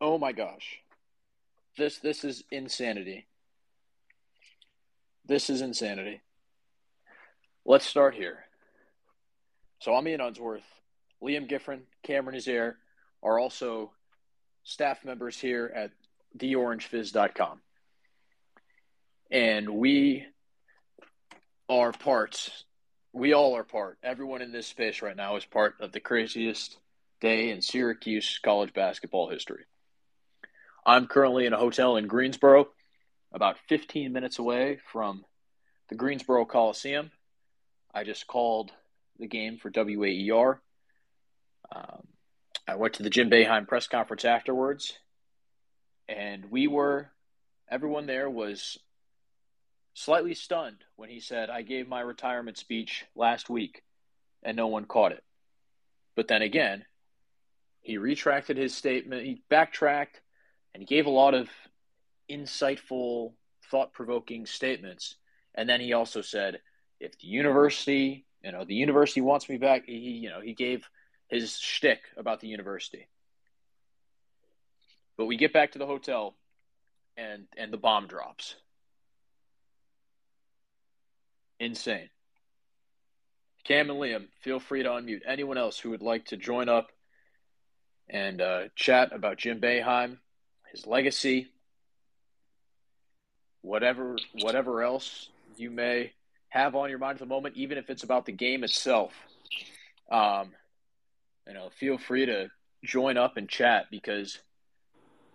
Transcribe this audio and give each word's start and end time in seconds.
Oh 0.00 0.16
my 0.16 0.30
gosh. 0.30 0.78
This 1.76 1.98
this 1.98 2.22
is 2.22 2.44
insanity. 2.52 3.26
This 5.26 5.50
is 5.50 5.62
insanity. 5.62 6.20
Let's 7.64 7.84
start 7.84 8.14
here. 8.14 8.44
So 9.80 9.96
I'm 9.96 10.06
Ian 10.06 10.20
Unsworth. 10.20 10.62
Liam 11.20 11.48
Gifford, 11.48 11.80
Cameron 12.04 12.36
Azair 12.36 12.74
are 13.20 13.40
also 13.40 13.90
staff 14.62 15.04
members 15.04 15.36
here 15.36 15.72
at 15.74 15.90
theorangefizz.com. 16.38 17.60
And 19.32 19.70
we 19.70 20.26
are 21.68 21.90
parts, 21.90 22.64
we 23.12 23.32
all 23.32 23.56
are 23.56 23.64
part, 23.64 23.98
everyone 24.04 24.40
in 24.40 24.52
this 24.52 24.68
space 24.68 25.02
right 25.02 25.16
now 25.16 25.34
is 25.34 25.44
part 25.44 25.74
of 25.80 25.90
the 25.90 25.98
craziest 25.98 26.78
day 27.20 27.50
in 27.50 27.62
Syracuse 27.62 28.38
college 28.42 28.72
basketball 28.72 29.28
history. 29.28 29.64
I'm 30.86 31.06
currently 31.06 31.46
in 31.46 31.52
a 31.52 31.58
hotel 31.58 31.96
in 31.96 32.06
Greensboro, 32.06 32.68
about 33.32 33.58
15 33.68 34.12
minutes 34.12 34.38
away 34.38 34.78
from 34.90 35.24
the 35.88 35.94
Greensboro 35.94 36.44
Coliseum. 36.46 37.10
I 37.94 38.04
just 38.04 38.26
called 38.26 38.72
the 39.18 39.26
game 39.26 39.58
for 39.58 39.70
WAER. 39.70 40.60
Um, 41.74 42.06
I 42.66 42.76
went 42.76 42.94
to 42.94 43.02
the 43.02 43.10
Jim 43.10 43.30
Boeheim 43.30 43.68
press 43.68 43.86
conference 43.86 44.24
afterwards, 44.24 44.98
and 46.08 46.50
we 46.50 46.66
were, 46.66 47.10
everyone 47.70 48.06
there 48.06 48.30
was 48.30 48.78
slightly 49.94 50.34
stunned 50.34 50.84
when 50.96 51.10
he 51.10 51.20
said, 51.20 51.50
I 51.50 51.62
gave 51.62 51.88
my 51.88 52.00
retirement 52.00 52.56
speech 52.56 53.04
last 53.14 53.50
week 53.50 53.82
and 54.42 54.56
no 54.56 54.68
one 54.68 54.84
caught 54.86 55.12
it. 55.12 55.22
But 56.16 56.28
then 56.28 56.42
again, 56.42 56.84
he 57.82 57.98
retracted 57.98 58.56
his 58.56 58.74
statement, 58.74 59.24
he 59.24 59.42
backtracked, 59.48 60.20
and 60.74 60.82
he 60.82 60.86
gave 60.86 61.06
a 61.06 61.10
lot 61.10 61.34
of 61.34 61.48
insightful, 62.30 63.32
thought 63.70 63.92
provoking 63.92 64.46
statements. 64.46 65.16
And 65.54 65.68
then 65.68 65.80
he 65.80 65.92
also 65.92 66.20
said, 66.20 66.60
if 67.00 67.18
the 67.18 67.26
university, 67.26 68.26
you 68.44 68.52
know, 68.52 68.64
the 68.64 68.74
university 68.74 69.20
wants 69.20 69.48
me 69.48 69.56
back, 69.56 69.86
he, 69.86 69.94
you 69.94 70.28
know, 70.28 70.40
he 70.40 70.54
gave 70.54 70.88
his 71.28 71.58
shtick 71.58 72.00
about 72.16 72.40
the 72.40 72.48
university. 72.48 73.08
But 75.16 75.26
we 75.26 75.36
get 75.36 75.52
back 75.52 75.72
to 75.72 75.78
the 75.78 75.86
hotel 75.86 76.34
and 77.16 77.46
and 77.56 77.72
the 77.72 77.76
bomb 77.76 78.06
drops. 78.06 78.54
Insane. 81.58 82.08
Cam 83.64 83.90
and 83.90 84.00
Liam, 84.00 84.28
feel 84.40 84.58
free 84.58 84.82
to 84.82 84.88
unmute. 84.88 85.20
Anyone 85.26 85.58
else 85.58 85.78
who 85.78 85.90
would 85.90 86.00
like 86.00 86.26
to 86.26 86.36
join 86.36 86.70
up 86.70 86.90
and 88.10 88.40
uh, 88.42 88.62
chat 88.74 89.12
about 89.12 89.38
Jim 89.38 89.60
Boeheim, 89.60 90.18
his 90.72 90.86
legacy, 90.86 91.48
whatever 93.62 94.16
whatever 94.40 94.82
else 94.82 95.28
you 95.56 95.70
may 95.70 96.12
have 96.48 96.74
on 96.74 96.90
your 96.90 96.98
mind 96.98 97.16
at 97.16 97.20
the 97.20 97.26
moment, 97.26 97.56
even 97.56 97.78
if 97.78 97.88
it's 97.88 98.02
about 98.02 98.26
the 98.26 98.32
game 98.32 98.64
itself. 98.64 99.12
Um, 100.10 100.50
you 101.46 101.54
know, 101.54 101.70
feel 101.78 101.96
free 101.96 102.26
to 102.26 102.48
join 102.84 103.16
up 103.16 103.36
and 103.36 103.48
chat 103.48 103.86
because 103.90 104.38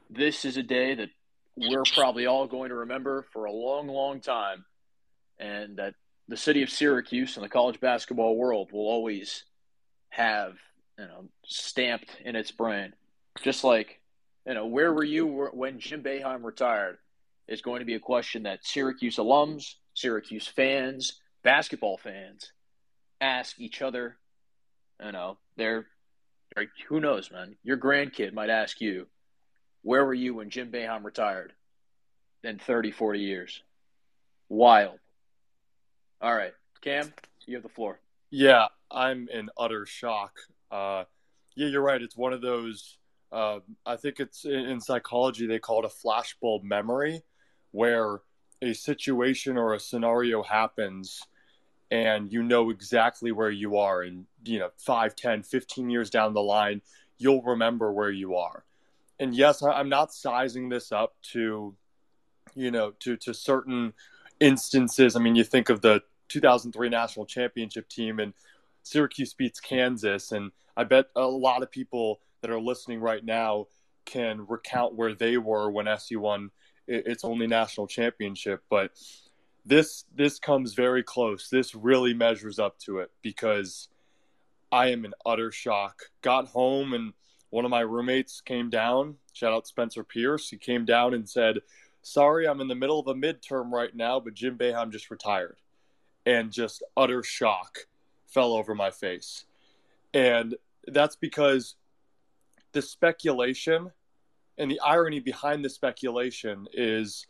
this 0.09 0.43
is 0.45 0.57
a 0.57 0.63
day 0.63 0.95
that 0.95 1.09
we're 1.55 1.83
probably 1.93 2.25
all 2.25 2.47
going 2.47 2.69
to 2.69 2.75
remember 2.75 3.25
for 3.31 3.45
a 3.45 3.51
long, 3.51 3.87
long 3.87 4.19
time, 4.19 4.65
and 5.39 5.77
that 5.77 5.95
the 6.27 6.35
city 6.37 6.63
of 6.63 6.69
Syracuse 6.69 7.37
and 7.37 7.45
the 7.45 7.49
college 7.49 7.79
basketball 7.79 8.35
world 8.35 8.71
will 8.73 8.87
always 8.87 9.45
have 10.09 10.55
you 10.97 11.05
know 11.05 11.25
stamped 11.45 12.11
in 12.23 12.35
its 12.35 12.51
brain. 12.51 12.93
Just 13.41 13.63
like 13.63 13.99
you 14.45 14.53
know, 14.53 14.67
where 14.67 14.93
were 14.93 15.03
you 15.03 15.49
when 15.53 15.79
Jim 15.79 16.03
Boeheim 16.03 16.43
retired? 16.43 16.97
Is 17.47 17.61
going 17.61 17.79
to 17.79 17.85
be 17.85 17.93
a 17.93 17.99
question 17.99 18.43
that 18.43 18.65
Syracuse 18.65 19.17
alums, 19.17 19.75
Syracuse 19.93 20.47
fans, 20.47 21.19
basketball 21.43 21.97
fans 21.97 22.51
ask 23.21 23.59
each 23.59 23.81
other. 23.81 24.17
You 25.03 25.11
know, 25.11 25.37
they're, 25.55 25.85
they're 26.55 26.67
who 26.87 26.99
knows, 26.99 27.31
man. 27.31 27.55
Your 27.63 27.77
grandkid 27.77 28.33
might 28.33 28.49
ask 28.49 28.81
you, 28.81 29.07
"Where 29.83 30.03
were 30.03 30.13
you 30.13 30.35
when 30.35 30.49
Jim 30.49 30.71
Boeheim 30.71 31.03
retired?" 31.03 31.53
In 32.43 32.59
30, 32.59 32.91
40 32.91 33.19
years. 33.19 33.63
Wild. 34.49 34.99
All 36.21 36.35
right, 36.35 36.53
Cam, 36.81 37.11
you 37.45 37.55
have 37.55 37.63
the 37.63 37.69
floor. 37.69 37.99
Yeah, 38.29 38.67
I'm 38.91 39.27
in 39.31 39.49
utter 39.57 39.85
shock. 39.85 40.39
Uh, 40.75 41.05
yeah, 41.55 41.67
you're 41.67 41.81
right. 41.81 42.01
It's 42.01 42.17
one 42.17 42.33
of 42.33 42.41
those. 42.41 42.97
Uh, 43.31 43.59
I 43.85 43.95
think 43.95 44.19
it's 44.19 44.45
in 44.45 44.79
psychology 44.79 45.47
they 45.47 45.59
call 45.59 45.83
it 45.83 45.91
a 45.91 46.07
flashbulb 46.07 46.63
memory, 46.63 47.21
where 47.71 48.21
a 48.61 48.73
situation 48.73 49.57
or 49.57 49.73
a 49.73 49.79
scenario 49.79 50.43
happens 50.43 51.21
and 51.91 52.31
you 52.31 52.41
know 52.41 52.69
exactly 52.69 53.31
where 53.31 53.51
you 53.51 53.77
are 53.77 54.01
and 54.01 54.25
you 54.43 54.57
know 54.57 54.69
5 54.77 55.15
10 55.15 55.43
15 55.43 55.89
years 55.89 56.09
down 56.09 56.33
the 56.33 56.41
line 56.41 56.81
you'll 57.19 57.43
remember 57.43 57.91
where 57.91 58.09
you 58.09 58.35
are 58.35 58.63
and 59.19 59.35
yes 59.35 59.61
i'm 59.61 59.89
not 59.89 60.11
sizing 60.11 60.69
this 60.69 60.91
up 60.91 61.13
to 61.21 61.75
you 62.55 62.71
know 62.71 62.91
to 63.01 63.15
to 63.17 63.33
certain 63.35 63.93
instances. 64.39 65.15
I 65.15 65.19
mean, 65.19 65.35
you 65.35 65.43
think 65.43 65.69
of 65.69 65.81
the 65.81 66.01
2003 66.29 66.89
national 66.89 67.25
championship 67.25 67.87
team 67.87 68.19
and 68.19 68.33
Syracuse 68.85 69.33
beats 69.33 69.59
Kansas, 69.59 70.31
and 70.31 70.51
I 70.77 70.83
bet 70.83 71.07
a 71.15 71.25
lot 71.25 71.63
of 71.63 71.71
people 71.71 72.21
that 72.41 72.51
are 72.51 72.59
listening 72.59 72.99
right 72.99 73.25
now 73.25 73.65
can 74.05 74.45
recount 74.47 74.93
where 74.93 75.15
they 75.15 75.37
were 75.37 75.71
when 75.71 75.87
SU 75.87 76.19
won 76.19 76.51
its 76.87 77.25
only 77.25 77.47
national 77.47 77.87
championship. 77.87 78.63
But 78.69 78.91
this 79.65 80.05
this 80.13 80.37
comes 80.37 80.75
very 80.75 81.01
close. 81.01 81.49
This 81.49 81.73
really 81.73 82.13
measures 82.13 82.59
up 82.59 82.77
to 82.81 82.99
it 82.99 83.09
because 83.23 83.89
I 84.71 84.89
am 84.89 85.03
in 85.03 85.13
utter 85.25 85.51
shock. 85.51 86.03
Got 86.21 86.49
home 86.49 86.93
and 86.93 87.13
one 87.49 87.65
of 87.65 87.71
my 87.71 87.81
roommates 87.81 88.39
came 88.39 88.69
down. 88.69 89.15
Shout 89.33 89.51
out 89.51 89.65
Spencer 89.65 90.03
Pierce. 90.03 90.49
He 90.49 90.57
came 90.57 90.85
down 90.85 91.15
and 91.15 91.27
said, 91.27 91.61
sorry, 92.03 92.47
I'm 92.47 92.61
in 92.61 92.67
the 92.67 92.75
middle 92.75 92.99
of 92.99 93.07
a 93.07 93.15
midterm 93.15 93.71
right 93.71 93.95
now, 93.95 94.19
but 94.19 94.35
Jim 94.35 94.59
Boeheim 94.59 94.91
just 94.91 95.09
retired. 95.09 95.57
And 96.27 96.51
just 96.51 96.83
utter 96.95 97.23
shock 97.23 97.87
fell 98.35 98.51
over 98.53 98.75
my 98.75 98.91
face. 98.91 99.45
And 100.13 100.55
that's 100.87 101.15
because 101.15 101.75
the 102.73 102.81
speculation 102.81 103.91
and 104.57 104.69
the 104.69 104.79
irony 104.81 105.21
behind 105.21 105.63
the 105.63 105.69
speculation 105.69 106.67
is 106.73 107.25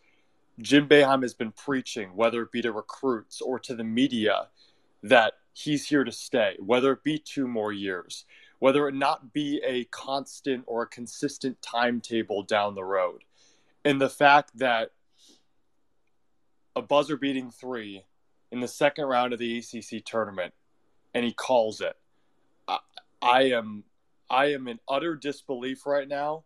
Jim 0.59 0.87
Boeheim 0.89 1.21
has 1.21 1.35
been 1.35 1.51
preaching, 1.51 2.15
whether 2.15 2.41
it 2.41 2.51
be 2.51 2.61
to 2.63 2.71
recruits 2.71 3.39
or 3.39 3.59
to 3.59 3.75
the 3.75 3.83
media, 3.83 4.47
that 5.03 5.33
he's 5.53 5.87
here 5.87 6.03
to 6.03 6.11
stay, 6.11 6.55
whether 6.59 6.91
it 6.93 7.03
be 7.03 7.19
two 7.19 7.47
more 7.47 7.71
years, 7.71 8.25
whether 8.57 8.87
it 8.87 8.95
not 8.95 9.31
be 9.31 9.61
a 9.63 9.83
constant 9.85 10.63
or 10.65 10.81
a 10.81 10.87
consistent 10.87 11.61
timetable 11.61 12.41
down 12.41 12.73
the 12.73 12.83
road 12.83 13.23
and 13.85 14.01
the 14.01 14.09
fact 14.09 14.57
that 14.57 14.89
a 16.75 16.81
buzzer 16.81 17.15
beating 17.15 17.51
three 17.51 18.03
in 18.51 18.59
the 18.59 18.67
second 18.67 19.05
round 19.05 19.31
of 19.31 19.39
the 19.39 19.59
ACC 19.59 20.03
tournament, 20.03 20.53
and 21.15 21.25
he 21.25 21.33
calls 21.33 21.81
it. 21.81 21.95
I, 22.67 22.77
I 23.21 23.41
am, 23.53 23.85
I 24.29 24.53
am 24.53 24.67
in 24.67 24.79
utter 24.87 25.15
disbelief 25.15 25.87
right 25.87 26.07
now, 26.07 26.43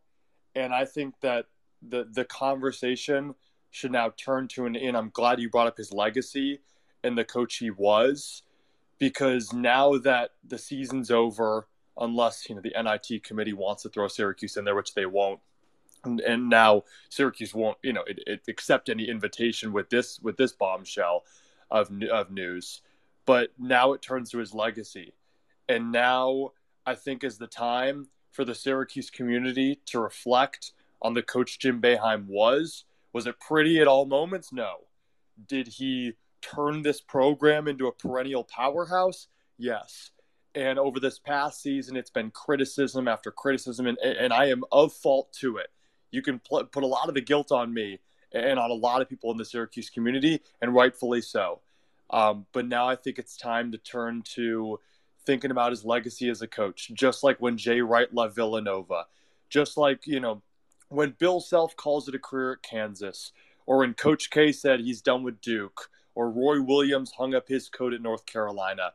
and 0.56 0.74
I 0.74 0.86
think 0.86 1.16
that 1.21 1.48
the 1.81 2.07
the 2.10 2.24
conversation 2.24 3.36
should 3.71 3.92
now 3.92 4.13
turn 4.16 4.48
to 4.50 4.66
an. 4.66 4.77
And 4.77 4.95
I'm 4.95 5.10
glad 5.10 5.42
you 5.42 5.50
brought 5.50 5.68
up 5.68 5.77
his 5.77 5.92
legacy 5.92 6.60
and 7.04 7.18
the 7.18 7.25
coach 7.25 7.57
he 7.57 7.71
was, 7.71 8.44
because 9.00 9.51
now 9.51 9.98
that 9.98 10.31
the 10.48 10.57
season's 10.57 11.12
over, 11.12 11.68
unless 11.98 12.48
you 12.48 12.56
know 12.56 12.62
the 12.62 12.74
NIT 12.81 13.24
committee 13.24 13.54
wants 13.54 13.83
to 13.83 13.89
throw 13.89 14.07
Syracuse 14.07 14.56
in 14.56 14.63
there, 14.63 14.75
which 14.75 14.94
they 14.94 15.06
won't 15.06 15.42
and, 16.04 16.19
and 16.22 16.50
now 16.50 16.83
Syracuse 17.10 17.54
won't, 17.54 17.77
you 17.83 17.94
know, 17.94 18.04
it, 18.07 18.19
it 18.25 18.42
accept 18.48 18.89
any 18.89 19.10
invitation 19.10 19.74
with 19.74 19.89
this 19.89 20.19
with 20.22 20.38
this 20.38 20.54
bombshell 20.54 21.25
of 21.72 21.92
of 22.12 22.31
news. 22.31 22.81
But 23.29 23.51
now 23.59 23.93
it 23.93 24.01
turns 24.01 24.31
to 24.31 24.39
his 24.39 24.55
legacy, 24.55 25.13
and 25.67 25.91
now 25.91 26.53
I 26.83 26.95
think 26.95 27.23
is 27.23 27.37
the 27.37 27.45
time 27.45 28.07
for 28.31 28.43
the 28.43 28.55
Syracuse 28.55 29.11
community 29.11 29.79
to 29.85 29.99
reflect 29.99 30.71
on 31.03 31.13
the 31.13 31.21
coach 31.21 31.59
Jim 31.59 31.79
Boeheim 31.79 32.25
was. 32.25 32.85
Was 33.13 33.27
it 33.27 33.39
pretty 33.39 33.79
at 33.81 33.87
all 33.87 34.07
moments? 34.07 34.51
No. 34.51 34.87
Did 35.47 35.67
he 35.67 36.13
turn 36.41 36.81
this 36.81 37.01
program 37.01 37.67
into 37.67 37.85
a 37.85 37.91
perennial 37.91 38.43
powerhouse? 38.43 39.27
Yes. 39.59 40.09
And 40.55 40.79
over 40.79 40.99
this 40.99 41.19
past 41.19 41.61
season, 41.61 41.95
it's 41.95 42.09
been 42.09 42.31
criticism 42.31 43.07
after 43.07 43.29
criticism, 43.29 43.85
and, 43.85 43.99
and 43.99 44.33
I 44.33 44.45
am 44.47 44.63
of 44.71 44.91
fault 44.91 45.31
to 45.41 45.57
it 45.57 45.69
you 46.11 46.21
can 46.21 46.39
pl- 46.39 46.65
put 46.65 46.83
a 46.83 46.87
lot 46.87 47.07
of 47.07 47.15
the 47.15 47.21
guilt 47.21 47.51
on 47.51 47.73
me 47.73 47.99
and 48.31 48.59
on 48.59 48.71
a 48.71 48.75
lot 48.75 49.01
of 49.01 49.09
people 49.09 49.31
in 49.31 49.37
the 49.37 49.45
Syracuse 49.45 49.89
community, 49.89 50.41
and 50.61 50.73
rightfully 50.73 51.21
so. 51.21 51.61
Um, 52.09 52.45
but 52.53 52.67
now 52.67 52.88
I 52.88 52.95
think 52.95 53.19
it's 53.19 53.38
time 53.38 53.71
to 53.71 53.77
turn 53.77 54.23
to 54.35 54.79
thinking 55.25 55.51
about 55.51 55.71
his 55.71 55.85
legacy 55.85 56.29
as 56.29 56.41
a 56.41 56.47
coach, 56.47 56.91
just 56.94 57.23
like 57.23 57.39
when 57.39 57.57
Jay 57.57 57.81
Wright 57.81 58.13
left 58.13 58.35
Villanova, 58.35 59.06
just 59.50 59.77
like, 59.77 60.07
you 60.07 60.19
know, 60.19 60.41
when 60.89 61.15
Bill 61.19 61.39
Self 61.39 61.75
calls 61.75 62.07
it 62.07 62.15
a 62.15 62.19
career 62.19 62.53
at 62.53 62.63
Kansas, 62.63 63.31
or 63.67 63.79
when 63.79 63.94
Coach 63.94 64.31
K 64.31 64.51
said 64.51 64.79
he's 64.79 65.01
done 65.01 65.21
with 65.21 65.39
Duke, 65.41 65.89
or 66.15 66.31
Roy 66.31 66.61
Williams 66.61 67.11
hung 67.11 67.35
up 67.35 67.47
his 67.47 67.69
coat 67.69 67.94
at 67.94 68.01
North 68.01 68.25
Carolina, 68.25 68.94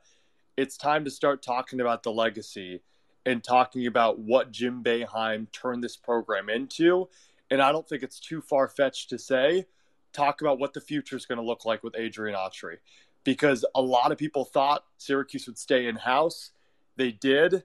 it's 0.56 0.76
time 0.76 1.04
to 1.04 1.10
start 1.10 1.42
talking 1.42 1.80
about 1.80 2.02
the 2.02 2.12
legacy 2.12 2.82
and 3.26 3.42
talking 3.42 3.86
about 3.86 4.18
what 4.18 4.50
Jim 4.50 4.82
Boeheim 4.82 5.50
turned 5.52 5.82
this 5.82 5.96
program 5.96 6.48
into. 6.48 7.08
And 7.50 7.62
I 7.62 7.72
don't 7.72 7.88
think 7.88 8.02
it's 8.02 8.20
too 8.20 8.40
far 8.40 8.68
fetched 8.68 9.10
to 9.10 9.18
say, 9.18 9.66
talk 10.12 10.40
about 10.40 10.58
what 10.58 10.74
the 10.74 10.80
future 10.80 11.16
is 11.16 11.26
going 11.26 11.38
to 11.38 11.44
look 11.44 11.64
like 11.64 11.82
with 11.82 11.96
Adrian 11.96 12.36
Autry. 12.36 12.76
Because 13.24 13.64
a 13.74 13.82
lot 13.82 14.12
of 14.12 14.18
people 14.18 14.44
thought 14.44 14.84
Syracuse 14.98 15.46
would 15.46 15.58
stay 15.58 15.86
in 15.86 15.96
house. 15.96 16.52
They 16.96 17.10
did 17.10 17.64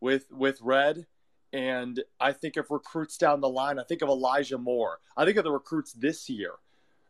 with 0.00 0.26
with 0.30 0.60
Red. 0.60 1.06
And 1.52 2.02
I 2.20 2.32
think 2.32 2.56
of 2.56 2.70
recruits 2.70 3.16
down 3.16 3.40
the 3.40 3.48
line, 3.48 3.78
I 3.78 3.84
think 3.84 4.02
of 4.02 4.08
Elijah 4.08 4.58
Moore. 4.58 4.98
I 5.16 5.24
think 5.24 5.38
of 5.38 5.44
the 5.44 5.52
recruits 5.52 5.92
this 5.92 6.28
year, 6.28 6.52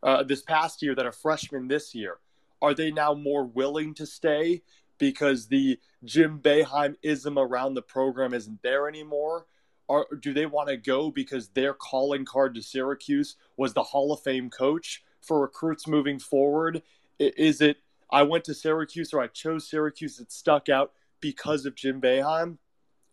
uh, 0.03 0.23
this 0.23 0.41
past 0.41 0.81
year 0.81 0.95
that 0.95 1.05
are 1.05 1.11
freshmen 1.11 1.67
this 1.67 1.93
year. 1.93 2.17
Are 2.61 2.73
they 2.73 2.91
now 2.91 3.13
more 3.13 3.43
willing 3.43 3.93
to 3.95 4.05
stay 4.05 4.61
because 4.97 5.47
the 5.47 5.79
Jim 6.03 6.39
Boeheim 6.39 6.95
ism 7.01 7.37
around 7.37 7.73
the 7.73 7.81
program 7.81 8.33
isn't 8.33 8.61
there 8.61 8.87
anymore? 8.87 9.47
Or 9.87 10.07
do 10.19 10.33
they 10.33 10.45
want 10.45 10.69
to 10.69 10.77
go 10.77 11.11
because 11.11 11.49
their 11.49 11.73
calling 11.73 12.25
card 12.25 12.55
to 12.55 12.61
Syracuse 12.61 13.35
was 13.55 13.73
the 13.73 13.83
Hall 13.83 14.11
of 14.11 14.21
Fame 14.21 14.49
coach 14.49 15.03
for 15.21 15.41
recruits 15.41 15.87
moving 15.87 16.19
forward? 16.19 16.81
Is 17.19 17.61
it 17.61 17.77
I 18.09 18.23
went 18.23 18.43
to 18.45 18.53
Syracuse 18.53 19.13
or 19.13 19.21
I 19.21 19.27
chose 19.27 19.69
Syracuse 19.69 20.17
that 20.17 20.31
stuck 20.31 20.69
out 20.69 20.93
because 21.19 21.65
of 21.65 21.75
Jim 21.75 21.99
Boeheim? 21.99 22.57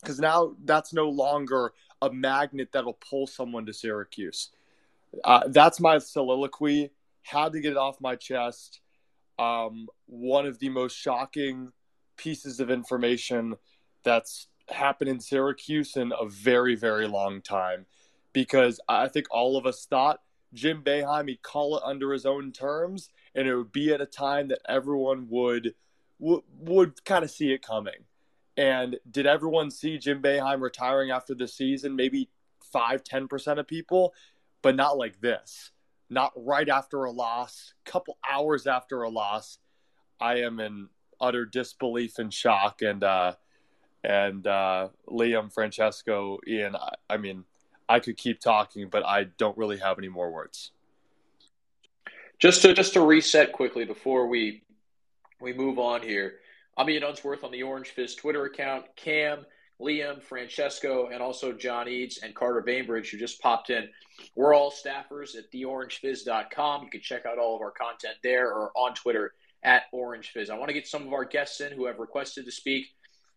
Because 0.01 0.19
now 0.19 0.55
that's 0.65 0.93
no 0.93 1.09
longer 1.09 1.73
a 2.03 2.13
magnet 2.13 2.69
that'll 2.73 2.99
pull 3.09 3.27
someone 3.27 3.67
to 3.67 3.73
Syracuse. 3.73 4.51
Uh, 5.25 5.43
that's 5.49 5.81
my 5.81 5.99
soliloquy. 5.99 6.91
Had 7.23 7.53
to 7.53 7.61
get 7.61 7.73
it 7.73 7.79
off 7.79 8.01
my 8.01 8.17
chest 8.17 8.81
um, 9.39 9.89
one 10.07 10.47
of 10.47 10.59
the 10.59 10.69
most 10.69 10.97
shocking 10.97 11.73
pieces 12.17 12.61
of 12.61 12.71
information 12.71 13.57
that's 14.05 14.49
happened 14.69 15.11
in 15.11 15.21
Syracuse 15.21 15.97
in 15.97 16.13
a 16.19 16.27
very, 16.27 16.75
very 16.75 17.07
long 17.07 17.41
time. 17.41 17.87
Because 18.33 18.81
I 18.89 19.09
think 19.09 19.27
all 19.31 19.57
of 19.57 19.67
us 19.67 19.87
thought 19.87 20.21
Jim 20.53 20.83
Boeheim 20.83 21.29
he'd 21.29 21.43
call 21.43 21.77
it 21.77 21.83
under 21.85 22.13
his 22.13 22.27
own 22.27 22.53
terms, 22.53 23.11
and 23.35 23.49
it 23.49 23.57
would 23.57 23.73
be 23.73 23.93
at 23.93 24.01
a 24.01 24.07
time 24.07 24.49
that 24.49 24.61
everyone 24.69 25.27
would 25.31 25.75
would, 26.19 26.43
would 26.59 27.05
kind 27.05 27.25
of 27.25 27.31
see 27.31 27.53
it 27.53 27.63
coming. 27.63 28.05
And 28.57 28.99
did 29.11 29.27
everyone 29.27 29.71
see 29.71 29.99
Jim 29.99 30.23
Boeheim 30.23 30.61
retiring 30.61 31.11
after 31.11 31.35
the 31.35 31.49
season? 31.49 31.97
Maybe 31.97 32.31
five, 32.73 33.03
ten 33.03 33.29
percent 33.29 33.59
of 33.59 33.67
people, 33.67 34.15
but 34.63 34.77
not 34.77 34.97
like 34.97 35.21
this 35.21 35.73
not 36.11 36.33
right 36.37 36.69
after 36.69 37.05
a 37.05 37.11
loss, 37.11 37.75
couple 37.85 38.19
hours 38.29 38.67
after 38.67 39.03
a 39.03 39.09
loss. 39.09 39.59
I 40.21 40.41
am 40.41 40.61
in 40.61 40.89
utter 41.21 41.45
disbelief 41.45 42.19
and 42.19 42.33
shock. 42.33 42.83
And 42.83 43.03
uh, 43.03 43.35
and 44.03 44.47
uh, 44.47 44.89
Liam, 45.09 45.53
Francesco, 45.53 46.39
Ian. 46.47 46.77
I, 46.77 46.95
I 47.11 47.17
mean, 47.17 47.45
I 47.89 48.01
could 48.01 48.17
keep 48.17 48.41
talking, 48.41 48.89
but 48.91 49.05
I 49.05 49.25
don't 49.25 49.57
really 49.57 49.79
have 49.79 49.99
any 49.99 50.09
more 50.09 50.31
words. 50.31 50.73
Just 52.39 52.63
to 52.63 52.75
just 52.75 52.95
to 52.95 53.01
reset 53.01 53.53
quickly 53.53 53.85
before 53.85 54.27
we 54.27 54.63
we 55.41 55.53
move 55.53 55.79
on 55.79 56.03
here. 56.03 56.35
I'm 56.77 56.91
Ian 56.91 57.05
Unsworth 57.05 57.45
on 57.45 57.53
the 57.53 57.63
Orange 57.63 57.91
Fizz 57.91 58.17
Twitter 58.17 58.45
account. 58.45 58.87
Cam 58.97 59.47
Liam, 59.81 60.21
Francesco, 60.23 61.09
and 61.13 61.23
also 61.23 61.53
John 61.53 61.89
Eads 61.89 62.19
and 62.23 62.35
Carter 62.35 62.61
Bainbridge, 62.61 63.11
who 63.11 63.19
just 63.19 63.41
popped 63.41 63.71
in. 63.71 63.89
We're 64.35 64.55
all 64.55 64.73
staffers 64.73 65.37
at 65.37 65.53
theorangefizz.com. 65.53 66.85
You 66.85 66.91
can 66.91 67.01
check 67.01 67.25
out 67.25 67.39
all 67.39 67.55
of 67.55 67.63
our 67.63 67.71
content 67.71 68.17
there 68.23 68.53
or 68.53 68.73
on 68.75 68.95
Twitter 68.95 69.33
at 69.63 69.85
OrangeFizz. 69.95 70.51
I 70.51 70.59
want 70.59 70.69
to 70.69 70.75
get 70.75 70.87
some 70.87 71.07
of 71.07 71.13
our 71.13 71.25
guests 71.25 71.61
in 71.61 71.73
who 71.73 71.87
have 71.87 71.99
requested 71.99 72.45
to 72.45 72.53
speak. 72.53 72.87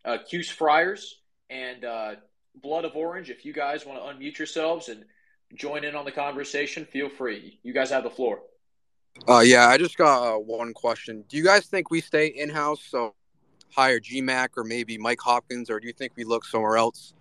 Uh, 0.06 0.18
Cuse 0.30 0.50
Friars 0.50 1.20
and 1.50 1.86
uh, 1.86 2.16
Blood 2.56 2.86
of 2.86 2.96
Orange, 2.96 3.30
if 3.30 3.46
you 3.46 3.54
guys 3.54 3.86
want 3.86 4.00
to 4.00 4.06
unmute 4.06 4.38
yourselves 4.38 4.90
and 4.90 5.06
join 5.56 5.84
in 5.84 5.96
on 5.96 6.06
the 6.06 6.12
conversation, 6.12 6.86
feel 6.86 7.10
free. 7.10 7.60
You 7.64 7.74
guys 7.74 7.92
have 7.92 8.04
the 8.04 8.10
floor. 8.10 8.42
Uh, 9.28 9.40
yeah, 9.40 9.68
I 9.68 9.78
just 9.78 9.98
got 9.98 10.24
uh, 10.24 10.40
one 10.40 10.74
question. 10.74 11.24
Do 11.28 11.38
you 11.38 11.44
guys 11.44 11.66
think 11.66 11.92
we 11.92 12.02
stay 12.02 12.28
in 12.28 12.50
house 12.50 12.81
so 12.81 13.14
hire 13.69 14.00
GMAC 14.00 14.50
or 14.58 14.64
maybe 14.64 14.98
Mike 14.98 15.19
Hopkins, 15.22 15.69
or 15.69 15.80
do 15.80 15.88
you 15.88 15.94
think 15.94 16.14
we 16.16 16.24
look 16.24 16.46
somewhere 16.46 16.78
else 16.78 17.14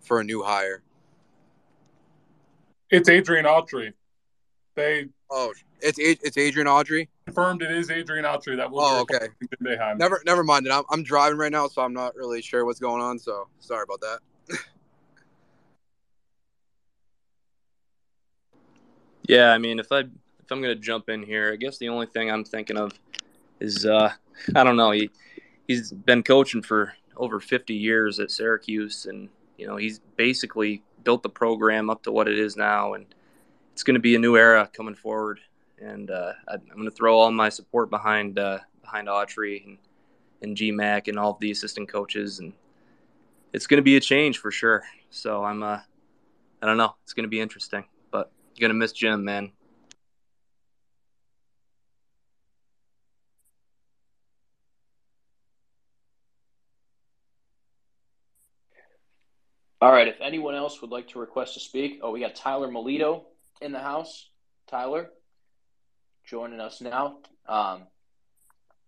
for 0.00 0.20
a 0.20 0.24
new 0.24 0.42
hire? 0.42 0.82
It's 2.90 3.08
Adrian 3.08 3.44
Autry. 3.44 3.92
They 4.76 5.06
oh, 5.30 5.52
it's 5.80 5.98
it's 5.98 6.38
Adrian 6.38 6.68
Autry. 6.68 7.08
Confirmed, 7.24 7.62
it 7.62 7.72
is 7.72 7.90
Adrian 7.90 8.24
Autry. 8.24 8.56
That 8.56 8.70
will. 8.70 8.80
Oh, 8.82 9.00
okay. 9.00 9.28
Never, 9.96 10.22
never 10.24 10.44
mind. 10.44 10.68
I'm 10.68 10.84
I'm 10.90 11.02
driving 11.02 11.38
right 11.38 11.50
now, 11.50 11.66
so 11.66 11.82
I'm 11.82 11.94
not 11.94 12.14
really 12.14 12.42
sure 12.42 12.64
what's 12.64 12.78
going 12.78 13.02
on. 13.02 13.18
So 13.18 13.48
sorry 13.58 13.84
about 13.84 14.00
that. 14.02 14.20
yeah, 19.28 19.50
I 19.50 19.58
mean, 19.58 19.80
if 19.80 19.90
I 19.90 20.04
if 20.46 20.52
I'm 20.52 20.62
gonna 20.62 20.76
jump 20.76 21.08
in 21.08 21.24
here, 21.24 21.52
I 21.52 21.56
guess 21.56 21.76
the 21.78 21.88
only 21.88 22.06
thing 22.06 22.30
I'm 22.30 22.44
thinking 22.44 22.76
of 22.76 22.92
is 23.60 23.84
uh, 23.84 24.12
I 24.54 24.64
don't 24.64 24.76
know. 24.76 24.92
He 24.92 25.10
he's 25.66 25.90
been 25.90 26.22
coaching 26.22 26.62
for 26.62 26.94
over 27.16 27.40
50 27.40 27.74
years 27.74 28.20
at 28.20 28.30
Syracuse, 28.30 29.06
and 29.06 29.28
you 29.58 29.66
know 29.66 29.76
he's 29.76 29.98
basically 30.16 30.84
built 31.02 31.24
the 31.24 31.28
program 31.28 31.90
up 31.90 32.04
to 32.04 32.12
what 32.12 32.28
it 32.28 32.38
is 32.38 32.56
now, 32.56 32.94
and 32.94 33.06
it's 33.72 33.82
going 33.82 33.94
to 33.94 34.00
be 34.00 34.14
a 34.14 34.18
new 34.20 34.36
era 34.36 34.70
coming 34.72 34.94
forward. 34.94 35.40
And 35.82 36.10
uh, 36.10 36.32
I'm 36.48 36.60
going 36.74 36.84
to 36.84 36.90
throw 36.90 37.18
all 37.18 37.30
my 37.32 37.48
support 37.48 37.90
behind 37.90 38.38
uh, 38.38 38.60
behind 38.82 39.08
Autry 39.08 39.64
and 39.66 39.78
and 40.42 40.56
GMAC 40.56 41.08
and 41.08 41.18
all 41.18 41.32
of 41.32 41.40
the 41.40 41.50
assistant 41.50 41.88
coaches, 41.88 42.38
and 42.38 42.52
it's 43.52 43.66
going 43.66 43.78
to 43.78 43.82
be 43.82 43.96
a 43.96 44.00
change 44.00 44.38
for 44.38 44.52
sure. 44.52 44.84
So 45.10 45.44
I'm 45.44 45.64
uh, 45.64 45.80
I 46.62 46.66
don't 46.66 46.76
know, 46.76 46.94
it's 47.02 47.14
going 47.14 47.24
to 47.24 47.28
be 47.28 47.40
interesting, 47.40 47.84
but 48.12 48.30
you're 48.54 48.68
going 48.68 48.78
to 48.78 48.78
miss 48.78 48.92
Jim, 48.92 49.24
man. 49.24 49.50
All 59.86 59.92
right. 59.92 60.08
If 60.08 60.20
anyone 60.20 60.56
else 60.56 60.80
would 60.80 60.90
like 60.90 61.06
to 61.10 61.20
request 61.20 61.54
to 61.54 61.60
speak, 61.60 62.00
oh, 62.02 62.10
we 62.10 62.18
got 62.18 62.34
Tyler 62.34 62.68
Melito 62.68 63.26
in 63.60 63.70
the 63.70 63.78
house. 63.78 64.30
Tyler, 64.66 65.10
joining 66.24 66.58
us 66.58 66.80
now. 66.80 67.18
Um, 67.46 67.82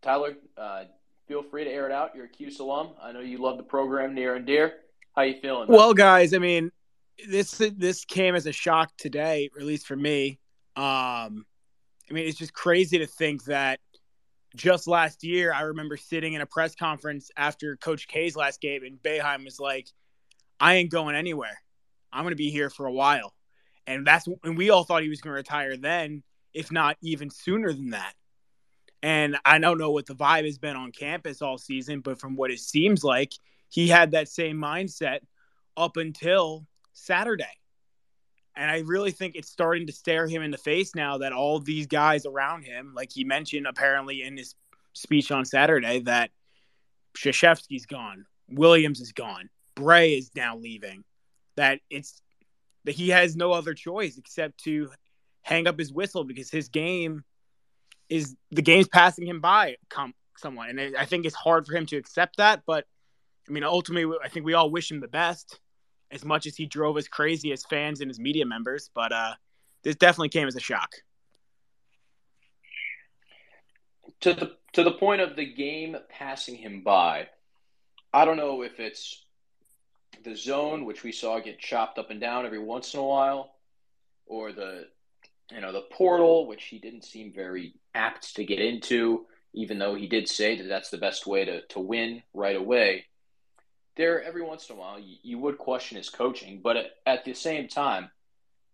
Tyler, 0.02 0.34
uh, 0.56 0.86
feel 1.28 1.44
free 1.44 1.62
to 1.62 1.70
air 1.70 1.86
it 1.86 1.92
out. 1.92 2.16
You're 2.16 2.24
a 2.24 2.28
Cuse 2.28 2.58
alum. 2.58 2.94
I 3.00 3.12
know 3.12 3.20
you 3.20 3.38
love 3.38 3.58
the 3.58 3.62
program 3.62 4.12
near 4.12 4.34
and 4.34 4.44
dear. 4.44 4.72
How 5.14 5.22
you 5.22 5.40
feeling? 5.40 5.68
Man? 5.68 5.76
Well, 5.76 5.94
guys, 5.94 6.34
I 6.34 6.38
mean, 6.38 6.72
this 7.28 7.52
this 7.76 8.04
came 8.04 8.34
as 8.34 8.46
a 8.46 8.52
shock 8.52 8.90
today, 8.98 9.50
at 9.56 9.64
least 9.64 9.86
for 9.86 9.94
me. 9.94 10.40
Um, 10.74 11.46
I 12.10 12.12
mean, 12.12 12.26
it's 12.26 12.38
just 12.38 12.54
crazy 12.54 12.98
to 12.98 13.06
think 13.06 13.44
that 13.44 13.78
just 14.56 14.88
last 14.88 15.22
year, 15.22 15.54
I 15.54 15.60
remember 15.60 15.96
sitting 15.96 16.32
in 16.32 16.40
a 16.40 16.46
press 16.46 16.74
conference 16.74 17.30
after 17.36 17.76
Coach 17.76 18.08
K's 18.08 18.34
last 18.34 18.60
game, 18.60 18.82
and 18.82 19.00
Boeheim 19.00 19.44
was 19.44 19.60
like, 19.60 19.86
I 20.60 20.74
ain't 20.74 20.90
going 20.90 21.14
anywhere. 21.14 21.58
I'm 22.12 22.24
going 22.24 22.32
to 22.32 22.36
be 22.36 22.50
here 22.50 22.70
for 22.70 22.86
a 22.86 22.92
while. 22.92 23.34
And 23.86 24.06
that's 24.06 24.28
and 24.44 24.56
we 24.56 24.70
all 24.70 24.84
thought 24.84 25.02
he 25.02 25.08
was 25.08 25.20
going 25.20 25.32
to 25.32 25.38
retire 25.38 25.76
then, 25.76 26.22
if 26.52 26.70
not 26.70 26.96
even 27.02 27.30
sooner 27.30 27.72
than 27.72 27.90
that. 27.90 28.12
And 29.02 29.36
I 29.44 29.58
don't 29.58 29.78
know 29.78 29.92
what 29.92 30.06
the 30.06 30.14
vibe 30.14 30.44
has 30.44 30.58
been 30.58 30.76
on 30.76 30.92
campus 30.92 31.40
all 31.40 31.56
season, 31.56 32.00
but 32.00 32.20
from 32.20 32.36
what 32.36 32.50
it 32.50 32.58
seems 32.58 33.04
like, 33.04 33.32
he 33.70 33.88
had 33.88 34.10
that 34.10 34.28
same 34.28 34.56
mindset 34.56 35.20
up 35.76 35.96
until 35.96 36.66
Saturday. 36.92 37.44
And 38.56 38.68
I 38.68 38.80
really 38.80 39.12
think 39.12 39.36
it's 39.36 39.50
starting 39.50 39.86
to 39.86 39.92
stare 39.92 40.26
him 40.26 40.42
in 40.42 40.50
the 40.50 40.58
face 40.58 40.94
now 40.96 41.18
that 41.18 41.32
all 41.32 41.60
these 41.60 41.86
guys 41.86 42.26
around 42.26 42.64
him, 42.64 42.92
like 42.94 43.12
he 43.12 43.22
mentioned 43.22 43.68
apparently 43.68 44.22
in 44.22 44.36
his 44.36 44.56
speech 44.94 45.30
on 45.30 45.44
Saturday, 45.44 46.00
that 46.00 46.30
Krzyzewski's 47.16 47.86
gone, 47.86 48.26
Williams 48.50 49.00
is 49.00 49.12
gone, 49.12 49.48
Brey 49.78 50.14
is 50.14 50.30
now 50.34 50.56
leaving, 50.56 51.04
that 51.56 51.80
it's 51.88 52.20
that 52.84 52.92
he 52.92 53.10
has 53.10 53.36
no 53.36 53.52
other 53.52 53.74
choice 53.74 54.18
except 54.18 54.64
to 54.64 54.90
hang 55.42 55.68
up 55.68 55.78
his 55.78 55.92
whistle 55.92 56.24
because 56.24 56.50
his 56.50 56.68
game 56.68 57.24
is 58.08 58.34
the 58.50 58.62
game's 58.62 58.88
passing 58.88 59.26
him 59.26 59.40
by 59.40 59.76
com- 59.88 60.14
someone, 60.36 60.68
and 60.68 60.96
I 60.96 61.04
think 61.04 61.26
it's 61.26 61.34
hard 61.34 61.66
for 61.66 61.76
him 61.76 61.86
to 61.86 61.96
accept 61.96 62.38
that. 62.38 62.62
But 62.66 62.86
I 63.48 63.52
mean, 63.52 63.62
ultimately, 63.62 64.16
I 64.22 64.28
think 64.28 64.44
we 64.44 64.54
all 64.54 64.70
wish 64.70 64.90
him 64.90 65.00
the 65.00 65.08
best, 65.08 65.60
as 66.10 66.24
much 66.24 66.46
as 66.46 66.56
he 66.56 66.66
drove 66.66 66.96
us 66.96 67.06
crazy 67.06 67.52
as 67.52 67.64
fans 67.64 68.00
and 68.00 68.10
as 68.10 68.18
media 68.18 68.46
members. 68.46 68.90
But 68.92 69.12
uh, 69.12 69.34
this 69.84 69.94
definitely 69.94 70.30
came 70.30 70.48
as 70.48 70.56
a 70.56 70.60
shock. 70.60 70.90
To 74.22 74.34
the 74.34 74.56
to 74.72 74.82
the 74.82 74.92
point 74.92 75.20
of 75.20 75.36
the 75.36 75.46
game 75.46 75.96
passing 76.08 76.56
him 76.56 76.82
by, 76.82 77.28
I 78.12 78.24
don't 78.24 78.36
know 78.36 78.62
if 78.62 78.80
it's 78.80 79.24
the 80.24 80.36
zone, 80.36 80.84
which 80.84 81.02
we 81.02 81.12
saw 81.12 81.40
get 81.40 81.58
chopped 81.58 81.98
up 81.98 82.10
and 82.10 82.20
down 82.20 82.46
every 82.46 82.58
once 82.58 82.94
in 82.94 83.00
a 83.00 83.04
while, 83.04 83.54
or 84.26 84.52
the 84.52 84.88
you 85.50 85.60
know 85.60 85.72
the 85.72 85.86
portal, 85.90 86.46
which 86.46 86.64
he 86.64 86.78
didn't 86.78 87.04
seem 87.04 87.32
very 87.32 87.74
apt 87.94 88.36
to 88.36 88.44
get 88.44 88.60
into, 88.60 89.26
even 89.54 89.78
though 89.78 89.94
he 89.94 90.06
did 90.06 90.28
say 90.28 90.56
that 90.56 90.68
that's 90.68 90.90
the 90.90 90.98
best 90.98 91.26
way 91.26 91.44
to 91.44 91.62
to 91.68 91.80
win 91.80 92.22
right 92.34 92.56
away. 92.56 93.06
There, 93.96 94.22
every 94.22 94.42
once 94.42 94.70
in 94.70 94.76
a 94.76 94.78
while, 94.78 95.00
you, 95.00 95.16
you 95.22 95.38
would 95.40 95.58
question 95.58 95.96
his 95.96 96.08
coaching, 96.08 96.60
but 96.62 96.76
at, 96.76 96.86
at 97.04 97.24
the 97.24 97.34
same 97.34 97.66
time, 97.66 98.10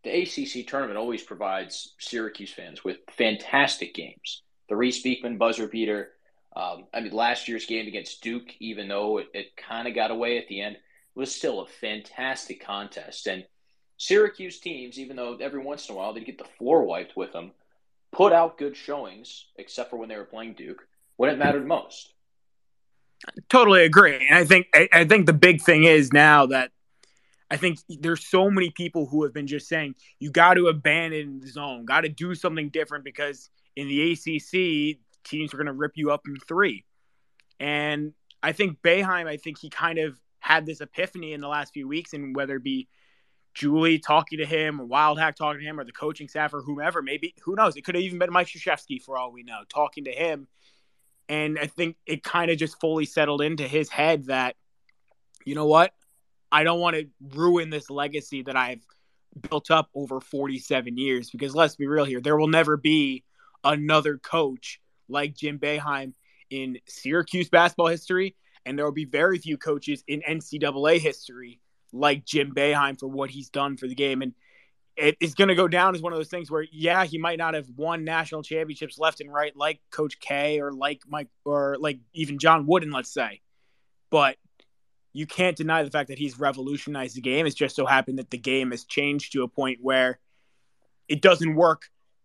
the 0.03 0.11
ACC 0.11 0.67
tournament 0.67 0.99
always 0.99 1.23
provides 1.23 1.95
Syracuse 1.99 2.53
fans 2.53 2.85
with 2.85 2.99
fantastic 3.17 3.95
games. 3.95 4.43
The 4.69 4.77
Reece 4.77 5.03
Beekman 5.03 5.39
buzzer 5.39 5.67
beater. 5.67 6.11
Um, 6.55 6.85
I 6.93 7.01
mean, 7.01 7.13
last 7.13 7.49
year's 7.49 7.65
game 7.65 7.89
against 7.89 8.23
Duke, 8.23 8.51
even 8.61 8.87
though 8.87 9.19
it, 9.19 9.29
it 9.33 9.57
kind 9.57 9.89
of 9.89 9.95
got 9.95 10.11
away 10.11 10.39
at 10.39 10.47
the 10.49 10.61
end, 10.61 10.77
was 11.15 11.35
still 11.35 11.61
a 11.61 11.67
fantastic 11.67 12.65
contest. 12.65 13.27
And 13.27 13.45
Syracuse 13.97 14.59
teams, 14.59 14.99
even 14.99 15.17
though 15.17 15.37
every 15.41 15.61
once 15.61 15.89
in 15.89 15.95
a 15.95 15.99
while 15.99 16.13
they'd 16.13 16.27
get 16.27 16.39
the 16.39 16.45
floor 16.45 16.85
wiped 16.85 17.17
with 17.17 17.33
them, 17.33 17.53
put 18.13 18.33
out 18.33 18.59
good 18.59 18.77
showings, 18.77 19.47
except 19.57 19.91
for 19.91 19.97
when 19.97 20.09
they 20.09 20.17
were 20.17 20.25
playing 20.25 20.55
Duke, 20.55 20.87
when 21.17 21.31
it 21.31 21.39
mattered 21.39 21.67
most. 21.67 22.13
Totally 23.49 23.85
agree. 23.85 24.27
And 24.29 24.39
I 24.39 24.45
think 24.45 24.67
I, 24.75 24.89
I 24.93 25.05
think 25.05 25.27
the 25.27 25.33
big 25.33 25.63
thing 25.63 25.85
is 25.85 26.13
now 26.13 26.47
that 26.47 26.71
I 27.51 27.57
think 27.57 27.79
there's 27.89 28.27
so 28.27 28.51
many 28.51 28.71
people 28.71 29.07
who 29.07 29.23
have 29.25 29.33
been 29.33 29.47
just 29.47 29.69
saying 29.69 29.95
you 30.19 30.31
got 30.31 30.55
to 30.55 30.67
abandon 30.67 31.41
the 31.41 31.49
zone, 31.49 31.85
got 31.85 32.03
to 32.03 32.09
do 32.09 32.35
something 32.35 32.69
different 32.69 33.05
because 33.05 33.51
in 33.77 33.89
the 33.89 34.13
ACC 34.13 34.99
teams 35.25 35.55
are 35.55 35.57
going 35.57 35.67
to 35.67 35.73
rip 35.73 35.93
you 35.95 36.11
up 36.11 36.23
in 36.27 36.37
three. 36.37 36.85
And 37.61 38.13
I 38.43 38.53
think 38.53 38.83
Boeheim, 38.83 39.27
I 39.27 39.37
think 39.37 39.59
he 39.59 39.71
kind 39.71 39.99
of 39.99 40.19
had 40.45 40.67
this 40.67 40.83
epiphany 40.83 41.33
in 41.33 41.41
the 41.41 41.49
last 41.49 41.73
few 41.73 41.89
weeks, 41.89 42.13
and 42.13 42.37
whether 42.37 42.57
it 42.57 42.63
be 42.63 42.87
Julie 43.55 43.99
talking 43.99 44.41
to 44.41 44.45
him 44.45 44.79
or 44.79 44.87
Wildhack 44.87 45.37
talking 45.37 45.61
to 45.63 45.67
him 45.67 45.81
or 45.81 45.85
the 45.85 45.93
coaching 45.93 46.29
staff 46.29 46.53
or 46.53 46.61
whomever, 46.61 47.01
maybe 47.01 47.35
who 47.45 47.55
knows? 47.55 47.77
It 47.77 47.83
could 47.83 47.95
have 47.95 48.05
even 48.05 48.19
been 48.19 48.31
Mike 48.31 48.49
Krzyzewski 48.49 49.01
for 49.01 49.17
all 49.17 49.33
we 49.33 49.43
know, 49.43 49.61
talking 49.71 50.05
to 50.05 50.13
him. 50.13 50.47
And 51.31 51.59
I 51.59 51.67
think 51.67 51.97
it 52.05 52.23
kind 52.23 52.51
of 52.51 52.59
just 52.59 52.79
fully 52.79 53.07
settled 53.07 53.41
into 53.41 53.67
his 53.67 53.89
head 53.89 54.27
that, 54.27 54.57
you 55.47 55.55
know 55.55 55.65
what? 55.65 55.95
I 56.53 56.63
don't 56.63 56.79
want 56.79 56.97
to 56.97 57.07
ruin 57.35 57.71
this 57.71 57.89
legacy 57.89 58.43
that 58.43 58.55
I've 58.55 58.85
built 59.49 59.71
up 59.71 59.89
over 59.95 60.21
47 60.21 60.99
years 60.99 61.31
because 61.31 61.55
let's 61.55 61.77
be 61.77 61.87
real 61.87 62.05
here, 62.05 62.21
there 62.21 62.37
will 62.37 62.49
never 62.49 62.77
be 62.77 63.25
another 63.65 64.19
coach 64.19 64.79
like 65.09 65.35
Jim 65.35 65.59
Boeheim 65.59 66.13
in 66.51 66.77
Syracuse 66.87 67.49
basketball 67.49 67.87
history, 67.87 68.37
and 68.67 68.79
there 68.79 68.85
will 68.85 68.93
be 68.93 69.05
very 69.05 69.39
few 69.39 69.57
coaches 69.57 70.03
in 70.07 70.23
NCAA 70.23 70.99
history 70.99 71.61
like 71.93 72.25
Jim 72.25 72.53
Boeheim 72.55 72.99
for 72.99 73.07
what 73.07 73.31
he's 73.31 73.49
done 73.51 73.77
for 73.77 73.87
the 73.87 73.95
game. 73.95 74.23
And 74.23 74.35
it 74.97 75.17
is 75.21 75.35
going 75.35 75.49
to 75.49 75.55
go 75.55 75.69
down 75.69 75.95
as 75.95 76.03
one 76.03 76.13
of 76.13 76.19
those 76.19 76.29
things 76.29 76.51
where, 76.51 76.67
yeah, 76.73 77.05
he 77.05 77.19
might 77.19 77.39
not 77.39 77.55
have 77.55 77.67
won 77.77 78.05
national 78.05 78.43
championships 78.43 78.99
left 78.99 79.21
and 79.21 79.33
right 79.33 79.57
like 79.57 79.81
Coach 79.91 80.21
K 80.21 80.61
or 80.61 80.73
like 80.73 81.03
Mike 81.09 81.29
or 81.45 81.77
like 81.81 81.99
even 82.13 82.39
John 82.39 82.67
Wooden, 82.67 82.91
let's 82.91 83.13
say. 83.13 83.41
But 84.11 84.37
you 85.13 85.27
can't 85.27 85.57
deny 85.57 85.83
the 85.83 85.91
fact 85.91 86.09
that 86.09 86.19
he's 86.19 86.39
revolutionized 86.39 87.17
the 87.17 87.21
game. 87.21 87.47
It's 87.47 87.55
just 87.55 87.77
so 87.77 87.87
happened 87.87 88.19
that 88.19 88.31
the 88.31 88.39
game 88.39 88.71
has 88.73 88.85
changed 88.85 89.33
to 89.33 89.43
a 89.43 89.49
point 89.49 89.79
where 89.81 90.19
it 91.09 91.21
doesn't 91.23 91.55
work 91.55 91.83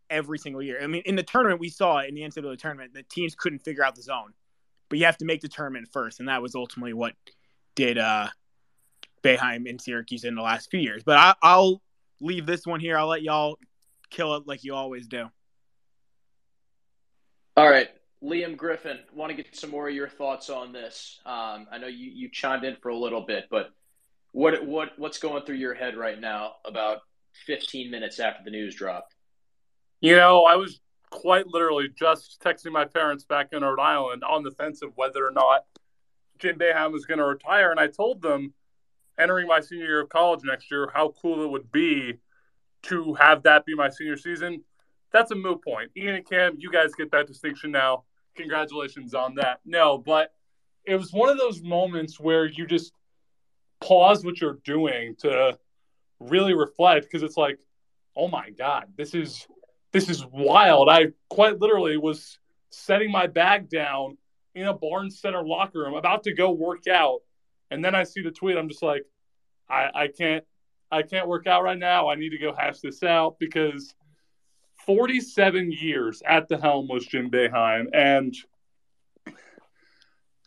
every 0.10 0.40
single 0.40 0.62
year. 0.62 0.80
I 0.82 0.88
mean, 0.88 1.04
in 1.06 1.16
the 1.16 1.24
tournament, 1.24 1.60
we 1.60 1.70
saw 1.70 2.00
it 2.00 2.10
in 2.10 2.16
the 2.16 2.22
NCAA 2.22 2.58
tournament 2.58 2.94
that 2.96 3.10
teams 3.10 3.36
couldn't 3.36 3.60
figure 3.60 3.84
out 3.84 3.96
the 3.96 4.02
zone, 4.02 4.34
but 4.90 5.00
you 5.00 5.06
have 5.06 5.18
to 5.18 5.26
make 5.26 5.42
the 5.42 5.48
tournament 5.48 5.88
first, 5.92 6.20
and 6.20 6.28
that 6.28 6.42
was 6.42 6.56
ultimately 6.56 6.94
what 6.94 7.14
did 7.76 7.98
uh, 7.98 8.28
Boeheim 9.24 9.68
in 9.68 9.80
Syracuse 9.80 10.24
in 10.24 10.36
the 10.36 10.42
last 10.42 10.70
few 10.72 10.80
years. 10.80 11.04
But 11.04 11.18
I, 11.18 11.36
I'll 11.42 11.82
leave 12.20 12.46
this 12.46 12.66
one 12.66 12.80
here. 12.80 12.98
I'll 12.98 13.08
let 13.08 13.22
y'all 13.22 13.58
kill 14.10 14.36
it 14.36 14.48
like 14.48 14.64
you 14.64 14.74
always 14.74 15.08
do. 15.08 15.30
All 17.56 17.70
right, 17.70 17.90
Liam 18.24 18.58
Griffin, 18.58 19.00
want 19.14 19.30
to 19.32 19.36
get 19.36 19.56
some 19.56 19.70
more 19.70 19.88
of 19.88 19.94
your 19.94 20.08
thoughts 20.08 20.50
on 20.50 20.72
this. 20.72 21.20
Um, 21.26 21.68
I 21.72 21.78
know 21.80 21.88
you, 21.88 22.10
you 22.12 22.30
chimed 22.30 22.64
in 22.64 22.78
for 22.82 22.90
a 22.90 22.98
little 22.98 23.22
bit, 23.22 23.48
but 23.50 23.72
what 24.32 24.66
what 24.66 24.98
what's 24.98 25.18
going 25.18 25.44
through 25.44 25.56
your 25.56 25.74
head 25.74 25.98
right 25.98 26.20
now 26.20 26.54
about 26.66 27.00
15 27.46 27.90
minutes 27.92 28.20
after 28.20 28.44
the 28.44 28.52
news 28.52 28.76
dropped? 28.76 29.16
You 30.02 30.16
know, 30.16 30.46
I 30.46 30.56
was 30.56 30.80
quite 31.10 31.48
literally 31.48 31.90
just 31.98 32.42
texting 32.44 32.72
my 32.72 32.86
parents 32.86 33.24
back 33.24 33.50
in 33.52 33.64
Rhode 33.64 33.80
Island 33.80 34.24
on 34.24 34.44
the 34.44 34.52
fence 34.52 34.82
of 34.82 34.92
whether 34.96 35.26
or 35.26 35.32
not 35.32 35.66
Jim 36.38 36.58
Boeheim 36.58 36.92
was 36.92 37.06
going 37.06 37.18
to 37.18 37.26
retire, 37.26 37.72
and 37.72 37.80
I 37.80 37.88
told 37.88 38.22
them 38.22 38.54
entering 39.20 39.48
my 39.48 39.60
senior 39.60 39.86
year 39.86 40.02
of 40.02 40.10
college 40.10 40.42
next 40.44 40.72
year 40.72 40.90
how 40.94 41.14
cool 41.22 41.44
it 41.44 41.50
would 41.50 41.72
be 41.72 42.14
to 42.84 43.14
have 43.16 43.44
that 43.44 43.66
be 43.66 43.76
my 43.76 43.90
senior 43.90 44.18
season. 44.18 44.64
That's 45.12 45.32
a 45.32 45.36
moot 45.36 45.64
point. 45.64 45.92
Ian 45.98 46.16
and 46.16 46.30
Cam, 46.30 46.56
you 46.58 46.72
guys 46.72 46.94
get 46.94 47.12
that 47.12 47.28
distinction 47.28 47.72
now. 47.72 48.04
Congratulations 48.36 49.14
on 49.14 49.36
that. 49.36 49.60
No, 49.66 49.98
but 49.98 50.32
it 50.86 50.96
was 50.96 51.12
one 51.12 51.30
of 51.30 51.38
those 51.38 51.62
moments 51.62 52.20
where 52.20 52.46
you 52.46 52.66
just 52.66 52.94
pause 53.82 54.24
what 54.24 54.40
you're 54.40 54.60
doing 54.64 55.16
to 55.20 55.58
really 56.20 56.54
reflect 56.54 57.06
because 57.06 57.24
it's 57.24 57.38
like, 57.38 57.58
oh 58.16 58.28
my 58.28 58.50
God, 58.52 58.86
this 58.98 59.14
is 59.14 59.48
this 59.92 60.10
is 60.10 60.26
wild. 60.26 60.90
I 60.90 61.08
quite 61.30 61.60
literally 61.60 61.98
was 61.98 62.38
setting 62.70 63.12
my 63.12 63.28
bag 63.28 63.70
down 63.70 64.18
in 64.56 64.68
a 64.68 64.74
Barnes 64.74 65.20
Center 65.20 65.44
locker 65.44 65.80
room, 65.80 65.96
about 65.96 66.24
to 66.24 66.34
go 66.34 66.52
work 66.52 66.88
out, 66.88 67.20
and 67.72 67.84
then 67.84 67.96
I 67.96 68.04
see 68.04 68.22
the 68.22 68.32
tweet. 68.32 68.58
I'm 68.58 68.70
just 68.70 68.84
like, 68.84 69.06
I, 69.70 69.90
I 69.94 70.08
can't 70.08 70.44
I 70.92 71.04
can't 71.04 71.28
work 71.28 71.46
out 71.46 71.64
right 71.64 71.78
now. 71.78 72.10
I 72.10 72.16
need 72.16 72.32
to 72.32 72.40
go 72.40 72.54
hash 72.54 72.80
this 72.80 73.04
out 73.04 73.38
because 73.40 73.94
47 74.86 75.72
years 75.72 76.24
at 76.26 76.48
the 76.48 76.58
helm 76.58 76.88
was 76.88 77.06
Jim 77.06 77.30
Boeheim, 77.30 77.88
and 77.94 78.36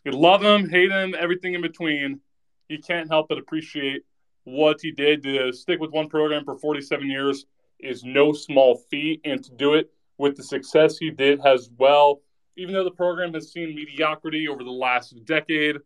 you 0.03 0.11
love 0.11 0.43
him, 0.43 0.69
hate 0.69 0.91
him, 0.91 1.15
everything 1.17 1.53
in 1.53 1.61
between. 1.61 2.19
You 2.67 2.79
can't 2.79 3.09
help 3.09 3.29
but 3.29 3.37
appreciate 3.37 4.03
what 4.43 4.81
he 4.81 4.91
did 4.91 5.23
to 5.23 5.53
stick 5.53 5.79
with 5.79 5.91
one 5.91 6.09
program 6.09 6.43
for 6.43 6.57
47 6.57 7.09
years 7.09 7.45
is 7.79 8.03
no 8.03 8.33
small 8.33 8.75
feat, 8.89 9.21
and 9.25 9.43
to 9.43 9.51
do 9.51 9.73
it 9.73 9.91
with 10.17 10.35
the 10.37 10.43
success 10.43 10.97
he 10.97 11.09
did 11.09 11.39
as 11.45 11.69
well, 11.77 12.21
even 12.55 12.73
though 12.73 12.83
the 12.83 12.91
program 12.91 13.33
has 13.33 13.51
seen 13.51 13.75
mediocrity 13.75 14.47
over 14.47 14.63
the 14.63 14.71
last 14.71 15.13
decade, 15.25 15.77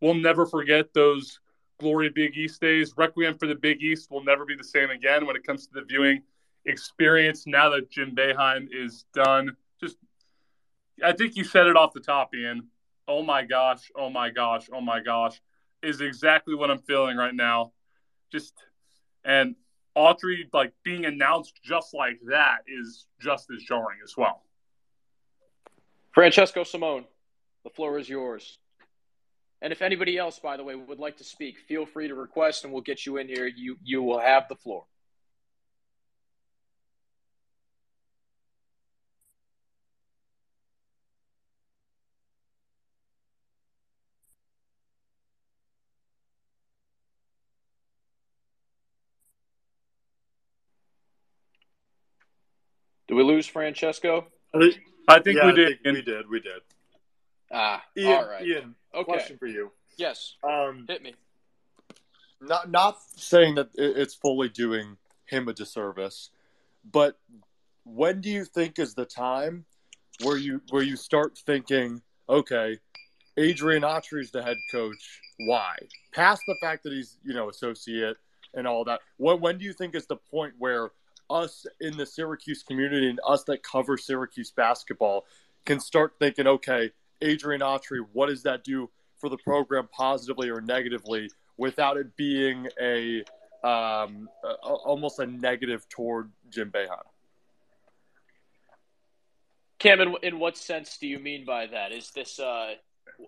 we'll 0.00 0.14
never 0.14 0.46
forget 0.46 0.94
those 0.94 1.40
glory 1.80 2.08
Big 2.08 2.36
East 2.36 2.60
days. 2.60 2.94
Requiem 2.96 3.36
for 3.36 3.46
the 3.46 3.54
Big 3.54 3.82
East 3.82 4.10
will 4.10 4.24
never 4.24 4.44
be 4.44 4.54
the 4.54 4.64
same 4.64 4.90
again 4.90 5.26
when 5.26 5.36
it 5.36 5.44
comes 5.44 5.66
to 5.66 5.74
the 5.74 5.82
viewing 5.82 6.22
experience 6.66 7.46
now 7.46 7.68
that 7.70 7.90
Jim 7.90 8.14
Boeheim 8.14 8.68
is 8.72 9.04
done. 9.12 9.56
Just, 9.80 9.96
I 11.02 11.12
think 11.12 11.36
you 11.36 11.44
said 11.44 11.66
it 11.66 11.76
off 11.76 11.92
the 11.92 12.00
top, 12.00 12.34
Ian. 12.34 12.68
Oh 13.06 13.22
my 13.22 13.42
gosh, 13.44 13.90
oh 13.96 14.08
my 14.08 14.30
gosh, 14.30 14.68
oh 14.72 14.80
my 14.80 15.00
gosh, 15.00 15.40
is 15.82 16.00
exactly 16.00 16.54
what 16.54 16.70
I'm 16.70 16.78
feeling 16.78 17.16
right 17.16 17.34
now. 17.34 17.72
Just, 18.32 18.54
and 19.24 19.56
Autry 19.96 20.44
like 20.52 20.72
being 20.82 21.04
announced 21.04 21.60
just 21.62 21.94
like 21.94 22.18
that 22.28 22.58
is 22.66 23.06
just 23.20 23.48
as 23.54 23.62
jarring 23.62 23.98
as 24.02 24.16
well. 24.16 24.42
Francesco 26.12 26.64
Simone, 26.64 27.04
the 27.64 27.70
floor 27.70 27.98
is 27.98 28.08
yours. 28.08 28.58
And 29.62 29.72
if 29.72 29.82
anybody 29.82 30.18
else, 30.18 30.38
by 30.38 30.56
the 30.56 30.64
way, 30.64 30.74
would 30.74 30.98
like 30.98 31.16
to 31.18 31.24
speak, 31.24 31.58
feel 31.58 31.86
free 31.86 32.08
to 32.08 32.14
request 32.14 32.64
and 32.64 32.72
we'll 32.72 32.82
get 32.82 33.06
you 33.06 33.16
in 33.16 33.28
here. 33.28 33.46
You 33.46 33.76
you 33.82 34.02
will 34.02 34.18
have 34.20 34.48
the 34.48 34.56
floor. 34.56 34.84
Do 53.14 53.18
we 53.18 53.22
lose 53.32 53.46
Francesco? 53.46 54.26
I 54.52 54.58
think, 54.58 54.74
I 55.06 55.20
think 55.20 55.36
yeah, 55.36 55.46
we 55.46 55.52
I 55.52 55.54
did. 55.54 55.68
think 55.84 55.94
we 55.96 56.02
did. 56.02 56.28
We 56.28 56.40
did. 56.40 56.62
Ah, 57.52 57.84
Ian, 57.96 58.12
all 58.12 58.26
right. 58.28 58.44
Ian, 58.44 58.74
Okay. 58.92 59.04
question 59.04 59.38
for 59.38 59.46
you. 59.46 59.70
Yes, 59.96 60.34
Um, 60.42 60.84
hit 60.88 61.00
me. 61.00 61.14
not 62.40 62.72
not 62.72 62.98
saying 63.14 63.54
that 63.54 63.68
it's 63.76 64.14
fully 64.16 64.48
doing 64.48 64.96
him 65.26 65.46
a 65.46 65.52
disservice, 65.52 66.30
but 66.90 67.16
when 67.84 68.20
do 68.20 68.30
you 68.30 68.44
think 68.44 68.80
is 68.80 68.94
the 68.94 69.06
time 69.06 69.64
where 70.24 70.36
you 70.36 70.60
where 70.70 70.82
you 70.82 70.96
start 70.96 71.38
thinking, 71.38 72.02
okay, 72.28 72.80
Adrian 73.36 73.84
Autry's 73.84 74.32
the 74.32 74.42
head 74.42 74.56
coach. 74.72 75.20
Why? 75.46 75.76
Past 76.12 76.42
the 76.48 76.56
fact 76.60 76.82
that 76.82 76.92
he's 76.92 77.16
you 77.22 77.34
know 77.34 77.48
associate 77.48 78.16
and 78.54 78.66
all 78.66 78.82
that. 78.86 79.02
When 79.18 79.38
when 79.40 79.58
do 79.58 79.64
you 79.64 79.72
think 79.72 79.94
is 79.94 80.06
the 80.06 80.16
point 80.16 80.54
where 80.58 80.90
us 81.30 81.66
in 81.80 81.96
the 81.96 82.06
Syracuse 82.06 82.62
community 82.62 83.08
and 83.08 83.20
us 83.26 83.44
that 83.44 83.62
cover 83.62 83.96
Syracuse 83.96 84.50
basketball 84.50 85.24
can 85.64 85.80
start 85.80 86.14
thinking, 86.18 86.46
okay, 86.46 86.90
Adrian 87.22 87.60
Autry, 87.60 88.04
what 88.12 88.28
does 88.28 88.42
that 88.42 88.64
do 88.64 88.90
for 89.18 89.28
the 89.28 89.38
program 89.38 89.88
positively 89.90 90.50
or 90.50 90.60
negatively 90.60 91.30
without 91.56 91.96
it 91.96 92.16
being 92.16 92.68
a, 92.80 93.20
um, 93.62 94.28
a 94.44 94.48
almost 94.66 95.18
a 95.18 95.26
negative 95.26 95.88
toward 95.88 96.30
Jim 96.50 96.70
Boeheim. 96.70 96.98
Cam, 99.78 100.00
in, 100.00 100.14
in 100.22 100.38
what 100.38 100.56
sense 100.56 100.98
do 100.98 101.06
you 101.06 101.18
mean 101.18 101.44
by 101.44 101.66
that? 101.66 101.92
Is 101.92 102.10
this 102.10 102.38
uh, 102.38 102.74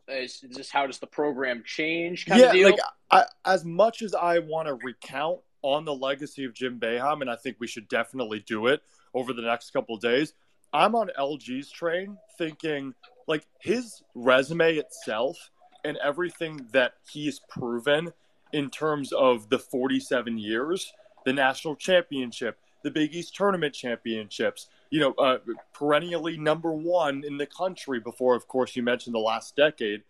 is, 0.08 0.42
is 0.42 0.56
this 0.56 0.70
how 0.70 0.86
does 0.86 0.98
the 0.98 1.06
program 1.06 1.62
change? 1.64 2.26
yeah, 2.28 2.52
like 2.52 2.78
I, 3.10 3.24
as 3.44 3.64
much 3.64 4.02
as 4.02 4.14
I 4.14 4.38
want 4.40 4.68
to 4.68 4.74
recount 4.74 5.40
on 5.66 5.84
the 5.84 5.94
legacy 5.94 6.44
of 6.44 6.54
Jim 6.54 6.78
Boeheim, 6.78 7.20
and 7.20 7.28
I 7.28 7.34
think 7.34 7.56
we 7.58 7.66
should 7.66 7.88
definitely 7.88 8.38
do 8.38 8.68
it 8.68 8.82
over 9.14 9.32
the 9.32 9.42
next 9.42 9.72
couple 9.72 9.96
days. 9.96 10.32
I'm 10.72 10.94
on 10.94 11.10
LG's 11.18 11.70
train, 11.70 12.18
thinking 12.38 12.94
like 13.26 13.46
his 13.58 14.02
resume 14.14 14.76
itself 14.76 15.50
and 15.84 15.96
everything 15.96 16.68
that 16.70 16.94
he's 17.10 17.40
proven 17.48 18.12
in 18.52 18.70
terms 18.70 19.12
of 19.12 19.48
the 19.48 19.58
47 19.58 20.38
years, 20.38 20.92
the 21.24 21.32
national 21.32 21.74
championship, 21.74 22.58
the 22.84 22.90
Big 22.92 23.12
East 23.12 23.34
tournament 23.34 23.74
championships, 23.74 24.68
you 24.90 25.00
know, 25.00 25.14
uh, 25.14 25.38
perennially 25.72 26.36
number 26.36 26.72
one 26.72 27.24
in 27.26 27.38
the 27.38 27.46
country 27.46 27.98
before, 27.98 28.36
of 28.36 28.46
course, 28.46 28.76
you 28.76 28.84
mentioned 28.84 29.16
the 29.16 29.20
last 29.20 29.56
decade. 29.56 30.04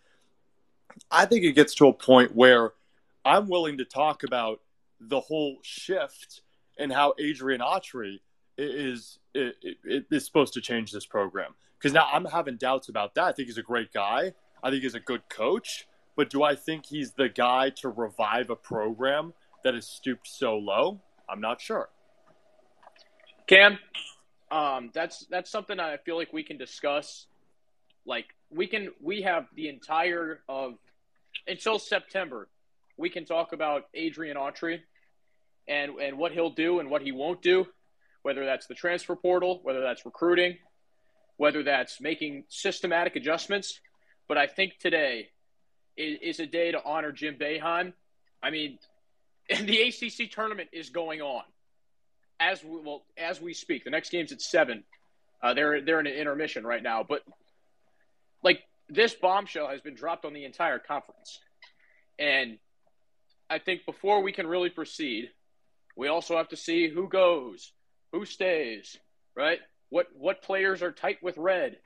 I 1.11 1.25
think 1.25 1.45
it 1.45 1.53
gets 1.53 1.75
to 1.77 1.89
a 1.89 1.95
point 1.95 2.37
where 2.37 2.73
I'm 3.25 3.49
willing 3.49 3.79
to 3.79 3.87
talk 3.87 4.23
about 4.23 4.61
the 5.01 5.21
whole 5.21 5.59
shift 5.63 6.43
and 6.79 6.93
how 6.93 7.15
Adrian 7.19 7.61
Autry 7.61 8.21
is, 8.59 9.19
is, 9.35 9.55
is 9.85 10.27
supposed 10.27 10.55
to 10.55 10.61
change 10.61 10.93
this 10.93 11.07
program. 11.07 11.55
Because 11.79 11.93
now 11.93 12.09
I'm 12.13 12.25
having 12.25 12.57
doubts 12.57 12.89
about 12.89 13.15
that. 13.15 13.25
I 13.25 13.33
think 13.33 13.49
he's 13.49 13.59
a 13.59 13.63
great 13.63 13.93
guy. 13.93 14.33
I 14.63 14.71
think 14.71 14.83
he's 14.83 14.95
a 14.95 15.01
good 15.01 15.29
coach. 15.29 15.87
But 16.17 16.31
do 16.31 16.43
I 16.43 16.55
think 16.55 16.87
he's 16.87 17.13
the 17.13 17.29
guy 17.29 17.71
to 17.81 17.91
revive 17.91 18.49
a 18.49 18.57
program 18.57 19.35
that 19.63 19.75
has 19.75 19.87
stooped 19.87 20.27
so 20.27 20.57
low? 20.57 21.01
I'm 21.29 21.41
not 21.41 21.61
sure. 21.61 21.91
Cam, 23.47 23.79
um, 24.51 24.91
that's 24.95 25.27
that's 25.27 25.51
something 25.51 25.79
I 25.79 25.99
feel 25.99 26.17
like 26.17 26.33
we 26.33 26.43
can 26.43 26.57
discuss. 26.57 27.27
Like 28.07 28.27
we 28.51 28.67
can, 28.67 28.91
we 29.01 29.23
have 29.23 29.47
the 29.55 29.69
entire 29.69 30.41
of 30.49 30.75
until 31.47 31.79
September. 31.79 32.49
We 32.97 33.11
can 33.11 33.25
talk 33.25 33.53
about 33.53 33.85
Adrian 33.95 34.37
Autry 34.37 34.81
and 35.69 35.93
and 36.01 36.19
what 36.19 36.33
he'll 36.33 36.51
do 36.51 36.81
and 36.81 36.91
what 36.91 37.03
he 37.03 37.13
won't 37.13 37.43
do, 37.43 37.67
whether 38.23 38.45
that's 38.45 38.67
the 38.67 38.75
transfer 38.75 39.17
portal, 39.17 39.61
whether 39.63 39.81
that's 39.81 40.05
recruiting, 40.05 40.57
whether 41.37 41.63
that's 41.63 42.01
making 42.01 42.45
systematic 42.49 43.17
adjustments. 43.17 43.81
But 44.29 44.39
I 44.39 44.47
think 44.47 44.79
today 44.79 45.29
is, 45.97 46.19
is 46.23 46.41
a 46.41 46.47
day 46.47 46.73
to 46.73 46.83
honor 46.85 47.13
Jim 47.13 47.37
Boeheim. 47.39 47.93
I 48.43 48.51
mean, 48.51 48.79
the 49.49 49.83
ACC 49.83 50.31
tournament 50.31 50.71
is 50.73 50.91
going 50.91 51.21
on 51.21 51.43
as 52.41 52.63
we, 52.63 52.81
well 52.81 53.05
as 53.17 53.41
we 53.41 53.55
speak. 53.55 53.85
The 53.85 53.91
next 53.91 54.11
game's 54.11 54.33
at 54.33 54.41
seven. 54.41 54.85
Uh, 55.43 55.55
they're 55.55 55.81
they're 55.81 56.01
in 56.01 56.07
an 56.07 56.15
intermission 56.15 56.67
right 56.67 56.83
now, 56.83 57.05
but 57.07 57.23
like 58.43 58.63
this 58.89 59.15
bombshell 59.15 59.69
has 59.69 59.81
been 59.81 59.95
dropped 59.95 60.25
on 60.25 60.33
the 60.33 60.45
entire 60.45 60.79
conference, 60.79 61.39
and 62.19 62.59
I 63.49 63.59
think 63.59 63.87
before 63.87 64.23
we 64.23 64.33
can 64.33 64.47
really 64.47 64.71
proceed, 64.71 65.31
we 65.97 66.09
also 66.09 66.37
have 66.37 66.49
to 66.49 66.57
see 66.57 66.89
who 66.89 67.09
goes, 67.09 67.73
who 68.13 68.25
stays, 68.25 68.97
right? 69.37 69.61
What 69.89 70.07
what 70.15 70.43
players 70.43 70.83
are 70.83 70.93
tight 70.93 71.23
with 71.23 71.39
red? 71.39 71.77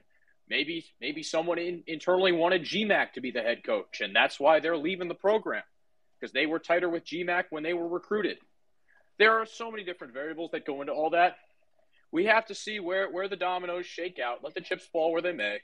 Maybe 0.48 0.84
maybe 1.00 1.22
someone 1.22 1.58
in, 1.58 1.84
internally 1.86 2.32
wanted 2.32 2.62
GMAC 2.62 3.12
to 3.12 3.20
be 3.20 3.30
the 3.30 3.42
head 3.42 3.62
coach, 3.64 4.00
and 4.00 4.16
that's 4.16 4.40
why 4.40 4.60
they're 4.60 4.76
leaving 4.76 5.08
the 5.08 5.14
program 5.14 5.62
because 6.18 6.32
they 6.32 6.46
were 6.46 6.58
tighter 6.58 6.88
with 6.88 7.04
GMAC 7.04 7.44
when 7.50 7.62
they 7.62 7.74
were 7.74 7.88
recruited 7.88 8.38
there 9.20 9.38
are 9.38 9.44
so 9.44 9.70
many 9.70 9.84
different 9.84 10.14
variables 10.14 10.50
that 10.52 10.64
go 10.64 10.80
into 10.80 10.94
all 10.94 11.10
that. 11.10 11.36
We 12.10 12.24
have 12.24 12.46
to 12.46 12.54
see 12.54 12.80
where, 12.80 13.10
where 13.10 13.28
the 13.28 13.36
dominoes 13.36 13.84
shake 13.84 14.18
out, 14.18 14.42
let 14.42 14.54
the 14.54 14.62
chips 14.62 14.86
fall 14.90 15.12
where 15.12 15.20
they 15.20 15.34
may, 15.34 15.58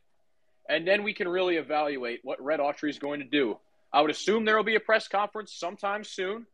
and 0.68 0.86
then 0.86 1.02
we 1.02 1.14
can 1.14 1.26
really 1.26 1.56
evaluate 1.56 2.20
what 2.22 2.40
Red 2.40 2.60
Autry 2.60 2.90
is 2.90 2.98
going 2.98 3.20
to 3.20 3.26
do. 3.26 3.58
I 3.96 4.02
would 4.02 4.10
assume 4.10 4.44
there 4.44 4.58
will 4.58 4.62
be 4.62 4.74
a 4.74 4.80
press 4.80 5.08
conference 5.08 5.54
sometime 5.54 6.04
soon, 6.04 6.46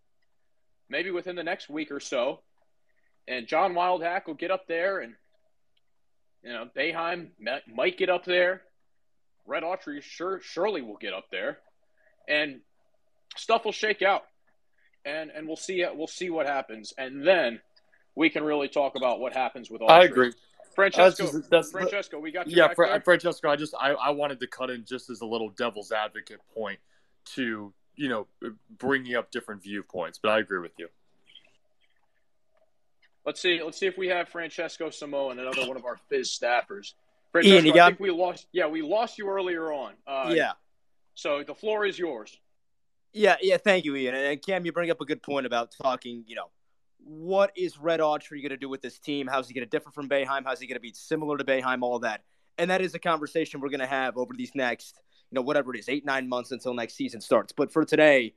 maybe 0.88 1.11
within 1.11 1.35
the 1.35 1.42
next 1.42 1.68
week 1.68 1.90
or 1.90 1.98
so. 1.98 2.38
And 3.26 3.48
John 3.48 3.74
Wildhack 3.74 4.28
will 4.28 4.35
get 4.35 4.52
up 4.52 4.68
there, 4.68 5.00
and 5.00 5.14
you 6.44 6.52
know 6.52 6.68
Boeheim 6.76 7.31
might 7.66 7.98
get 7.98 8.11
up 8.11 8.24
there. 8.24 8.62
Red 9.44 9.64
Autry 9.64 10.00
sure 10.02 10.40
surely 10.40 10.83
will 10.83 10.98
get 10.98 11.12
up 11.14 11.24
there, 11.33 11.59
and 12.28 12.61
stuff 13.37 13.64
will 13.64 13.72
shake 13.72 14.02
out 14.02 14.22
and 15.05 15.33
and 15.35 15.48
we'll 15.48 15.57
see 15.57 15.85
we'll 15.94 16.07
see 16.07 16.31
what 16.31 16.46
happens, 16.46 16.94
and 16.96 17.26
then 17.26 17.61
we 18.14 18.31
can 18.31 18.44
really 18.44 18.68
talk 18.68 18.94
about 18.94 19.18
what 19.18 19.35
happens 19.35 19.68
with 19.68 19.83
all. 19.83 19.90
I 19.90 20.05
agree. 20.05 20.33
Francesco, 20.76 21.24
that's, 21.24 21.48
that's, 21.48 21.70
Francesco, 21.72 22.20
we 22.20 22.31
got 22.31 22.48
you. 22.48 22.57
Yeah, 22.57 22.72
Fra- 22.72 23.00
Francesco. 23.02 23.50
I 23.50 23.57
just 23.57 23.74
I, 23.74 23.94
I 23.94 24.11
wanted 24.11 24.38
to 24.40 24.46
cut 24.46 24.70
in 24.70 24.85
just 24.85 25.11
as 25.11 25.22
a 25.22 25.26
little 25.26 25.50
devil's 25.50 25.90
advocate 25.90 26.38
point 26.55 26.78
to 27.35 27.73
you 27.97 28.09
know 28.09 28.27
bringing 28.79 29.15
up 29.15 29.31
different 29.31 29.63
viewpoints, 29.63 30.19
but 30.23 30.31
I 30.31 30.39
agree 30.39 30.61
with 30.61 30.73
you. 30.79 30.89
Let's 33.25 33.41
see. 33.41 33.63
Let's 33.63 33.79
see 33.79 33.87
if 33.87 33.97
we 33.97 34.09
have 34.09 34.29
Francesco 34.29 34.91
Simone, 34.91 35.39
another 35.39 35.67
one 35.67 35.77
of 35.77 35.85
our 35.85 35.97
Fizz 36.09 36.29
staffers. 36.29 36.95
Francesco, 37.31 37.55
Ian, 37.55 37.67
you 37.67 37.73
got... 37.73 37.85
I 37.85 37.89
think 37.91 38.01
we 38.01 38.11
lost. 38.11 38.47
Yeah, 38.53 38.67
we 38.67 38.83
lost 38.83 39.17
you 39.17 39.29
earlier 39.29 39.73
on. 39.73 39.93
Uh, 40.07 40.33
yeah. 40.35 40.53
So 41.15 41.45
the 41.45 41.55
floor 41.55 41.87
is 41.87 41.99
yours. 41.99 42.37
Yeah, 43.13 43.37
yeah, 43.41 43.59
thank 43.59 43.85
you, 43.85 43.95
Ian. 43.95 44.15
And 44.15 44.43
Cam, 44.43 44.65
you 44.67 44.73
bring 44.73 44.91
up 44.91 45.01
a 45.01 45.05
good 45.05 45.23
point 45.23 45.47
about 45.47 45.73
talking, 45.83 46.25
you 46.27 46.35
know, 46.35 46.51
what 47.05 47.53
is 47.57 47.79
Red 47.79 48.01
Autry 48.01 48.41
going 48.41 48.51
to 48.51 48.57
do 48.57 48.69
with 48.69 48.81
this 48.81 48.99
team? 48.99 49.27
How's 49.27 49.47
he 49.47 49.55
going 49.55 49.67
to 49.67 49.71
differ 49.71 49.91
from 49.91 50.09
Boeheim? 50.09 50.45
How's 50.45 50.61
he 50.61 50.67
going 50.67 50.77
to 50.77 50.81
be 50.81 50.93
similar 50.95 51.37
to 51.37 51.45
Boeheim? 51.45 51.83
All 51.83 51.99
that. 52.01 52.23
And 52.59 52.71
that 52.71 52.81
is 52.81 52.95
a 52.95 52.99
conversation 52.99 53.61
we're 53.61 53.69
going 53.69 53.81
to 53.81 53.87
have 53.87 54.17
over 54.17 54.35
these 54.35 54.53
next, 54.55 54.99
you 55.33 55.37
know, 55.37 55.42
whatever 55.42 55.75
it 55.75 55.79
is, 55.79 55.88
eight, 55.88 56.05
nine 56.05 56.29
months 56.29 56.53
until 56.53 56.75
next 56.75 56.95
season 56.95 57.21
starts. 57.21 57.55
But 57.55 57.73
for 57.73 57.87
today, 57.87 58.35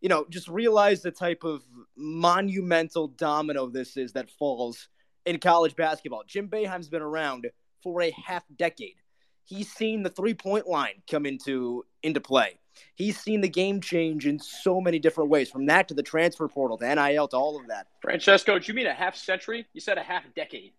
you 0.00 0.08
know, 0.08 0.26
just 0.28 0.48
realize 0.48 1.00
the 1.00 1.12
type 1.12 1.44
of 1.44 1.62
monumental 1.96 3.06
domino 3.06 3.68
this 3.68 3.96
is 3.96 4.12
that 4.14 4.28
falls 4.28 4.88
in 5.24 5.38
college 5.38 5.76
basketball. 5.76 6.24
Jim 6.26 6.48
Boeheim's 6.48 6.88
been 6.88 7.00
around 7.00 7.48
for 7.80 8.02
a 8.02 8.10
half 8.10 8.42
decade. 8.56 8.96
He's 9.44 9.70
seen 9.72 10.02
the 10.02 10.10
three 10.10 10.34
point 10.34 10.66
line 10.66 11.02
come 11.08 11.26
into 11.26 11.84
into 12.02 12.20
play. 12.20 12.58
He's 12.94 13.20
seen 13.20 13.40
the 13.40 13.48
game 13.48 13.80
change 13.80 14.26
in 14.26 14.40
so 14.40 14.80
many 14.80 14.98
different 14.98 15.30
ways, 15.30 15.48
from 15.48 15.66
that 15.66 15.88
to 15.88 15.94
the 15.94 16.02
transfer 16.02 16.48
portal 16.48 16.78
to 16.78 16.94
NIL 16.94 17.28
to 17.28 17.36
all 17.36 17.60
of 17.60 17.68
that. 17.68 17.86
Francesco, 18.00 18.58
do 18.58 18.66
you 18.66 18.74
mean 18.74 18.86
a 18.86 18.94
half 18.94 19.14
century? 19.14 19.66
You 19.74 19.80
said 19.80 19.98
a 19.98 20.02
half 20.02 20.24
decade. 20.34 20.72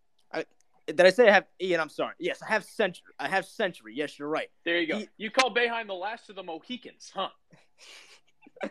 Did 0.88 1.02
I 1.02 1.10
say 1.10 1.30
I 1.30 1.32
have 1.32 1.46
Ian, 1.62 1.80
I'm 1.80 1.90
sorry. 1.90 2.16
Yes, 2.20 2.42
I 2.42 2.52
have 2.52 2.64
century. 2.64 3.14
I 3.20 3.28
have 3.28 3.46
century. 3.46 3.94
Yes, 3.96 4.18
you're 4.20 4.28
right. 4.28 4.50
There 4.66 4.80
you 4.80 4.88
go. 4.88 4.98
He, 5.00 5.10
you 5.18 5.32
call 5.32 5.54
Boeheim 5.54 5.88
the 5.88 5.94
last 5.94 6.30
of 6.30 6.36
the 6.36 6.44
Mohicans, 6.44 7.12
huh? 7.14 7.30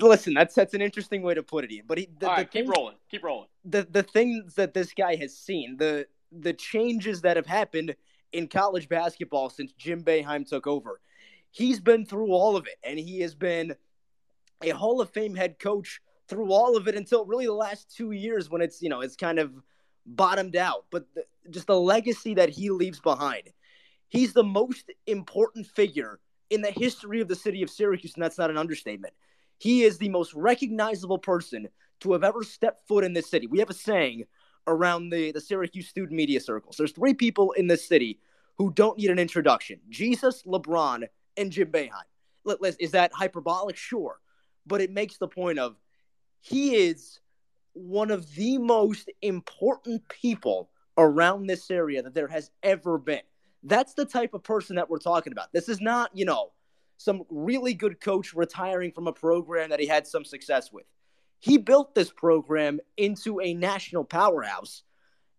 listen, 0.00 0.34
that's 0.34 0.54
that's 0.54 0.74
an 0.74 0.82
interesting 0.82 1.22
way 1.22 1.34
to 1.34 1.42
put 1.42 1.64
it, 1.64 1.72
Ian. 1.72 1.84
But 1.86 1.98
he, 1.98 2.08
the, 2.18 2.28
the 2.28 2.36
keep 2.44 2.52
things, 2.52 2.68
rolling, 2.76 2.96
keep 3.10 3.24
rolling. 3.24 3.48
The 3.64 3.86
the 3.90 4.02
things 4.02 4.54
that 4.54 4.74
this 4.74 4.92
guy 4.92 5.16
has 5.16 5.36
seen, 5.36 5.76
the 5.78 6.06
the 6.32 6.52
changes 6.52 7.22
that 7.22 7.36
have 7.36 7.46
happened 7.46 7.96
in 8.32 8.48
college 8.48 8.88
basketball 8.88 9.48
since 9.48 9.72
Jim 9.72 10.02
Boeheim 10.02 10.46
took 10.46 10.66
over 10.66 11.00
he's 11.56 11.80
been 11.80 12.04
through 12.04 12.32
all 12.32 12.56
of 12.56 12.66
it, 12.66 12.76
and 12.84 12.98
he 12.98 13.20
has 13.20 13.34
been 13.34 13.74
a 14.62 14.70
Hall 14.70 15.00
of 15.00 15.10
Fame 15.10 15.34
head 15.34 15.58
coach 15.58 16.00
through 16.28 16.52
all 16.52 16.76
of 16.76 16.86
it 16.86 16.94
until 16.94 17.24
really 17.24 17.46
the 17.46 17.52
last 17.52 17.94
two 17.94 18.10
years 18.10 18.50
when 18.50 18.60
it's 18.60 18.82
you 18.82 18.88
know 18.88 19.00
it's 19.00 19.16
kind 19.16 19.38
of 19.38 19.52
bottomed 20.06 20.56
out. 20.56 20.86
But 20.90 21.06
the, 21.14 21.24
just 21.50 21.66
the 21.66 21.78
legacy 21.78 22.34
that 22.34 22.48
he 22.48 22.70
leaves 22.70 23.00
behind, 23.00 23.50
he's 24.08 24.32
the 24.32 24.44
most 24.44 24.90
important 25.06 25.66
figure 25.66 26.20
in 26.50 26.62
the 26.62 26.70
history 26.70 27.20
of 27.20 27.28
the 27.28 27.36
city 27.36 27.62
of 27.62 27.70
Syracuse, 27.70 28.14
and 28.14 28.22
that's 28.22 28.38
not 28.38 28.50
an 28.50 28.56
understatement. 28.56 29.14
He 29.58 29.82
is 29.82 29.98
the 29.98 30.08
most 30.08 30.32
recognizable 30.34 31.18
person 31.18 31.68
to 32.00 32.12
have 32.12 32.24
ever 32.24 32.42
stepped 32.44 32.86
foot 32.86 33.04
in 33.04 33.12
this 33.12 33.28
city. 33.30 33.46
We 33.46 33.58
have 33.58 33.70
a 33.70 33.74
saying 33.74 34.24
around 34.66 35.10
the, 35.10 35.32
the 35.32 35.40
Syracuse 35.40 35.88
student 35.88 36.12
media 36.12 36.40
circles. 36.40 36.76
There's 36.76 36.92
three 36.92 37.14
people 37.14 37.52
in 37.52 37.66
this 37.66 37.86
city 37.86 38.18
who 38.58 38.72
don't 38.72 38.98
need 38.98 39.10
an 39.10 39.18
introduction 39.18 39.80
Jesus, 39.88 40.42
LeBron, 40.42 41.04
and 41.36 41.50
Jim 41.50 41.70
Boeheim. 41.70 42.76
Is 42.78 42.92
that 42.92 43.12
hyperbolic? 43.12 43.76
Sure. 43.76 44.20
But 44.66 44.80
it 44.80 44.92
makes 44.92 45.18
the 45.18 45.28
point 45.28 45.58
of 45.58 45.76
he 46.40 46.76
is 46.76 47.20
one 47.76 48.10
of 48.10 48.34
the 48.34 48.58
most 48.58 49.10
important 49.22 50.08
people 50.08 50.70
around 50.98 51.46
this 51.46 51.70
area 51.70 52.02
that 52.02 52.14
there 52.14 52.28
has 52.28 52.50
ever 52.62 52.98
been. 52.98 53.20
That's 53.62 53.94
the 53.94 54.04
type 54.04 54.34
of 54.34 54.42
person 54.42 54.76
that 54.76 54.88
we're 54.88 54.98
talking 54.98 55.32
about. 55.32 55.52
This 55.52 55.68
is 55.68 55.80
not, 55.80 56.10
you 56.14 56.24
know, 56.24 56.52
some 56.96 57.24
really 57.28 57.74
good 57.74 58.00
coach 58.00 58.32
retiring 58.32 58.92
from 58.92 59.06
a 59.06 59.12
program 59.12 59.70
that 59.70 59.80
he 59.80 59.86
had 59.86 60.06
some 60.06 60.24
success 60.24 60.72
with. 60.72 60.86
He 61.40 61.58
built 61.58 61.94
this 61.94 62.10
program 62.10 62.80
into 62.96 63.40
a 63.40 63.52
national 63.52 64.04
powerhouse, 64.04 64.82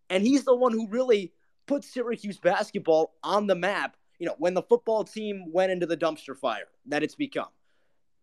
and 0.09 0.23
he's 0.23 0.43
the 0.43 0.55
one 0.55 0.71
who 0.71 0.87
really 0.89 1.33
put 1.65 1.83
Syracuse 1.83 2.37
basketball 2.37 3.15
on 3.23 3.47
the 3.47 3.55
map 3.55 3.97
you 4.19 4.25
know, 4.25 4.35
when 4.37 4.53
the 4.53 4.61
football 4.63 5.03
team 5.03 5.51
went 5.51 5.71
into 5.71 5.85
the 5.85 5.97
dumpster 5.97 6.35
fire 6.35 6.67
that 6.87 7.03
it's 7.03 7.15
become. 7.15 7.47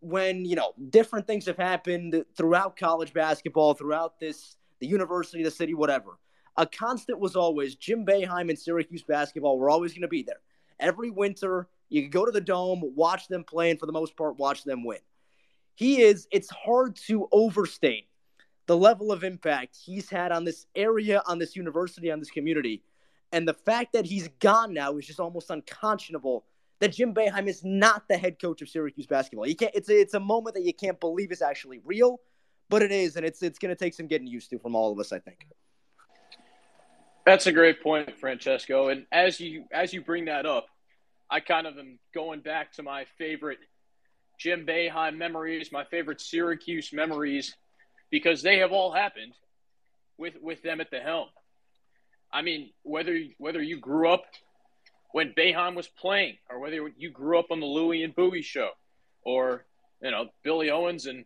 When 0.05 0.45
you 0.45 0.57
know 0.57 0.73
different 0.91 1.27
things 1.27 1.47
have 1.47 1.57
happened 1.57 2.25
throughout 2.37 2.77
college 2.77 3.13
basketball, 3.13 3.75
throughout 3.75 4.21
this 4.21 4.57
the 4.81 4.87
university, 4.87 5.43
the 5.43 5.51
city, 5.51 5.75
whatever. 5.75 6.19
A 6.57 6.67
constant 6.67 7.19
was 7.19 7.35
always 7.35 7.75
Jim 7.75 8.05
Boeheim 8.05 8.49
and 8.49 8.59
Syracuse 8.59 9.03
basketball 9.03 9.59
were 9.59 9.71
always 9.71 9.93
going 9.93 10.03
to 10.03 10.09
be 10.09 10.23
there. 10.23 10.41
Every 10.79 11.11
winter, 11.11 11.69
you 11.89 12.03
could 12.03 12.13
go 12.13 12.25
to 12.25 12.31
the 12.31 12.41
dome, 12.41 12.83
watch 12.95 13.29
them 13.29 13.45
play, 13.45 13.71
and 13.71 13.81
for 13.81 13.87
the 13.87 13.93
most 13.93 14.17
part, 14.17 14.39
watch 14.39 14.65
them 14.65 14.85
win. 14.85 14.99
He 15.75 16.03
is, 16.03 16.29
it's 16.31 16.51
hard 16.51 16.97
to 17.07 17.29
overstate 17.33 18.07
the 18.67 18.77
level 18.77 19.11
of 19.11 19.25
impact 19.25 19.77
he's 19.77 20.09
had 20.09 20.33
on 20.33 20.45
this 20.45 20.67
area, 20.77 21.23
on 21.27 21.39
this 21.39 21.57
university, 21.57 22.11
on 22.11 22.21
this 22.21 22.31
community. 22.31 22.83
And 23.33 23.49
the 23.49 23.55
fact 23.55 23.93
that 23.95 24.07
he's 24.07 24.29
gone 24.39 24.73
now 24.73 24.97
is 24.97 25.07
just 25.07 25.21
almost 25.21 25.51
unconscionable 25.51 26.45
that 26.81 26.93
Jim 26.93 27.15
Boeheim 27.15 27.47
is 27.47 27.65
not 27.65 28.09
the 28.09 28.17
head 28.17 28.39
coach 28.41 28.63
of 28.63 28.69
Syracuse 28.69 29.07
basketball. 29.07 29.47
You 29.47 29.57
can't 29.57 29.73
it's 29.75 29.89
a, 29.89 30.01
it's 30.01 30.15
a 30.15 30.21
moment 30.21 30.55
that 30.57 30.65
you 30.65 30.75
can't 30.75 30.99
believe 31.01 31.33
is 31.33 31.43
actually 31.43 31.81
real, 31.85 32.21
but 32.69 32.83
it 32.83 32.93
is 32.93 33.17
and 33.17 33.25
it's 33.25 33.43
it's 33.43 33.59
going 33.59 33.75
to 33.75 33.79
take 33.79 33.95
some 33.95 34.07
getting 34.07 34.27
used 34.27 34.51
to 34.51 34.59
from 34.59 34.75
all 34.75 34.93
of 34.93 34.99
us, 34.99 35.13
I 35.13 35.19
think. 35.19 35.47
That's 37.25 37.47
a 37.47 37.53
great 37.53 37.83
point, 37.83 38.19
Francesco. 38.19 38.89
And 38.89 39.07
as 39.11 39.41
you 39.41 39.65
as 39.73 39.93
you 39.93 40.03
bring 40.03 40.27
that 40.27 40.47
up, 40.47 40.67
I 41.31 41.41
kind 41.41 41.67
of 41.67 41.79
am 41.79 41.99
going 42.13 42.41
back 42.41 42.73
to 42.75 42.83
my 42.83 43.07
favorite 43.19 43.59
Jim 44.39 44.67
Boeheim 44.67 45.17
memories, 45.17 45.71
my 45.73 45.85
favorite 45.85 46.21
Syracuse 46.21 46.93
memories, 46.93 47.57
because 48.11 48.43
they 48.43 48.59
have 48.59 48.73
all 48.73 48.93
happened 48.93 49.33
with 50.19 50.35
with 50.43 50.63
them 50.63 50.81
at 50.81 50.91
the 50.91 51.01
helm. 51.01 51.29
I 52.33 52.43
mean, 52.43 52.71
whether 52.83 53.19
whether 53.39 53.63
you 53.63 53.79
grew 53.79 54.11
up 54.11 54.25
when 55.15 55.33
Boeheim 55.33 55.77
was 55.77 55.87
playing, 55.87 56.39
or 56.51 56.59
whether 56.59 56.91
you 56.99 57.09
grew 57.09 57.39
up 57.39 57.53
on 57.53 57.61
the 57.61 57.67
Louie 57.67 58.03
and 58.03 58.17
Bouie 58.17 58.43
show, 58.43 58.71
or 59.23 59.65
you 60.03 60.11
know 60.11 60.31
Billy 60.43 60.73
Owens 60.73 61.07
and 61.07 61.25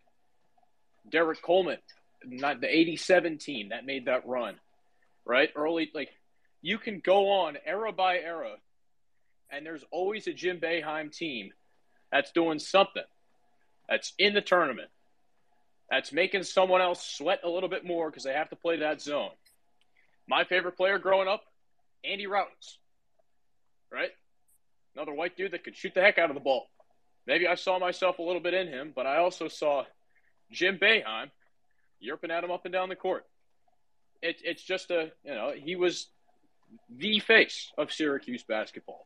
Derrick 1.09 1.41
Coleman, 1.41 1.79
not 2.23 2.61
the 2.61 2.67
'87 2.67 3.39
team 3.39 3.69
that 3.69 3.87
made 3.87 4.05
that 4.05 4.27
run, 4.27 4.59
right? 5.25 5.49
Early, 5.55 5.89
like 5.91 6.11
you 6.61 6.77
can 6.77 6.99
go 7.03 7.31
on 7.31 7.57
era 7.65 7.91
by 7.91 8.19
era, 8.19 8.57
and 9.49 9.65
there's 9.65 9.83
always 9.89 10.27
a 10.27 10.33
Jim 10.33 10.59
Boeheim 10.59 11.11
team 11.11 11.51
that's 12.11 12.31
doing 12.31 12.59
something, 12.59 13.01
that's 13.89 14.13
in 14.19 14.35
the 14.35 14.41
tournament, 14.41 14.89
that's 15.89 16.13
making 16.13 16.43
someone 16.43 16.81
else 16.81 17.03
sweat 17.03 17.39
a 17.43 17.49
little 17.49 17.69
bit 17.69 17.85
more 17.85 18.11
because 18.11 18.23
they 18.23 18.33
have 18.33 18.51
to 18.51 18.55
play 18.55 18.77
that 18.81 19.01
zone. 19.01 19.31
My 20.27 20.43
favorite 20.43 20.77
player 20.77 20.99
growing 20.99 21.27
up, 21.27 21.41
Andy 22.03 22.27
Rautins, 22.27 22.77
right? 23.91 24.11
Another 24.95 25.13
white 25.13 25.37
dude 25.37 25.51
that 25.51 25.63
could 25.63 25.75
shoot 25.75 25.93
the 25.93 26.01
heck 26.01 26.17
out 26.17 26.29
of 26.29 26.35
the 26.35 26.41
ball. 26.41 26.67
Maybe 27.27 27.47
I 27.47 27.55
saw 27.55 27.79
myself 27.79 28.19
a 28.19 28.23
little 28.23 28.41
bit 28.41 28.53
in 28.53 28.67
him, 28.67 28.91
but 28.95 29.05
I 29.05 29.17
also 29.17 29.47
saw 29.47 29.83
Jim 30.51 30.77
Boeheim 30.77 31.29
yerping 32.03 32.31
at 32.31 32.43
him 32.43 32.51
up 32.51 32.65
and 32.65 32.73
down 32.73 32.89
the 32.89 32.95
court. 32.95 33.25
It, 34.21 34.41
it's 34.43 34.63
just 34.63 34.89
a, 34.91 35.11
you 35.23 35.33
know, 35.33 35.53
he 35.55 35.75
was 35.75 36.07
the 36.89 37.19
face 37.19 37.71
of 37.77 37.91
Syracuse 37.91 38.43
basketball. 38.43 39.05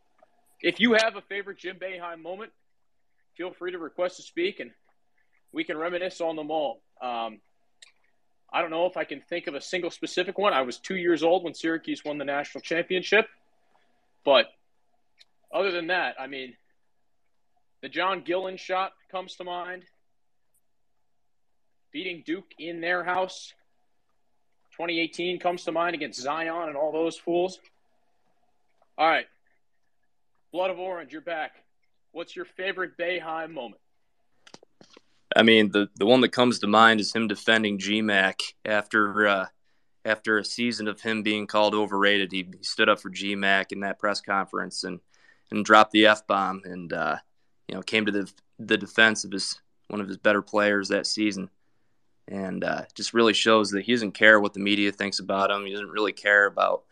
If 0.62 0.80
you 0.80 0.94
have 0.94 1.16
a 1.16 1.22
favorite 1.22 1.58
Jim 1.58 1.78
Boeheim 1.78 2.22
moment, 2.22 2.52
feel 3.36 3.52
free 3.52 3.72
to 3.72 3.78
request 3.78 4.18
to 4.18 4.22
speak 4.22 4.60
and 4.60 4.72
we 5.52 5.64
can 5.64 5.78
reminisce 5.78 6.22
on 6.22 6.36
them 6.36 6.50
all. 6.50 6.82
Um, 7.02 7.40
I 8.52 8.62
don't 8.62 8.72
know 8.72 8.86
if 8.86 8.98
I 8.98 9.04
can 9.04 9.22
think 9.22 9.48
of 9.48 9.56
a 9.56 9.62
single 9.62 9.92
specific 9.92 10.38
one. 10.38 10.54
I 10.54 10.62
was 10.62 10.78
two 10.78 10.96
years 10.96 11.24
old 11.24 11.44
when 11.44 11.54
Syracuse 11.54 12.04
won 12.06 12.18
the 12.18 12.26
national 12.26 12.62
championship. 12.62 13.26
But 14.24 14.46
other 15.54 15.72
than 15.72 15.88
that, 15.88 16.16
I 16.20 16.28
mean, 16.28 16.56
the 17.82 17.90
John 17.90 18.22
Gillon 18.22 18.58
shot 18.58 18.94
comes 19.12 19.36
to 19.36 19.44
mind. 19.44 19.84
Beating 21.92 22.24
Duke 22.26 22.52
in 22.58 22.82
their 22.82 23.04
house. 23.04 23.54
2018 24.72 25.40
comes 25.40 25.64
to 25.66 25.72
mind 25.72 25.94
against 25.94 26.20
Zion 26.20 26.70
and 26.70 26.76
all 26.76 26.92
those 26.92 27.18
fools. 27.18 27.60
All 28.98 29.08
right. 29.08 29.28
Blood 30.52 30.72
of 30.72 30.80
Orange, 30.80 31.12
you're 31.12 31.22
back. 31.22 31.52
What's 32.12 32.36
your 32.36 32.46
favorite 32.46 32.98
Boeheim 32.98 33.52
moment? 33.52 33.82
I 35.36 35.44
mean, 35.44 35.72
the 35.72 35.90
the 35.96 36.06
one 36.06 36.22
that 36.22 36.32
comes 36.32 36.60
to 36.60 36.68
mind 36.68 37.00
is 37.00 37.14
him 37.14 37.28
defending 37.28 37.80
GMAC 37.80 38.36
after 38.66 39.28
uh, 39.28 39.46
after 40.06 40.38
a 40.38 40.46
season 40.46 40.88
of 40.88 41.02
him 41.02 41.24
being 41.24 41.48
called 41.48 41.74
overrated. 41.74 42.32
He, 42.32 42.48
he 42.56 42.64
stood 42.64 42.90
up 42.90 43.00
for 43.00 43.10
GMAC 43.10 43.72
in 43.72 43.80
that 43.82 44.00
press 44.00 44.22
conference 44.22 44.84
and 44.84 45.00
and 45.54 45.64
dropped 45.64 45.92
the 45.92 46.08
f 46.08 46.26
bomb 46.28 46.62
and 46.66 46.92
uh, 46.92 47.18
you 47.68 47.76
know 47.76 47.82
came 47.82 48.06
to 48.06 48.12
the 48.12 48.32
the 48.60 48.78
defense 48.78 49.24
of 49.24 49.32
his 49.32 49.60
one 49.88 50.02
of 50.02 50.08
his 50.08 50.18
better 50.18 50.42
players 50.42 50.90
that 50.90 51.08
season, 51.08 51.50
and 52.28 52.64
uh, 52.64 52.84
just 52.96 53.14
really 53.14 53.34
shows 53.34 53.70
that 53.72 53.84
he 53.84 53.94
doesn't 53.94 54.14
care 54.14 54.40
what 54.40 54.54
the 54.54 54.60
media 54.60 54.92
thinks 54.92 55.20
about 55.20 55.52
him. 55.52 55.66
He 55.66 55.72
doesn't 55.72 55.90
really 55.90 56.14
care 56.14 56.46
about 56.46 56.84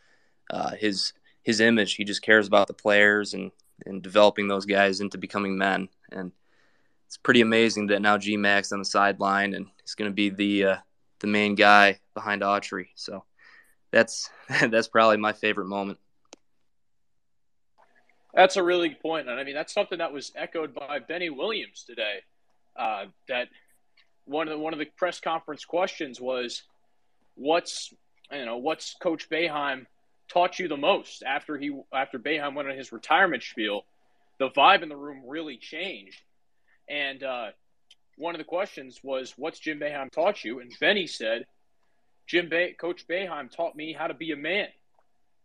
uh, 0.50 0.72
his 0.72 1.14
his 1.44 1.60
image. 1.60 1.96
He 1.96 2.04
just 2.04 2.22
cares 2.22 2.48
about 2.48 2.68
the 2.68 2.74
players 2.74 3.34
and 3.34 3.52
and 3.86 4.02
developing 4.02 4.48
those 4.48 4.66
guys 4.66 5.02
into 5.02 5.18
becoming 5.18 5.58
men. 5.58 5.90
And 6.12 6.32
it's 7.08 7.18
pretty 7.18 7.42
amazing 7.42 7.88
that 7.88 8.02
now 8.02 8.18
GMAC's 8.18 8.72
on 8.72 8.80
the 8.80 8.86
sideline 8.86 9.54
and 9.54 9.68
he's 9.82 9.96
going 9.96 10.10
to 10.10 10.16
be 10.16 10.30
the 10.30 10.66
uh, 10.66 10.78
the 11.20 11.28
main 11.28 11.56
guy 11.56 12.00
behind 12.14 12.42
Autry. 12.42 12.88
So 12.96 13.26
that's 13.92 14.30
that's 14.70 14.88
probably 14.88 15.18
my 15.18 15.34
favorite 15.34 15.68
moment. 15.68 16.00
That's 18.34 18.56
a 18.56 18.64
really 18.64 18.90
good 18.90 19.02
point, 19.02 19.28
and 19.28 19.40
I 19.40 19.44
mean 19.44 19.56
that's 19.56 19.74
something 19.74 19.98
that 19.98 20.14
was 20.14 20.32
echoed 20.36 20.74
by 20.74 21.00
Benny 21.00 21.30
Williams 21.30 21.84
today. 21.84 22.20
Uh, 22.76 23.06
that 23.28 23.50
one 24.26 24.48
of 24.48 24.54
the 24.54 24.60
one 24.60 24.74
of 24.74 24.80
the 24.80 24.86
press 24.86 25.20
conference 25.20 25.66
questions 25.66 26.22
was, 26.22 26.64
"What's 27.36 27.94
you 28.32 28.46
know 28.46 28.58
what's 28.58 28.96
Coach 28.96 29.30
Boeheim 29.30 29.86
taught 30.30 30.60
you 30.60 30.70
the 30.70 30.78
most 30.78 31.24
after 31.24 31.58
he 31.58 31.78
after 31.94 32.18
Boeheim 32.20 32.56
went 32.56 32.70
on 32.70 32.78
his 32.78 32.92
retirement 32.92 33.44
spiel? 33.44 33.86
The 34.40 34.50
vibe 34.50 34.82
in 34.82 34.90
the 34.90 34.96
room 34.96 35.24
really 35.28 35.58
changed, 35.58 36.22
and 36.88 37.22
uh, 37.24 37.48
one 38.18 38.34
of 38.34 38.40
the 38.40 38.46
questions 38.46 39.02
was, 39.04 39.34
"What's 39.38 39.60
Jim 39.60 39.80
Boeheim 39.80 40.10
taught 40.10 40.46
you?" 40.46 40.62
And 40.62 40.72
Benny 40.80 41.06
said, 41.06 41.48
"Jim 42.28 42.50
Coach 42.80 43.06
Boeheim 43.08 43.52
taught 43.52 43.76
me 43.76 43.92
how 43.92 44.08
to 44.08 44.14
be 44.14 44.32
a 44.32 44.38
man. 44.38 44.70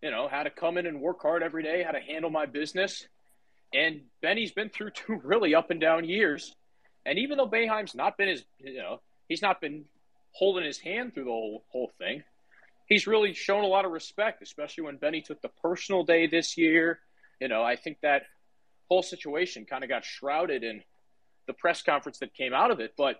You 0.02 0.10
know, 0.10 0.28
how 0.28 0.42
to 0.42 0.50
come 0.50 0.78
in 0.78 0.86
and 0.86 1.00
work 1.00 1.22
hard 1.22 1.42
every 1.42 1.62
day, 1.62 1.82
how 1.82 1.92
to 1.92 2.00
handle 2.00 2.30
my 2.30 2.46
business." 2.46 3.06
And 3.74 4.02
Benny's 4.22 4.52
been 4.52 4.70
through 4.70 4.90
two 4.90 5.20
really 5.24 5.54
up 5.54 5.70
and 5.70 5.80
down 5.80 6.04
years, 6.04 6.54
and 7.04 7.18
even 7.18 7.38
though 7.38 7.48
Boeheim's 7.48 7.94
not 7.94 8.16
been 8.16 8.28
his, 8.28 8.44
you 8.58 8.78
know, 8.78 9.00
he's 9.28 9.42
not 9.42 9.60
been 9.60 9.84
holding 10.32 10.64
his 10.64 10.78
hand 10.78 11.14
through 11.14 11.24
the 11.24 11.30
whole 11.30 11.64
whole 11.70 11.90
thing 11.98 12.22
he's 12.86 13.06
really 13.06 13.34
shown 13.34 13.64
a 13.64 13.68
lot 13.68 13.84
of 13.84 13.92
respect, 13.92 14.42
especially 14.42 14.84
when 14.84 14.96
Benny 14.96 15.20
took 15.20 15.42
the 15.42 15.48
personal 15.48 16.04
day 16.04 16.26
this 16.26 16.56
year. 16.56 17.00
You 17.40 17.48
know, 17.48 17.62
I 17.62 17.76
think 17.76 17.98
that 18.02 18.22
whole 18.88 19.02
situation 19.02 19.66
kind 19.66 19.84
of 19.84 19.90
got 19.90 20.04
shrouded 20.04 20.64
in 20.64 20.82
the 21.46 21.52
press 21.52 21.82
conference 21.82 22.18
that 22.20 22.32
came 22.34 22.54
out 22.54 22.70
of 22.70 22.80
it. 22.80 22.94
But 22.96 23.16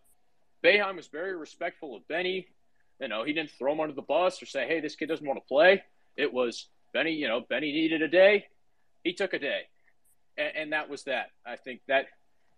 Boeheim 0.65 0.97
was 0.97 1.09
very 1.09 1.37
respectful 1.37 1.97
of 1.97 2.09
Benny. 2.09 2.47
You 3.01 3.09
know, 3.09 3.25
he 3.25 3.33
didn't 3.33 3.51
throw 3.51 3.73
him 3.73 3.81
under 3.81 3.95
the 3.95 4.03
bus 4.03 4.43
or 4.43 4.47
say, 4.47 4.67
hey, 4.67 4.81
this 4.81 4.97
kid 4.97 5.09
doesn't 5.09 5.27
want 5.27 5.39
to 5.39 5.47
play. 5.47 5.83
It 6.17 6.33
was 6.33 6.69
Benny, 6.93 7.13
you 7.13 7.29
know, 7.29 7.41
Benny 7.41 7.73
needed 7.73 8.03
a 8.03 8.09
day. 8.09 8.47
He 9.05 9.13
took 9.13 9.35
a 9.35 9.39
day. 9.39 9.63
And, 10.39 10.53
and 10.57 10.73
that 10.73 10.89
was 10.89 11.05
that. 11.05 11.31
I 11.45 11.57
think 11.57 11.81
that 11.89 12.07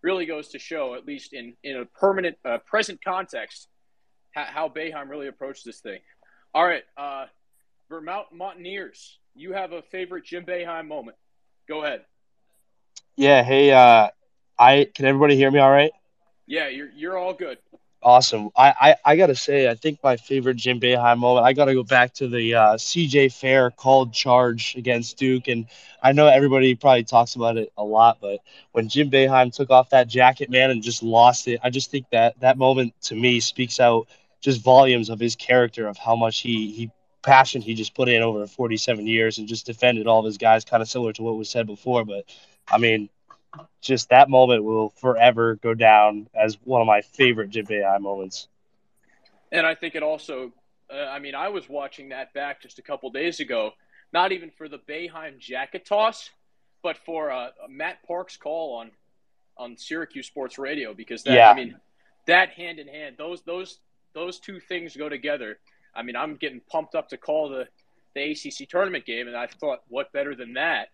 really 0.02 0.26
goes 0.26 0.48
to 0.48 0.58
show, 0.58 0.94
at 0.94 1.06
least 1.06 1.32
in, 1.32 1.54
in 1.64 1.76
a 1.76 1.84
permanent, 1.84 2.36
uh, 2.44 2.58
present 2.58 3.02
context, 3.04 3.68
how, 4.32 4.44
how 4.44 4.68
Boeheim 4.68 5.08
really 5.08 5.28
approached 5.28 5.64
this 5.64 5.80
thing. 5.80 6.00
All 6.54 6.64
right, 6.64 6.84
uh, 6.96 7.26
Vermont 7.88 8.26
Mountaineers, 8.32 9.18
you 9.34 9.52
have 9.52 9.72
a 9.72 9.82
favorite 9.82 10.24
Jim 10.24 10.44
Boeheim 10.44 10.86
moment. 10.86 11.16
Go 11.68 11.84
ahead. 11.84 12.04
Yeah. 13.16 13.42
Hey, 13.42 13.72
uh, 13.72 14.08
I 14.58 14.88
can 14.94 15.04
everybody 15.04 15.36
hear 15.36 15.50
me 15.50 15.58
all 15.58 15.70
right? 15.70 15.92
Yeah, 16.46 16.68
you're 16.68 16.90
you're 16.90 17.18
all 17.18 17.34
good. 17.34 17.58
Awesome. 18.00 18.50
I, 18.56 18.74
I, 18.80 18.96
I 19.12 19.16
gotta 19.16 19.34
say, 19.34 19.68
I 19.68 19.74
think 19.74 19.98
my 20.04 20.16
favorite 20.16 20.56
Jim 20.56 20.78
Boeheim 20.78 21.18
moment. 21.18 21.44
I 21.44 21.52
gotta 21.52 21.74
go 21.74 21.82
back 21.82 22.14
to 22.14 22.28
the 22.28 22.54
uh, 22.54 22.76
CJ 22.76 23.28
Fair 23.28 23.72
called 23.72 24.12
charge 24.12 24.76
against 24.76 25.18
Duke, 25.18 25.48
and 25.48 25.66
I 26.00 26.12
know 26.12 26.28
everybody 26.28 26.76
probably 26.76 27.02
talks 27.02 27.34
about 27.34 27.56
it 27.56 27.72
a 27.76 27.82
lot, 27.82 28.18
but 28.20 28.38
when 28.70 28.88
Jim 28.88 29.10
Boeheim 29.10 29.52
took 29.52 29.70
off 29.70 29.90
that 29.90 30.06
jacket, 30.06 30.48
man, 30.48 30.70
and 30.70 30.80
just 30.80 31.02
lost 31.02 31.48
it, 31.48 31.58
I 31.64 31.70
just 31.70 31.90
think 31.90 32.06
that 32.10 32.38
that 32.38 32.56
moment 32.56 32.94
to 33.02 33.16
me 33.16 33.40
speaks 33.40 33.80
out 33.80 34.06
just 34.40 34.62
volumes 34.62 35.10
of 35.10 35.18
his 35.18 35.34
character 35.34 35.88
of 35.88 35.98
how 35.98 36.14
much 36.14 36.38
he 36.38 36.70
he 36.70 36.90
passion 37.22 37.60
he 37.60 37.74
just 37.74 37.94
put 37.96 38.08
in 38.08 38.22
over 38.22 38.46
47 38.46 39.08
years 39.08 39.38
and 39.38 39.48
just 39.48 39.66
defended 39.66 40.06
all 40.06 40.20
of 40.20 40.24
his 40.24 40.38
guys, 40.38 40.64
kind 40.64 40.82
of 40.82 40.88
similar 40.88 41.12
to 41.14 41.22
what 41.24 41.36
was 41.36 41.50
said 41.50 41.66
before. 41.66 42.04
But 42.04 42.26
I 42.70 42.78
mean, 42.78 43.08
just 43.80 44.10
that 44.10 44.28
moment 44.28 44.64
will 44.64 44.90
forever 44.90 45.56
go 45.56 45.74
down 45.74 46.28
as 46.34 46.58
one 46.64 46.80
of 46.80 46.86
my 46.86 47.00
favorite 47.00 47.50
Jim 47.50 47.66
Boeheim 47.66 48.00
moments. 48.00 48.48
And 49.50 49.66
I 49.66 49.74
think 49.74 49.94
it 49.94 50.02
also, 50.02 50.52
uh, 50.92 50.96
I 50.96 51.18
mean, 51.18 51.34
I 51.34 51.48
was 51.48 51.68
watching 51.68 52.10
that 52.10 52.34
back 52.34 52.60
just 52.60 52.78
a 52.78 52.82
couple 52.82 53.10
days 53.10 53.40
ago, 53.40 53.72
not 54.12 54.32
even 54.32 54.50
for 54.50 54.68
the 54.68 54.78
Boeheim 54.78 55.38
jacket 55.38 55.86
toss, 55.86 56.30
but 56.82 56.98
for 57.04 57.30
uh, 57.30 57.48
Matt 57.68 58.06
Park's 58.06 58.36
call 58.36 58.76
on 58.76 58.90
on 59.56 59.76
Syracuse 59.76 60.26
Sports 60.26 60.56
Radio 60.56 60.94
because 60.94 61.24
that 61.24 61.34
Yeah. 61.34 61.50
I 61.50 61.54
mean 61.54 61.76
that 62.26 62.50
hand 62.50 62.78
in 62.78 62.86
hand 62.86 63.16
those 63.18 63.42
those 63.42 63.80
those 64.14 64.38
two 64.38 64.60
things 64.60 64.96
go 64.96 65.08
together. 65.08 65.58
I 65.94 66.02
mean, 66.02 66.16
I'm 66.16 66.36
getting 66.36 66.60
pumped 66.60 66.94
up 66.94 67.08
to 67.08 67.16
call 67.16 67.48
the 67.48 67.68
the 68.14 68.32
ACC 68.32 68.68
tournament 68.68 69.04
game, 69.04 69.28
and 69.28 69.36
I 69.36 69.46
thought, 69.46 69.82
what 69.88 70.12
better 70.12 70.34
than 70.34 70.54
that? 70.54 70.88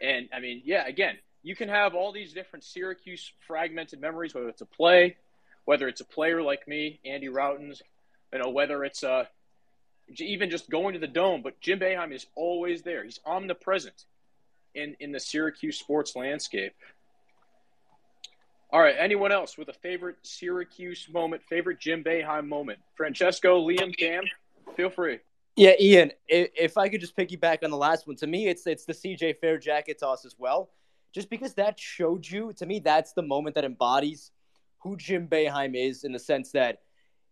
And 0.00 0.28
I 0.32 0.40
mean, 0.40 0.62
yeah, 0.64 0.86
again, 0.86 1.16
you 1.42 1.56
can 1.56 1.68
have 1.68 1.94
all 1.94 2.12
these 2.12 2.32
different 2.32 2.64
Syracuse 2.64 3.32
fragmented 3.46 4.00
memories, 4.00 4.34
whether 4.34 4.48
it's 4.48 4.60
a 4.60 4.66
play, 4.66 5.16
whether 5.64 5.88
it's 5.88 6.00
a 6.00 6.04
player 6.04 6.42
like 6.42 6.68
me, 6.68 7.00
Andy 7.04 7.28
Rautins, 7.28 7.80
you 8.32 8.38
know, 8.38 8.50
whether 8.50 8.84
it's 8.84 9.02
uh, 9.02 9.24
even 10.18 10.50
just 10.50 10.68
going 10.68 10.94
to 10.94 11.00
the 11.00 11.06
dome. 11.06 11.42
But 11.42 11.60
Jim 11.60 11.80
Boeheim 11.80 12.12
is 12.12 12.26
always 12.34 12.82
there. 12.82 13.04
He's 13.04 13.20
omnipresent 13.24 14.04
in 14.74 14.96
in 15.00 15.12
the 15.12 15.20
Syracuse 15.20 15.78
sports 15.78 16.14
landscape. 16.14 16.74
All 18.72 18.80
right, 18.80 18.94
anyone 18.96 19.32
else 19.32 19.58
with 19.58 19.68
a 19.68 19.72
favorite 19.72 20.16
Syracuse 20.22 21.08
moment, 21.12 21.42
favorite 21.48 21.80
Jim 21.80 22.04
Boeheim 22.04 22.46
moment? 22.46 22.78
Francesco, 22.94 23.60
Liam, 23.60 23.96
Cam, 23.96 24.22
feel 24.76 24.90
free. 24.90 25.18
Yeah, 25.56 25.72
Ian, 25.80 26.12
if 26.28 26.78
I 26.78 26.88
could 26.88 27.00
just 27.00 27.16
piggyback 27.16 27.64
on 27.64 27.70
the 27.70 27.76
last 27.76 28.06
one, 28.06 28.14
to 28.16 28.26
me, 28.26 28.46
it's 28.46 28.66
it's 28.66 28.84
the 28.84 28.92
CJ 28.92 29.38
Fair 29.40 29.58
jacket 29.58 29.98
toss 29.98 30.24
as 30.24 30.36
well. 30.38 30.70
Just 31.12 31.30
because 31.30 31.54
that 31.54 31.78
showed 31.78 32.28
you, 32.28 32.52
to 32.54 32.66
me, 32.66 32.78
that's 32.78 33.12
the 33.12 33.22
moment 33.22 33.54
that 33.56 33.64
embodies 33.64 34.30
who 34.78 34.96
Jim 34.96 35.28
Boeheim 35.28 35.74
is 35.74 36.04
in 36.04 36.12
the 36.12 36.18
sense 36.18 36.52
that 36.52 36.78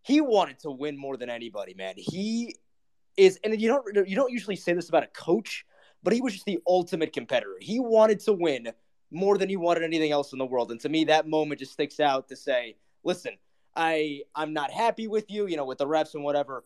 he 0.02 0.20
wanted 0.20 0.58
to 0.60 0.70
win 0.70 0.96
more 0.96 1.16
than 1.16 1.30
anybody, 1.30 1.74
man. 1.74 1.94
He 1.96 2.56
is, 3.16 3.38
and 3.44 3.60
you 3.60 3.68
don't 3.68 4.08
you 4.08 4.16
don't 4.16 4.32
usually 4.32 4.56
say 4.56 4.72
this 4.72 4.88
about 4.88 5.04
a 5.04 5.08
coach, 5.08 5.64
but 6.02 6.12
he 6.12 6.20
was 6.20 6.32
just 6.34 6.46
the 6.46 6.60
ultimate 6.66 7.12
competitor. 7.12 7.56
He 7.60 7.80
wanted 7.80 8.20
to 8.20 8.32
win 8.32 8.72
more 9.10 9.38
than 9.38 9.48
he 9.48 9.56
wanted 9.56 9.82
anything 9.82 10.12
else 10.12 10.32
in 10.32 10.38
the 10.38 10.46
world, 10.46 10.70
and 10.70 10.80
to 10.80 10.88
me, 10.88 11.04
that 11.04 11.28
moment 11.28 11.60
just 11.60 11.72
sticks 11.72 12.00
out 12.00 12.28
to 12.28 12.36
say, 12.36 12.76
listen, 13.04 13.38
I 13.74 14.22
I'm 14.34 14.52
not 14.52 14.70
happy 14.70 15.08
with 15.08 15.30
you, 15.30 15.46
you 15.46 15.56
know, 15.56 15.64
with 15.64 15.78
the 15.78 15.86
refs 15.86 16.14
and 16.14 16.24
whatever 16.24 16.64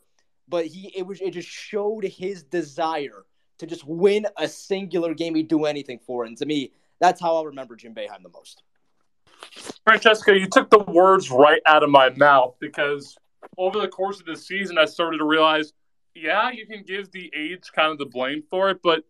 but 0.49 0.67
he 0.67 0.93
it 0.95 1.07
was 1.07 1.21
it 1.21 1.31
just 1.31 1.49
showed 1.49 2.05
his 2.05 2.43
desire 2.43 3.25
to 3.59 3.67
just 3.67 3.87
win 3.87 4.27
a 4.39 4.49
singular 4.49 5.15
game. 5.15 5.35
He'd 5.35 5.49
do 5.49 5.65
anything 5.65 5.99
for. 5.99 6.25
And 6.25 6.37
to 6.39 6.47
me, 6.47 6.73
that's 7.03 7.21
how 7.21 7.35
I'll 7.35 7.47
remember 7.47 7.75
Jim 7.75 7.95
Boeheim 7.95 8.23
the 8.23 8.29
most. 8.29 8.63
Francesca, 9.85 10.39
you 10.39 10.47
took 10.47 10.71
the 10.71 10.79
words 10.79 11.33
right 11.33 11.61
out 11.67 11.83
of 11.83 11.91
my 11.91 12.11
mouth 12.11 12.55
because 12.61 13.17
over 13.59 13.81
the 13.81 13.89
course 13.89 14.21
of 14.21 14.27
the 14.27 14.37
season, 14.37 14.79
I 14.79 14.85
started 14.85 15.19
to 15.19 15.25
realize, 15.25 15.73
yeah, 16.15 16.53
you 16.53 16.65
can 16.65 16.85
give 16.85 17.11
the 17.11 17.29
age 17.37 17.73
kind 17.75 17.91
of 17.91 17.99
the 17.99 18.07
blame 18.07 18.45
for 18.49 18.71
it, 18.71 18.79
but 18.85 19.03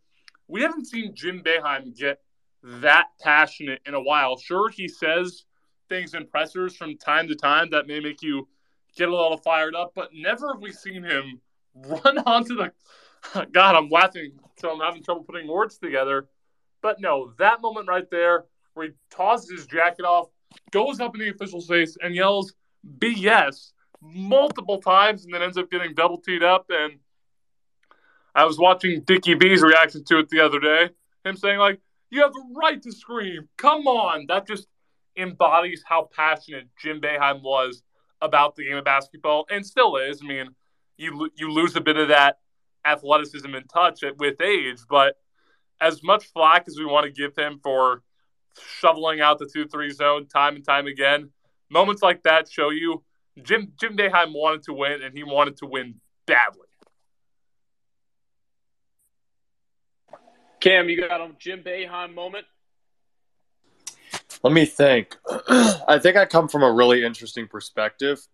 we 0.48 0.62
haven't 0.62 0.86
seen 0.86 1.14
Jim 1.14 1.42
Boeheim 1.44 1.94
get 1.94 2.20
that 2.62 3.08
passionate 3.20 3.82
in 3.84 3.92
a 3.92 4.00
while. 4.00 4.38
Sure, 4.38 4.70
he 4.70 4.88
says 4.88 5.44
things 5.90 6.14
in 6.14 6.26
pressers 6.26 6.74
from 6.74 6.96
time 6.96 7.28
to 7.28 7.34
time 7.34 7.68
that 7.72 7.86
may 7.86 8.00
make 8.00 8.22
you 8.22 8.48
get 8.96 9.10
a 9.10 9.12
little 9.12 9.36
fired 9.36 9.74
up, 9.74 9.92
but 9.94 10.08
never 10.14 10.54
have 10.54 10.62
we 10.62 10.72
seen 10.72 11.02
him 11.02 11.42
run 11.74 12.18
onto 12.20 12.56
the. 12.56 12.72
God, 13.52 13.76
I'm 13.76 13.90
laughing, 13.90 14.32
so 14.58 14.72
I'm 14.72 14.80
having 14.80 15.02
trouble 15.02 15.24
putting 15.24 15.46
words 15.46 15.76
together. 15.76 16.28
But 16.82 17.00
no, 17.00 17.32
that 17.38 17.62
moment 17.62 17.88
right 17.88 18.10
there 18.10 18.44
where 18.74 18.86
he 18.86 18.92
tosses 19.10 19.50
his 19.50 19.66
jacket 19.66 20.04
off, 20.04 20.28
goes 20.70 21.00
up 21.00 21.14
in 21.14 21.20
the 21.20 21.30
official's 21.30 21.66
face, 21.66 21.96
and 22.02 22.14
yells 22.14 22.52
BS 22.98 23.72
multiple 24.00 24.80
times, 24.80 25.24
and 25.24 25.32
then 25.32 25.42
ends 25.42 25.56
up 25.56 25.70
getting 25.70 25.94
double 25.94 26.18
teed 26.18 26.42
up. 26.42 26.66
And 26.70 26.98
I 28.34 28.44
was 28.44 28.58
watching 28.58 29.02
Dickie 29.02 29.34
V's 29.34 29.62
reaction 29.62 30.04
to 30.04 30.18
it 30.18 30.28
the 30.28 30.40
other 30.40 30.58
day. 30.58 30.90
Him 31.24 31.36
saying, 31.36 31.58
like, 31.58 31.80
you 32.10 32.22
have 32.22 32.32
the 32.32 32.44
right 32.54 32.82
to 32.82 32.92
scream. 32.92 33.48
Come 33.56 33.86
on. 33.86 34.26
That 34.28 34.46
just 34.46 34.66
embodies 35.16 35.82
how 35.86 36.08
passionate 36.14 36.68
Jim 36.80 37.00
Boeheim 37.00 37.42
was 37.42 37.82
about 38.20 38.56
the 38.56 38.64
game 38.64 38.76
of 38.76 38.84
basketball 38.84 39.46
and 39.50 39.64
still 39.64 39.96
is. 39.96 40.20
I 40.22 40.26
mean, 40.26 40.48
you 40.96 41.30
you 41.36 41.50
lose 41.50 41.76
a 41.76 41.80
bit 41.80 41.96
of 41.96 42.08
that 42.08 42.38
athleticism 42.84 43.52
and 43.54 43.68
touch 43.68 44.00
with 44.18 44.40
age, 44.40 44.78
but 44.88 45.16
as 45.82 46.02
much 46.02 46.26
flack 46.26 46.64
as 46.68 46.78
we 46.78 46.86
want 46.86 47.04
to 47.04 47.12
give 47.12 47.36
him 47.36 47.58
for 47.62 48.02
shoveling 48.78 49.20
out 49.20 49.38
the 49.38 49.50
two 49.52 49.66
three 49.66 49.90
zone 49.90 50.26
time 50.26 50.56
and 50.56 50.64
time 50.64 50.86
again, 50.86 51.30
moments 51.70 52.02
like 52.02 52.22
that 52.22 52.50
show 52.50 52.70
you 52.70 53.02
Jim 53.42 53.72
Jim 53.78 53.96
Boeheim 53.96 54.32
wanted 54.32 54.62
to 54.64 54.72
win 54.72 55.02
and 55.02 55.16
he 55.16 55.24
wanted 55.24 55.56
to 55.58 55.66
win 55.66 55.96
badly. 56.26 56.68
Cam, 60.60 60.88
you 60.88 61.08
got 61.08 61.20
a 61.20 61.30
Jim 61.38 61.62
Boeheim 61.62 62.14
moment? 62.14 62.46
Let 64.44 64.52
me 64.52 64.64
think. 64.64 65.16
I 65.48 65.98
think 66.00 66.16
I 66.16 66.24
come 66.26 66.48
from 66.48 66.62
a 66.62 66.72
really 66.72 67.04
interesting 67.04 67.48
perspective 67.48 68.24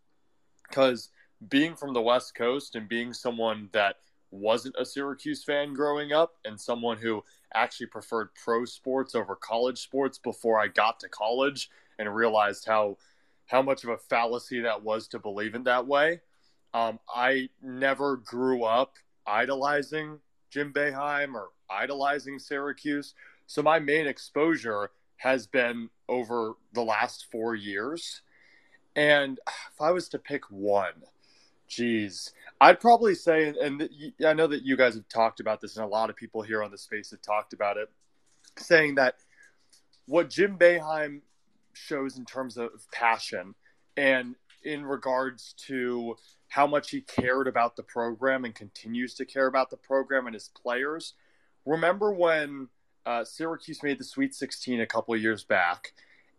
because 0.69 1.11
being 1.49 1.75
from 1.75 1.95
the 1.95 2.03
West 2.03 2.35
Coast 2.35 2.75
and 2.75 2.89
being 2.89 3.15
someone 3.15 3.71
that 3.73 3.97
wasn't 4.31 4.75
a 4.79 4.85
Syracuse 4.85 5.45
fan 5.45 5.73
growing 5.73 6.13
up 6.13 6.35
and 6.45 6.61
someone 6.61 6.99
who 6.99 7.23
actually 7.55 7.87
preferred 7.87 8.35
pro 8.35 8.65
sports 8.65 9.15
over 9.15 9.37
college 9.37 9.79
sports 9.79 10.19
before 10.19 10.61
I 10.61 10.69
got 10.69 11.01
to 11.01 11.09
college 11.09 11.71
and 11.99 12.15
realized 12.15 12.67
how 12.67 12.97
how 13.47 13.63
much 13.63 13.83
of 13.83 13.91
a 13.91 13.97
fallacy 13.97 14.61
that 14.61 14.83
was 14.83 15.09
to 15.09 15.19
believe 15.19 15.55
in 15.55 15.65
that 15.65 15.87
way. 15.87 16.21
Um, 16.75 16.99
I 17.09 17.49
never 17.63 18.17
grew 18.17 18.65
up 18.65 18.95
idolizing 19.27 20.19
Jim 20.51 20.73
Boeheim 20.73 21.35
or 21.35 21.49
idolizing 21.71 22.39
Syracuse, 22.39 23.15
so 23.47 23.63
my 23.63 23.79
main 23.79 24.07
exposure 24.07 24.91
has 25.17 25.47
been 25.47 25.89
over 26.09 26.55
the 26.73 26.83
last 26.83 27.27
four 27.31 27.55
years. 27.55 28.23
And 28.95 29.41
if 29.49 29.81
I 29.81 29.93
was 29.93 30.09
to 30.11 30.19
pick 30.19 30.51
one, 30.51 31.05
geez, 31.69 32.33
I'd 32.61 32.81
probably 32.81 33.15
say, 33.15 33.55
and 33.61 33.89
I 34.27 34.33
know 34.33 34.47
that 34.49 34.63
you 34.63 34.77
guys 34.77 34.95
have 34.95 35.09
talked 35.09 35.41
about 35.41 35.61
this, 35.61 35.77
and 35.77 35.85
a 35.85 35.89
lot 35.89 36.11
of 36.11 36.17
people 36.17 36.43
here 36.43 36.63
on 36.63 36.71
the 36.71 36.79
space 36.79 37.11
have 37.13 37.23
talked 37.23 37.53
about 37.53 37.77
it, 37.77 37.89
saying 38.57 38.97
that 38.97 39.17
what 40.07 40.31
Jim 40.31 40.59
Boeheim 40.59 41.21
shows 41.75 42.19
in 42.19 42.25
terms 42.25 42.57
of 42.57 42.71
passion 42.93 43.55
and 43.97 44.35
in 44.65 44.85
regards 44.85 45.55
to 45.67 46.17
how 46.49 46.67
much 46.67 46.91
he 46.91 47.01
cared 47.01 47.47
about 47.47 47.77
the 47.77 47.83
program 47.83 48.45
and 48.45 48.55
continues 48.55 49.15
to 49.15 49.25
care 49.25 49.47
about 49.47 49.71
the 49.71 49.77
program 49.77 50.27
and 50.27 50.35
his 50.35 50.49
players. 50.49 51.15
Remember 51.65 52.13
when 52.13 52.69
uh, 53.07 53.25
Syracuse 53.25 53.83
made 53.83 53.99
the 53.99 54.05
Sweet 54.05 54.35
16 54.35 54.81
a 54.81 54.87
couple 54.87 55.15
years 55.17 55.45
back, 55.45 55.93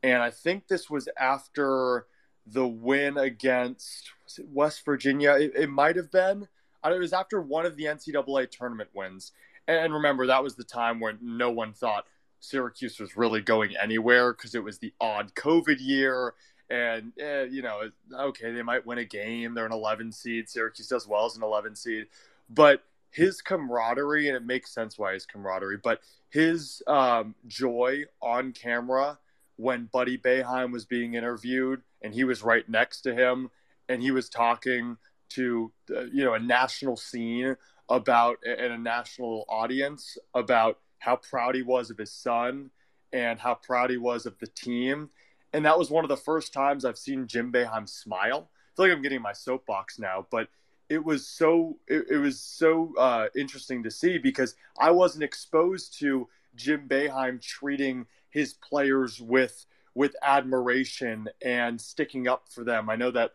and 0.03 0.21
I 0.21 0.31
think 0.31 0.67
this 0.67 0.89
was 0.89 1.07
after 1.17 2.07
the 2.51 2.67
win 2.67 3.17
against 3.17 4.11
West 4.51 4.85
Virginia. 4.85 5.33
It, 5.33 5.53
it 5.55 5.69
might 5.69 5.95
have 5.95 6.11
been. 6.11 6.47
It 6.85 6.99
was 6.99 7.13
after 7.13 7.41
one 7.41 7.65
of 7.65 7.75
the 7.75 7.85
NCAA 7.85 8.49
tournament 8.51 8.89
wins. 8.93 9.31
And 9.67 9.93
remember, 9.93 10.25
that 10.27 10.43
was 10.43 10.55
the 10.55 10.63
time 10.63 10.99
when 10.99 11.19
no 11.21 11.51
one 11.51 11.73
thought 11.73 12.05
Syracuse 12.39 12.99
was 12.99 13.17
really 13.17 13.41
going 13.41 13.75
anywhere 13.77 14.33
because 14.33 14.55
it 14.55 14.63
was 14.63 14.79
the 14.79 14.93
odd 14.99 15.35
COVID 15.35 15.77
year. 15.79 16.33
And, 16.69 17.11
eh, 17.19 17.43
you 17.43 17.61
know, 17.61 17.89
okay, 18.13 18.51
they 18.51 18.61
might 18.61 18.85
win 18.85 18.97
a 18.97 19.05
game. 19.05 19.53
They're 19.53 19.65
an 19.65 19.71
11 19.71 20.11
seed. 20.11 20.49
Syracuse 20.49 20.87
does 20.87 21.07
well 21.07 21.25
as 21.25 21.35
an 21.35 21.43
11 21.43 21.75
seed. 21.75 22.07
But 22.49 22.83
his 23.11 23.41
camaraderie, 23.41 24.27
and 24.27 24.37
it 24.37 24.45
makes 24.45 24.71
sense 24.71 24.97
why 24.97 25.13
his 25.13 25.25
camaraderie, 25.25 25.77
but 25.77 26.01
his 26.29 26.81
um, 26.87 27.35
joy 27.47 28.05
on 28.21 28.53
camera 28.53 29.17
when 29.59 29.89
Buddy 29.91 30.17
Boeheim 30.17 30.71
was 30.71 30.85
being 30.85 31.15
interviewed 31.15 31.81
and 32.01 32.13
he 32.13 32.23
was 32.23 32.41
right 32.41 32.67
next 32.69 33.01
to 33.01 33.13
him 33.13 33.49
and 33.89 34.01
he 34.01 34.09
was 34.09 34.29
talking 34.29 34.95
to 35.31 35.71
uh, 35.93 36.05
you 36.05 36.23
know 36.23 36.33
a 36.33 36.39
national 36.39 36.95
scene 36.95 37.57
about 37.89 38.37
and 38.45 38.71
a 38.73 38.77
national 38.77 39.45
audience 39.49 40.17
about 40.33 40.79
how 40.99 41.17
proud 41.17 41.55
he 41.55 41.61
was 41.61 41.89
of 41.89 41.97
his 41.97 42.11
son 42.11 42.71
and 43.11 43.37
how 43.37 43.53
proud 43.53 43.89
he 43.89 43.97
was 43.97 44.25
of 44.25 44.39
the 44.39 44.47
team 44.47 45.09
and 45.51 45.65
that 45.65 45.77
was 45.77 45.89
one 45.89 46.05
of 46.05 46.09
the 46.09 46.15
first 46.15 46.53
times 46.53 46.85
I've 46.85 46.97
seen 46.97 47.27
Jim 47.27 47.51
Boeheim 47.51 47.89
smile. 47.89 48.49
I 48.49 48.75
feel 48.75 48.87
like 48.87 48.95
I'm 48.95 49.01
getting 49.01 49.21
my 49.21 49.33
soapbox 49.33 49.99
now, 49.99 50.25
but 50.31 50.47
it 50.87 51.03
was 51.03 51.27
so 51.27 51.77
it, 51.87 52.05
it 52.09 52.17
was 52.17 52.39
so 52.39 52.93
uh, 52.97 53.27
interesting 53.35 53.83
to 53.83 53.91
see 53.91 54.17
because 54.19 54.55
I 54.79 54.91
wasn't 54.91 55.23
exposed 55.23 55.99
to 55.99 56.29
Jim 56.55 56.87
Boeheim 56.87 57.41
treating 57.41 58.05
his 58.29 58.53
players 58.53 59.21
with 59.21 59.65
with 59.95 60.15
admiration 60.21 61.27
and 61.43 61.79
sticking 61.79 62.27
up 62.27 62.47
for 62.49 62.63
them. 62.63 62.89
I 62.89 62.95
know 62.95 63.11
that 63.11 63.31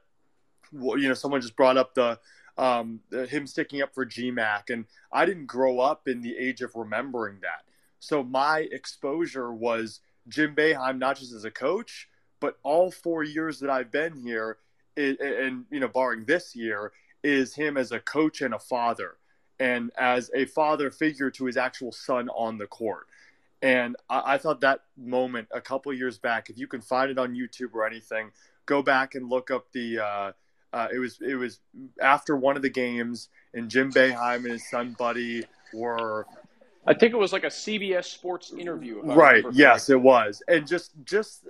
you 0.72 1.08
know 1.08 1.14
someone 1.14 1.40
just 1.40 1.56
brought 1.56 1.76
up 1.76 1.94
the 1.94 2.18
um, 2.56 3.00
him 3.10 3.46
sticking 3.46 3.82
up 3.82 3.94
for 3.94 4.06
GMAC, 4.06 4.70
and 4.70 4.84
I 5.12 5.26
didn't 5.26 5.46
grow 5.46 5.80
up 5.80 6.06
in 6.06 6.20
the 6.20 6.36
age 6.36 6.62
of 6.62 6.74
remembering 6.74 7.38
that. 7.42 7.64
So 7.98 8.22
my 8.22 8.68
exposure 8.70 9.52
was 9.52 10.00
Jim 10.28 10.54
Boeheim, 10.54 10.98
not 10.98 11.18
just 11.18 11.32
as 11.32 11.44
a 11.44 11.50
coach, 11.50 12.08
but 12.40 12.58
all 12.62 12.90
four 12.90 13.24
years 13.24 13.58
that 13.60 13.70
I've 13.70 13.90
been 13.90 14.22
here, 14.22 14.58
and 14.96 15.64
you 15.70 15.80
know, 15.80 15.88
barring 15.88 16.24
this 16.24 16.54
year, 16.54 16.92
is 17.22 17.54
him 17.54 17.76
as 17.76 17.90
a 17.90 18.00
coach 18.00 18.42
and 18.42 18.54
a 18.54 18.58
father, 18.58 19.16
and 19.58 19.90
as 19.98 20.30
a 20.34 20.44
father 20.46 20.90
figure 20.90 21.30
to 21.30 21.46
his 21.46 21.56
actual 21.56 21.90
son 21.90 22.28
on 22.28 22.58
the 22.58 22.66
court. 22.66 23.06
And 23.64 23.96
I, 24.10 24.34
I 24.34 24.38
thought 24.38 24.60
that 24.60 24.80
moment 24.96 25.48
a 25.50 25.60
couple 25.60 25.90
years 25.94 26.18
back, 26.18 26.50
if 26.50 26.58
you 26.58 26.66
can 26.66 26.82
find 26.82 27.10
it 27.10 27.18
on 27.18 27.34
YouTube 27.34 27.72
or 27.72 27.86
anything, 27.86 28.30
go 28.66 28.82
back 28.82 29.14
and 29.14 29.28
look 29.28 29.50
up 29.50 29.72
the. 29.72 29.98
Uh, 29.98 30.32
uh, 30.74 30.88
it 30.92 30.98
was 30.98 31.18
it 31.20 31.36
was 31.36 31.60
after 32.02 32.36
one 32.36 32.56
of 32.56 32.62
the 32.62 32.68
games, 32.68 33.28
and 33.54 33.70
Jim 33.70 33.90
Boeheim 33.90 34.38
and 34.38 34.52
his 34.52 34.68
son 34.68 34.94
Buddy 34.98 35.44
were 35.72 36.26
I 36.86 36.94
think 36.94 37.12
it 37.14 37.16
was 37.16 37.32
like 37.32 37.44
a 37.44 37.48
CBS 37.48 38.04
Sports 38.04 38.52
interview. 38.52 39.00
right 39.02 39.44
yes 39.52 39.88
it 39.88 40.00
was 40.00 40.42
and 40.48 40.66
just 40.66 40.92
just 41.04 41.46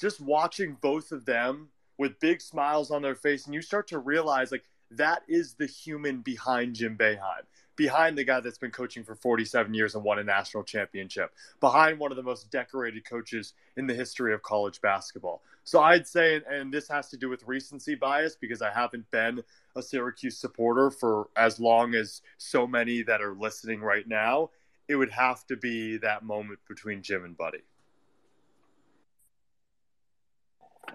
just 0.00 0.20
watching 0.20 0.76
both 0.80 1.12
of 1.12 1.24
them 1.24 1.68
with 1.98 2.18
big 2.20 2.40
smiles 2.40 2.90
on 2.90 3.02
their 3.02 3.14
face 3.14 3.46
and 3.46 3.54
you 3.54 3.62
start 3.62 3.88
to 3.88 3.98
realize 3.98 4.52
like 4.52 4.64
that 4.92 5.22
is 5.28 5.54
the 5.54 5.66
human 5.66 6.20
behind 6.20 6.74
jim 6.74 6.96
Boeheim, 6.96 7.42
behind 7.78 8.18
the 8.18 8.24
guy 8.24 8.40
that's 8.40 8.58
been 8.58 8.70
coaching 8.70 9.02
for 9.02 9.14
47 9.14 9.72
years 9.72 9.94
and 9.94 10.04
won 10.04 10.18
a 10.18 10.24
national 10.24 10.62
championship 10.64 11.32
behind 11.60 11.98
one 11.98 12.12
of 12.12 12.16
the 12.16 12.22
most 12.22 12.50
decorated 12.50 13.08
coaches 13.08 13.54
in 13.78 13.86
the 13.86 13.94
history 13.94 14.34
of 14.34 14.42
college 14.42 14.82
basketball 14.82 15.40
so 15.64 15.80
i'd 15.80 16.06
say 16.06 16.42
and 16.50 16.70
this 16.70 16.86
has 16.88 17.08
to 17.08 17.16
do 17.16 17.30
with 17.30 17.42
recency 17.46 17.94
bias 17.94 18.36
because 18.38 18.60
i 18.60 18.70
haven't 18.70 19.10
been 19.10 19.42
a 19.76 19.82
syracuse 19.82 20.36
supporter 20.36 20.90
for 20.90 21.28
as 21.36 21.58
long 21.58 21.94
as 21.94 22.20
so 22.36 22.66
many 22.66 23.02
that 23.02 23.22
are 23.22 23.34
listening 23.34 23.80
right 23.80 24.06
now 24.06 24.50
it 24.88 24.96
would 24.96 25.10
have 25.10 25.46
to 25.46 25.56
be 25.56 25.98
that 25.98 26.24
moment 26.24 26.58
between 26.66 27.02
Jim 27.02 27.24
and 27.24 27.36
Buddy. 27.36 27.62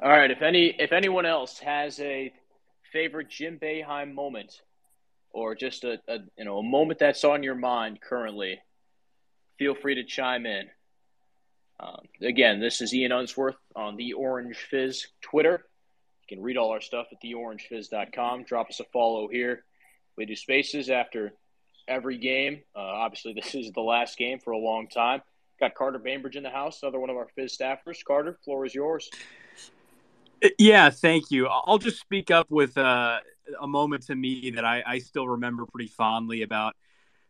All 0.01 0.09
right. 0.09 0.31
If 0.31 0.41
any, 0.41 0.75
if 0.79 0.91
anyone 0.91 1.25
else 1.25 1.59
has 1.59 1.99
a 1.99 2.33
favorite 2.91 3.29
Jim 3.29 3.59
Boeheim 3.59 4.13
moment, 4.13 4.63
or 5.33 5.55
just 5.55 5.83
a, 5.83 5.99
a 6.07 6.19
you 6.37 6.45
know 6.45 6.59
a 6.59 6.63
moment 6.63 6.99
that's 6.99 7.23
on 7.23 7.43
your 7.43 7.55
mind 7.55 7.99
currently, 7.99 8.59
feel 9.57 9.75
free 9.75 9.95
to 9.95 10.03
chime 10.03 10.45
in. 10.45 10.69
Um, 11.79 12.05
again, 12.21 12.59
this 12.59 12.81
is 12.81 12.93
Ian 12.93 13.11
Unsworth 13.11 13.57
on 13.75 13.97
the 13.97 14.13
Orange 14.13 14.57
Fizz 14.69 15.07
Twitter. 15.21 15.65
You 16.21 16.37
can 16.37 16.43
read 16.43 16.55
all 16.55 16.71
our 16.71 16.81
stuff 16.81 17.07
at 17.11 17.21
theorangefizz.com. 17.21 18.43
Drop 18.43 18.69
us 18.69 18.79
a 18.79 18.85
follow 18.85 19.27
here. 19.27 19.65
We 20.15 20.25
do 20.25 20.35
spaces 20.35 20.89
after 20.89 21.33
every 21.87 22.17
game. 22.17 22.61
Uh, 22.75 22.79
obviously, 22.79 23.33
this 23.33 23.55
is 23.55 23.71
the 23.71 23.81
last 23.81 24.17
game 24.17 24.39
for 24.39 24.51
a 24.51 24.57
long 24.57 24.87
time. 24.87 25.21
Got 25.59 25.75
Carter 25.75 25.99
Bainbridge 25.99 26.35
in 26.35 26.43
the 26.43 26.49
house, 26.49 26.81
another 26.83 26.99
one 26.99 27.09
of 27.09 27.17
our 27.17 27.27
Fizz 27.35 27.57
staffers. 27.57 28.03
Carter, 28.05 28.37
floor 28.45 28.65
is 28.65 28.73
yours. 28.73 29.09
Yeah, 30.57 30.89
thank 30.89 31.31
you. 31.31 31.47
I'll 31.47 31.77
just 31.77 31.99
speak 31.99 32.31
up 32.31 32.49
with 32.49 32.77
uh, 32.77 33.19
a 33.59 33.67
moment 33.67 34.03
to 34.07 34.15
me 34.15 34.51
that 34.51 34.65
I, 34.65 34.83
I, 34.85 34.99
still 34.99 35.27
remember 35.27 35.65
pretty 35.65 35.89
fondly 35.89 36.41
about 36.41 36.75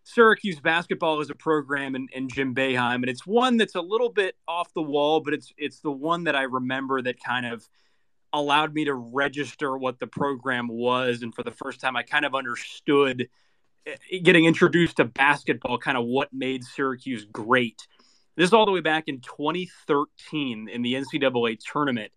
Syracuse 0.03 0.59
basketball 0.59 1.21
as 1.21 1.29
a 1.29 1.35
program 1.35 1.95
and, 1.95 2.09
and 2.13 2.31
Jim 2.31 2.53
Boeheim, 2.53 2.95
and 2.95 3.09
it's 3.09 3.25
one 3.25 3.57
that's 3.57 3.75
a 3.75 3.81
little 3.81 4.09
bit 4.09 4.35
off 4.47 4.73
the 4.73 4.81
wall, 4.81 5.21
but 5.21 5.33
it's 5.33 5.53
it's 5.57 5.79
the 5.79 5.91
one 5.91 6.25
that 6.25 6.35
I 6.35 6.43
remember 6.43 7.01
that 7.01 7.23
kind 7.23 7.45
of 7.45 7.67
allowed 8.33 8.73
me 8.73 8.85
to 8.85 8.93
register 8.93 9.77
what 9.77 9.99
the 9.99 10.07
program 10.07 10.67
was, 10.67 11.21
and 11.21 11.33
for 11.33 11.43
the 11.43 11.51
first 11.51 11.79
time, 11.79 11.95
I 11.95 12.03
kind 12.03 12.25
of 12.25 12.35
understood 12.35 13.29
eh, 13.85 14.19
getting 14.21 14.45
introduced 14.45 14.97
to 14.97 15.05
basketball, 15.05 15.77
kind 15.77 15.97
of 15.97 16.05
what 16.05 16.33
made 16.33 16.63
Syracuse 16.63 17.25
great. 17.25 17.87
This 18.35 18.47
is 18.47 18.53
all 18.53 18.65
the 18.65 18.71
way 18.71 18.81
back 18.81 19.05
in 19.07 19.19
2013 19.21 20.67
in 20.67 20.81
the 20.81 20.95
NCAA 20.95 21.59
tournament. 21.59 22.11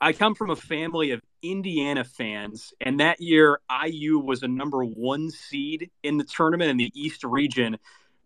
I 0.00 0.12
come 0.12 0.34
from 0.34 0.50
a 0.50 0.56
family 0.56 1.12
of 1.12 1.22
Indiana 1.42 2.04
fans, 2.04 2.74
and 2.80 3.00
that 3.00 3.20
year 3.20 3.60
IU 3.84 4.18
was 4.18 4.42
a 4.42 4.48
number 4.48 4.84
one 4.84 5.30
seed 5.30 5.90
in 6.02 6.18
the 6.18 6.24
tournament 6.24 6.70
in 6.70 6.76
the 6.76 6.92
East 6.94 7.24
region. 7.24 7.78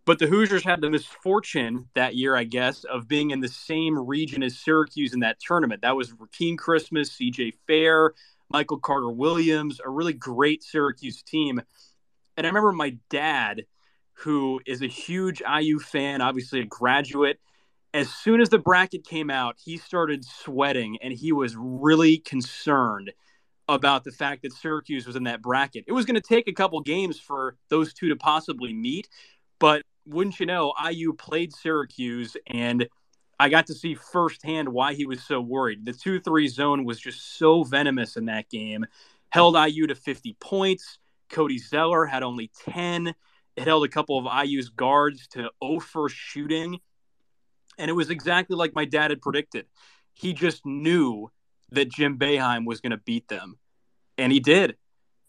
But 0.05 0.19
the 0.19 0.27
Hoosiers 0.27 0.65
had 0.65 0.81
the 0.81 0.91
misfortune 0.91 1.89
that 1.95 2.17
year, 2.17 2.35
I 2.35 2.43
guess, 2.43 2.83
of 2.85 3.07
being 3.07 3.31
in 3.31 3.41
the 3.41 3.49
same 3.49 3.97
region 3.97 4.43
as 4.43 4.59
Syracuse 4.59 5.13
in 5.15 5.21
that 5.21 5.39
tournament. 5.39 5.83
That 5.83 5.95
was 5.95 6.11
Rakeem 6.13 6.59
Christmas, 6.59 7.11
CJ 7.11 7.55
Fair, 7.69 8.15
Michael 8.49 8.79
Carter 8.79 9.11
Williams, 9.11 9.81
a 9.85 9.89
really 9.89 10.15
great 10.15 10.65
Syracuse 10.65 11.23
team. 11.23 11.61
And 12.37 12.47
I 12.47 12.49
remember 12.49 12.73
my 12.73 12.97
dad, 13.11 13.67
who 14.15 14.61
is 14.67 14.83
a 14.83 14.89
huge 14.89 15.41
IU 15.41 15.79
fan, 15.79 16.21
obviously 16.21 16.61
a 16.61 16.67
graduate, 16.67 17.39
as 17.93 18.11
soon 18.13 18.41
as 18.41 18.49
the 18.49 18.59
bracket 18.59 19.05
came 19.05 19.31
out, 19.31 19.57
he 19.63 19.77
started 19.77 20.25
sweating 20.25 20.99
and 21.03 21.13
he 21.13 21.33
was 21.33 21.57
really 21.57 22.19
concerned 22.19 23.13
about 23.69 24.05
the 24.05 24.13
fact 24.13 24.43
that 24.43 24.53
Syracuse 24.53 25.07
was 25.07 25.17
in 25.17 25.25
that 25.25 25.43
bracket. 25.43 25.85
It 25.87 25.93
was 25.93 26.05
going 26.05 26.17
to 26.17 26.21
take 26.21 26.49
a 26.49 26.53
couple 26.53 26.81
games 26.81 27.19
for 27.19 27.57
those 27.69 27.93
two 27.93 28.09
to 28.09 28.17
possibly 28.17 28.73
meet, 28.73 29.09
but 29.59 29.83
wouldn't 30.07 30.41
you 30.41 30.47
know, 30.47 30.73
IU 30.89 31.13
played 31.13 31.53
Syracuse 31.53 32.37
and 32.47 32.89
I 33.39 33.49
got 33.49 33.67
to 33.69 33.75
see 33.75 33.95
firsthand 33.95 34.69
why 34.69 34.95
he 34.95 35.07
was 35.07 35.23
so 35.23 35.41
worried. 35.41 35.87
The 35.87 35.93
2 35.93 36.21
3 36.21 36.49
zone 36.49 36.85
was 36.85 37.01
just 37.01 37.39
so 37.39 37.63
venomous 37.63 38.17
in 38.17 38.27
that 38.27 38.51
game, 38.51 38.85
held 39.31 39.57
IU 39.57 39.87
to 39.87 39.95
50 39.95 40.37
points. 40.41 40.99
Cody 41.31 41.59
Zeller 41.59 42.05
had 42.05 42.23
only 42.23 42.51
10. 42.69 43.15
It 43.57 43.65
held 43.65 43.85
a 43.85 43.89
couple 43.89 44.19
of 44.19 44.47
IU's 44.47 44.69
guards 44.69 45.27
to 45.29 45.51
0 45.65 45.81
for 45.81 46.09
shooting 46.09 46.81
and 47.81 47.89
it 47.89 47.95
was 47.95 48.11
exactly 48.11 48.57
like 48.57 48.75
my 48.75 48.85
dad 48.85 49.11
had 49.11 49.23
predicted. 49.23 49.67
He 50.13 50.35
just 50.35 50.67
knew 50.67 51.31
that 51.73 51.91
Jim 51.91 52.19
Boeheim 52.19 52.67
was 52.67 52.81
going 52.81 52.91
to 52.91 52.99
beat 52.99 53.27
them, 53.29 53.59
and 54.19 54.31
he 54.31 54.39
did. 54.39 54.77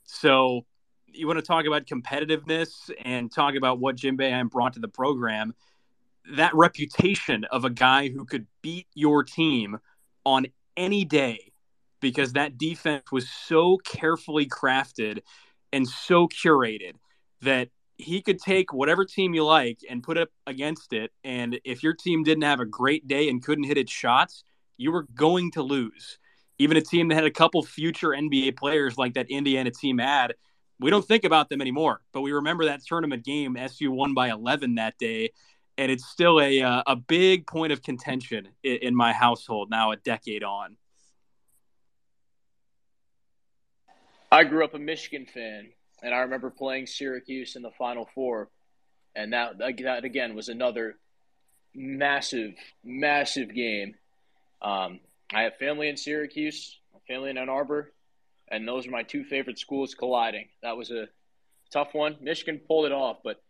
So, 0.04 0.66
you 1.08 1.28
want 1.28 1.40
to 1.40 1.46
talk 1.46 1.66
about 1.66 1.86
competitiveness 1.86 2.92
and 3.04 3.32
talk 3.32 3.56
about 3.56 3.80
what 3.80 3.96
Jim 3.96 4.18
Boeheim 4.18 4.50
brought 4.50 4.74
to 4.74 4.80
the 4.80 4.88
program. 4.88 5.54
That 6.36 6.54
reputation 6.54 7.46
of 7.46 7.66
a 7.66 7.70
guy 7.70 8.10
who 8.10 8.26
could 8.26 8.48
beat 8.62 8.88
your 8.94 9.24
team 9.24 9.80
on 10.26 10.48
any 10.78 11.06
day 11.06 11.52
because 12.02 12.34
that 12.34 12.58
defense 12.58 13.12
was 13.12 13.30
so 13.30 13.78
carefully 13.78 14.46
crafted 14.46 15.20
and 15.74 15.88
so 15.88 16.28
curated 16.28 16.94
that 17.42 17.70
he 18.02 18.22
could 18.22 18.40
take 18.40 18.74
whatever 18.74 19.06
team 19.06 19.34
you 19.34 19.46
like 19.46 19.80
and 19.90 20.04
put 20.04 20.18
up 20.18 20.30
against 20.48 20.94
it. 20.94 21.12
And 21.24 21.60
if 21.64 21.84
your 21.84 21.94
team 21.94 22.24
didn't 22.24 22.44
have 22.44 22.60
a 22.60 22.66
great 22.66 23.08
day 23.08 23.30
and 23.30 23.44
couldn't 23.44 23.66
hit 23.66 23.78
its 23.78 23.92
shots, 23.92 24.44
you 24.78 24.92
were 24.92 25.08
going 25.14 25.52
to 25.52 25.62
lose. 25.62 26.18
Even 26.58 26.78
a 26.78 26.82
team 26.82 27.08
that 27.08 27.16
had 27.16 27.26
a 27.26 27.32
couple 27.32 27.64
future 27.64 28.10
NBA 28.10 28.58
players 28.58 28.98
like 28.98 29.14
that 29.14 29.30
Indiana 29.30 29.72
team 29.72 29.98
had, 30.00 30.36
we 30.80 30.90
don't 30.90 31.06
think 31.06 31.24
about 31.24 31.50
them 31.50 31.62
anymore. 31.62 32.02
But 32.12 32.22
we 32.22 32.32
remember 32.32 32.66
that 32.66 32.84
tournament 32.86 33.24
game. 33.24 33.56
SU 33.56 33.92
won 33.92 34.14
by 34.14 34.30
11 34.30 34.76
that 34.76 34.98
day. 34.98 35.32
And 35.78 35.92
it's 35.92 36.06
still 36.06 36.40
a, 36.42 36.62
uh, 36.62 36.84
a 36.86 36.96
big 36.96 37.48
point 37.48 37.72
of 37.72 37.82
contention 37.82 38.50
in, 38.64 38.78
in 38.78 38.96
my 38.96 39.14
household 39.14 39.70
now, 39.70 39.92
a 39.92 39.96
decade 39.98 40.44
on. 40.44 40.78
I 44.32 44.44
grew 44.46 44.64
up 44.64 44.74
a 44.74 44.80
Michigan 44.80 45.26
fan, 45.26 45.72
and 46.02 46.14
I 46.14 46.20
remember 46.20 46.50
playing 46.50 46.88
Syracuse 46.88 47.56
in 47.56 47.62
the 47.62 47.72
Final 47.72 48.10
Four, 48.14 48.50
and 49.16 49.34
that 49.34 49.58
that 49.60 50.04
again 50.04 50.36
was 50.36 50.50
another 50.50 50.98
massive, 51.74 52.54
massive 52.84 53.54
game. 53.54 53.96
Um, 54.62 55.00
I 55.34 55.44
have 55.44 55.56
family 55.58 55.90
in 55.90 55.98
Syracuse, 55.98 56.78
family 57.08 57.30
in 57.30 57.38
Ann 57.38 57.50
Arbor, 57.50 57.92
and 58.48 58.68
those 58.68 58.88
are 58.88 58.92
my 58.92 59.04
two 59.04 59.24
favorite 59.24 59.60
schools 59.60 59.96
colliding. 59.96 60.48
That 60.62 60.78
was 60.78 60.92
a 60.92 61.08
tough 61.72 61.94
one. 61.94 62.18
Michigan 62.22 62.60
pulled 62.68 62.86
it 62.86 62.92
off, 62.92 63.18
but 63.24 63.42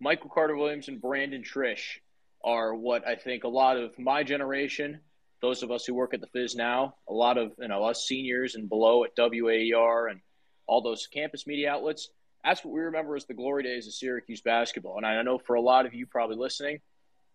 Michael 0.00 0.30
Carter 0.30 0.56
Williams 0.56 0.88
and 0.88 1.00
Brandon 1.00 1.42
Triche 1.42 2.00
are 2.42 2.74
what 2.74 3.06
I 3.06 3.16
think 3.16 3.44
a 3.44 3.48
lot 3.48 3.78
of 3.78 3.98
my 3.98 4.22
generation, 4.22 5.00
those 5.40 5.62
of 5.62 5.70
us 5.70 5.86
who 5.86 5.94
work 5.94 6.14
at 6.14 6.20
the 6.20 6.26
Fizz 6.26 6.54
now, 6.54 6.96
a 7.08 7.12
lot 7.12 7.38
of 7.38 7.52
you 7.58 7.68
know 7.68 7.84
us 7.84 8.06
seniors 8.06 8.54
and 8.54 8.68
below 8.68 9.04
at 9.04 9.16
WAER 9.16 10.08
and 10.08 10.20
all 10.66 10.82
those 10.82 11.06
campus 11.06 11.46
media 11.46 11.70
outlets. 11.70 12.08
That's 12.44 12.64
what 12.64 12.74
we 12.74 12.80
remember 12.80 13.16
as 13.16 13.24
the 13.24 13.34
glory 13.34 13.62
days 13.62 13.86
of 13.86 13.94
Syracuse 13.94 14.40
basketball. 14.40 14.96
And 14.96 15.06
I 15.06 15.22
know 15.22 15.38
for 15.38 15.54
a 15.54 15.60
lot 15.60 15.86
of 15.86 15.94
you 15.94 16.06
probably 16.06 16.36
listening, 16.36 16.80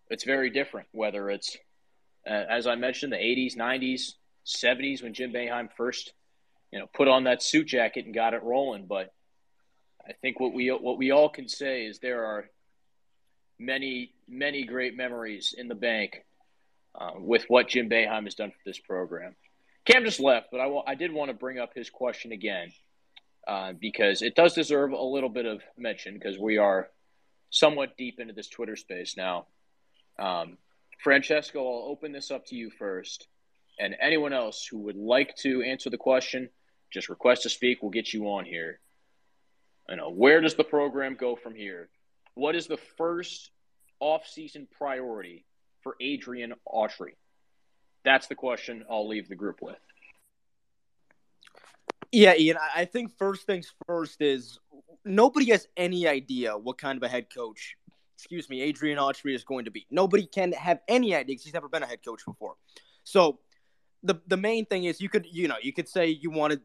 it's 0.10 0.24
very 0.24 0.50
different. 0.50 0.88
Whether 0.92 1.30
it's, 1.30 1.58
uh, 2.28 2.34
as 2.50 2.68
I 2.68 2.76
mentioned, 2.76 3.14
the 3.14 3.18
80s, 3.18 3.56
90s, 3.56 4.14
70s 4.46 5.04
when 5.04 5.14
Jim 5.14 5.32
Boeheim 5.32 5.70
first, 5.76 6.14
you 6.72 6.80
know, 6.80 6.88
put 6.94 7.08
on 7.08 7.24
that 7.24 7.42
suit 7.42 7.68
jacket 7.68 8.06
and 8.06 8.14
got 8.14 8.34
it 8.34 8.44
rolling. 8.44 8.86
But 8.86 9.12
I 10.08 10.14
think 10.14 10.40
what 10.40 10.54
we 10.54 10.70
what 10.70 10.98
we 10.98 11.12
all 11.12 11.30
can 11.30 11.48
say 11.48 11.86
is 11.86 12.00
there 12.00 12.26
are 12.26 12.50
many 13.58 14.14
many 14.28 14.64
great 14.64 14.96
memories 14.96 15.54
in 15.58 15.68
the 15.68 15.76
bank 15.76 16.24
uh, 16.96 17.12
with 17.18 17.46
what 17.48 17.68
Jim 17.68 17.90
Boeheim 17.90 18.24
has 18.26 18.36
done 18.36 18.52
for 18.52 18.58
this 18.66 18.80
program. 18.80 19.36
Cam 19.86 20.04
just 20.04 20.20
left, 20.20 20.48
but 20.52 20.60
I, 20.60 20.92
I 20.92 20.96
did 20.96 21.12
want 21.12 21.30
to 21.30 21.34
bring 21.34 21.58
up 21.60 21.74
his 21.74 21.90
question 21.90 22.32
again 22.32 22.72
uh, 23.48 23.74
because 23.74 24.22
it 24.22 24.36
does 24.36 24.54
deserve 24.54 24.92
a 24.92 25.02
little 25.02 25.30
bit 25.30 25.46
of 25.46 25.62
mention 25.78 26.14
because 26.14 26.38
we 26.38 26.58
are 26.58 26.90
somewhat 27.50 27.98
deep 27.98 28.20
into 28.20 28.34
this 28.34 28.48
Twitter 28.48 28.76
space 28.76 29.18
now. 29.18 29.48
Um, 30.20 30.58
Francesco, 31.04 31.60
I'll 31.60 31.90
open 31.90 32.12
this 32.12 32.32
up 32.32 32.46
to 32.48 32.56
you 32.56 32.70
first. 32.70 33.28
And 33.80 33.96
anyone 34.00 34.34
else 34.34 34.66
who 34.66 34.80
would 34.80 34.98
like 34.98 35.36
to 35.38 35.62
answer 35.64 35.90
the 35.90 35.98
question, 35.98 36.50
just 36.92 37.08
request 37.08 37.44
to 37.44 37.50
speak. 37.50 37.82
We'll 37.82 37.92
get 37.92 38.14
you 38.14 38.26
on 38.26 38.46
here. 38.46 38.80
You 39.88 39.96
know, 39.96 40.12
where 40.12 40.42
does 40.42 40.56
the 40.56 40.64
program 40.64 41.16
go 41.16 41.36
from 41.36 41.56
here? 41.56 41.90
What 42.36 42.56
is 42.56 42.68
the 42.68 42.78
first 42.98 43.52
off-season 44.00 44.68
priority 44.78 45.46
for 45.82 45.96
Adrian 46.02 46.54
Autry? 46.68 47.14
That's 48.04 48.28
the 48.28 48.36
question 48.36 48.86
I'll 48.90 49.08
leave 49.08 49.30
the 49.30 49.36
group 49.36 49.62
with. 49.62 49.80
Yeah, 52.12 52.34
Ian, 52.36 52.58
I 52.76 52.86
think 52.86 53.16
first 53.18 53.46
things 53.46 53.72
first 53.86 54.22
is 54.22 54.60
nobody 55.06 55.52
has 55.52 55.68
any 55.78 56.08
idea 56.08 56.58
what 56.58 56.78
kind 56.78 56.98
of 56.98 57.04
a 57.04 57.08
head 57.08 57.28
coach, 57.34 57.76
excuse 58.18 58.50
me, 58.50 58.62
Adrian 58.62 58.98
Autry 58.98 59.36
is 59.36 59.44
going 59.44 59.66
to 59.66 59.72
be. 59.72 59.86
Nobody 59.92 60.26
can 60.26 60.52
have 60.54 60.80
any 60.88 61.14
idea 61.14 61.34
because 61.34 61.44
he's 61.44 61.54
never 61.54 61.70
been 61.70 61.84
a 61.84 61.88
head 61.88 62.04
coach 62.04 62.26
before. 62.26 62.56
So 63.04 63.40
the 64.02 64.16
the 64.28 64.38
main 64.38 64.66
thing 64.66 64.86
is 64.86 65.02
you 65.02 65.10
could 65.10 65.28
you 65.30 65.48
know 65.48 65.58
you 65.62 65.74
could 65.74 65.88
say 65.88 66.08
you 66.08 66.32
wanted, 66.32 66.62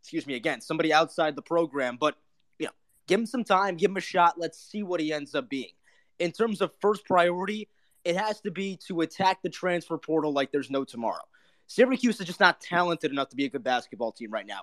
excuse 0.00 0.26
me 0.26 0.34
again, 0.34 0.60
somebody 0.60 0.92
outside 0.92 1.34
the 1.34 1.42
program, 1.42 1.96
but 1.98 2.16
you 2.58 2.66
know 2.66 2.72
give 3.08 3.18
him 3.18 3.26
some 3.26 3.44
time, 3.44 3.76
give 3.76 3.90
him 3.90 3.96
a 3.96 4.02
shot. 4.02 4.38
Let's 4.38 4.58
see 4.58 4.84
what 4.84 5.00
he 5.00 5.12
ends 5.12 5.34
up 5.34 5.48
being. 5.48 5.72
In 6.20 6.30
terms 6.30 6.60
of 6.60 6.70
first 6.80 7.04
priority, 7.04 7.68
it 8.04 8.16
has 8.16 8.40
to 8.42 8.50
be 8.52 8.78
to 8.86 9.00
attack 9.00 9.42
the 9.42 9.48
transfer 9.48 9.98
portal 9.98 10.32
like 10.32 10.52
there's 10.52 10.70
no 10.70 10.84
tomorrow. 10.84 11.24
Syracuse 11.68 12.18
is 12.18 12.26
just 12.26 12.40
not 12.40 12.60
talented 12.60 13.12
enough 13.12 13.28
to 13.28 13.36
be 13.36 13.44
a 13.44 13.48
good 13.48 13.62
basketball 13.62 14.10
team 14.10 14.30
right 14.30 14.46
now. 14.46 14.62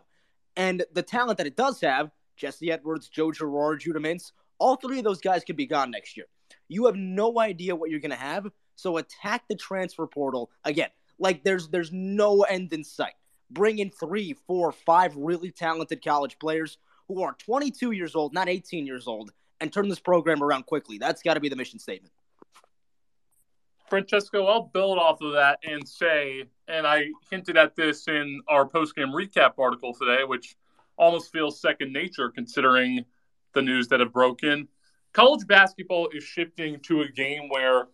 And 0.58 0.84
the 0.94 1.04
talent 1.04 1.38
that 1.38 1.48
it 1.48 1.56
does 1.56 1.80
have, 1.82 2.12
Jesse 2.36 2.72
Edwards, 2.72 3.08
Joe 3.08 3.32
Girard, 3.32 3.80
Judah 3.80 4.00
Mintz, 4.00 4.32
all 4.58 4.76
three 4.76 4.98
of 4.98 5.04
those 5.04 5.22
guys 5.22 5.44
could 5.44 5.56
be 5.56 5.68
gone 5.68 5.92
next 5.92 6.18
year. 6.18 6.26
You 6.68 6.88
have 6.88 6.96
no 6.96 7.40
idea 7.40 7.76
what 7.76 7.90
you're 7.90 8.00
going 8.00 8.12
to 8.12 8.18
have. 8.18 8.48
So 8.76 8.98
attack 8.98 9.44
the 9.48 9.56
transfer 9.56 10.08
portal 10.08 10.50
again. 10.64 10.90
Like 11.20 11.44
there's 11.44 11.70
there's 11.70 11.92
no 11.94 12.42
end 12.42 12.74
in 12.74 12.84
sight. 12.84 13.14
Bring 13.52 13.80
in 13.80 13.92
three, 13.92 14.34
four, 14.48 14.72
five 14.72 15.16
really 15.16 15.52
talented 15.52 16.04
college 16.04 16.40
players 16.40 16.78
who 17.08 17.22
are 17.22 17.34
22 17.34 17.92
years 17.92 18.16
old, 18.16 18.34
not 18.34 18.50
18 18.50 18.88
years 18.88 19.08
old, 19.08 19.32
and 19.62 19.72
turn 19.72 19.88
this 19.88 20.00
program 20.00 20.44
around 20.44 20.66
quickly. 20.66 20.98
That's 20.98 21.22
got 21.22 21.36
to 21.36 21.40
be 21.40 21.50
the 21.50 21.56
mission 21.56 21.80
statement. 21.80 22.12
Francesco, 23.88 24.48
I'll 24.48 24.64
build 24.64 24.98
off 24.98 25.22
of 25.22 25.34
that 25.34 25.60
and 25.64 25.88
say, 25.88 26.46
and 26.68 26.86
I 26.88 27.08
hinted 27.30 27.58
at 27.58 27.76
this 27.76 28.08
in 28.08 28.42
our 28.48 28.68
postgame 28.68 29.14
recap 29.14 29.54
article 29.60 29.94
today, 29.94 30.24
which 30.24 30.56
almost 30.98 31.32
feels 31.32 31.60
second 31.60 31.94
nature 31.94 32.30
considering 32.30 33.06
the 33.54 33.62
news 33.62 33.88
that 33.90 34.00
have 34.00 34.14
broken. 34.14 34.68
College 35.14 35.48
basketball 35.48 36.10
is 36.14 36.24
shifting 36.24 36.80
to 36.82 37.02
a 37.02 37.10
game 37.10 37.50
where 37.50 37.88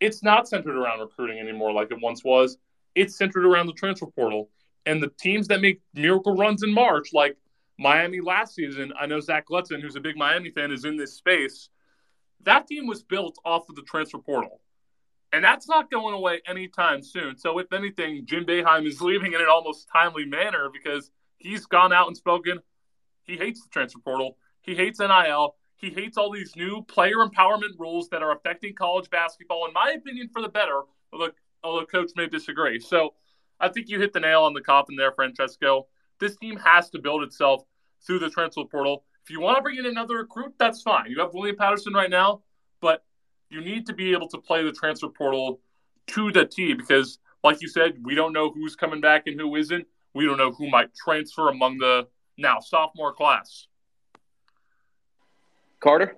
it's 0.00 0.22
not 0.22 0.48
centered 0.48 0.76
around 0.76 1.00
recruiting 1.00 1.38
anymore 1.38 1.72
like 1.72 1.90
it 1.90 1.98
once 2.00 2.24
was. 2.24 2.58
It's 2.94 3.16
centered 3.16 3.46
around 3.46 3.66
the 3.66 3.72
transfer 3.72 4.06
portal. 4.06 4.50
And 4.86 5.02
the 5.02 5.10
teams 5.20 5.48
that 5.48 5.60
make 5.60 5.80
miracle 5.94 6.36
runs 6.36 6.62
in 6.62 6.72
March, 6.72 7.10
like 7.12 7.36
Miami 7.78 8.20
last 8.20 8.54
season, 8.54 8.92
I 8.98 9.06
know 9.06 9.20
Zach 9.20 9.46
Glutzen, 9.46 9.80
who's 9.80 9.96
a 9.96 10.00
big 10.00 10.16
Miami 10.16 10.50
fan, 10.50 10.70
is 10.70 10.84
in 10.84 10.96
this 10.96 11.14
space. 11.14 11.70
That 12.42 12.66
team 12.66 12.86
was 12.86 13.02
built 13.02 13.38
off 13.44 13.68
of 13.68 13.76
the 13.76 13.82
transfer 13.82 14.18
portal. 14.18 14.60
And 15.34 15.42
that's 15.42 15.68
not 15.68 15.90
going 15.90 16.14
away 16.14 16.40
anytime 16.46 17.02
soon. 17.02 17.36
So, 17.36 17.58
if 17.58 17.72
anything, 17.72 18.24
Jim 18.24 18.46
Boeheim 18.46 18.86
is 18.86 19.00
leaving 19.00 19.32
in 19.32 19.40
an 19.40 19.48
almost 19.50 19.88
timely 19.92 20.24
manner 20.24 20.70
because 20.72 21.10
he's 21.38 21.66
gone 21.66 21.92
out 21.92 22.06
and 22.06 22.16
spoken. 22.16 22.60
He 23.24 23.36
hates 23.36 23.60
the 23.60 23.68
transfer 23.68 23.98
portal. 23.98 24.38
He 24.62 24.76
hates 24.76 25.00
NIL. 25.00 25.56
He 25.74 25.90
hates 25.90 26.16
all 26.16 26.30
these 26.30 26.54
new 26.54 26.82
player 26.82 27.16
empowerment 27.16 27.76
rules 27.80 28.08
that 28.10 28.22
are 28.22 28.30
affecting 28.30 28.76
college 28.76 29.10
basketball, 29.10 29.66
in 29.66 29.72
my 29.72 29.90
opinion, 29.96 30.30
for 30.32 30.40
the 30.40 30.48
better. 30.48 30.82
Although, 31.12 31.32
although 31.64 31.84
coach 31.84 32.12
may 32.14 32.28
disagree. 32.28 32.78
So, 32.78 33.14
I 33.58 33.70
think 33.70 33.88
you 33.88 33.98
hit 33.98 34.12
the 34.12 34.20
nail 34.20 34.42
on 34.42 34.54
the 34.54 34.60
coffin 34.60 34.94
there, 34.94 35.10
Francesco. 35.10 35.88
This 36.20 36.36
team 36.36 36.58
has 36.58 36.90
to 36.90 37.00
build 37.00 37.24
itself 37.24 37.64
through 38.06 38.20
the 38.20 38.30
transfer 38.30 38.66
portal. 38.70 39.02
If 39.24 39.30
you 39.30 39.40
want 39.40 39.56
to 39.56 39.62
bring 39.62 39.78
in 39.78 39.86
another 39.86 40.18
recruit, 40.18 40.54
that's 40.60 40.80
fine. 40.80 41.10
You 41.10 41.18
have 41.22 41.34
William 41.34 41.56
Patterson 41.56 41.92
right 41.92 42.10
now, 42.10 42.42
but 42.80 43.02
you 43.54 43.60
need 43.60 43.86
to 43.86 43.92
be 43.92 44.12
able 44.12 44.26
to 44.28 44.38
play 44.38 44.64
the 44.64 44.72
transfer 44.72 45.08
portal 45.08 45.60
to 46.08 46.32
the 46.32 46.44
T 46.44 46.74
because, 46.74 47.20
like 47.44 47.62
you 47.62 47.68
said, 47.68 47.98
we 48.02 48.16
don't 48.16 48.32
know 48.32 48.50
who's 48.50 48.74
coming 48.74 49.00
back 49.00 49.28
and 49.28 49.38
who 49.40 49.54
isn't. 49.54 49.86
We 50.12 50.26
don't 50.26 50.38
know 50.38 50.50
who 50.50 50.68
might 50.68 50.92
transfer 50.94 51.48
among 51.48 51.78
the 51.78 52.08
now 52.36 52.58
sophomore 52.58 53.12
class. 53.12 53.68
Carter? 55.78 56.16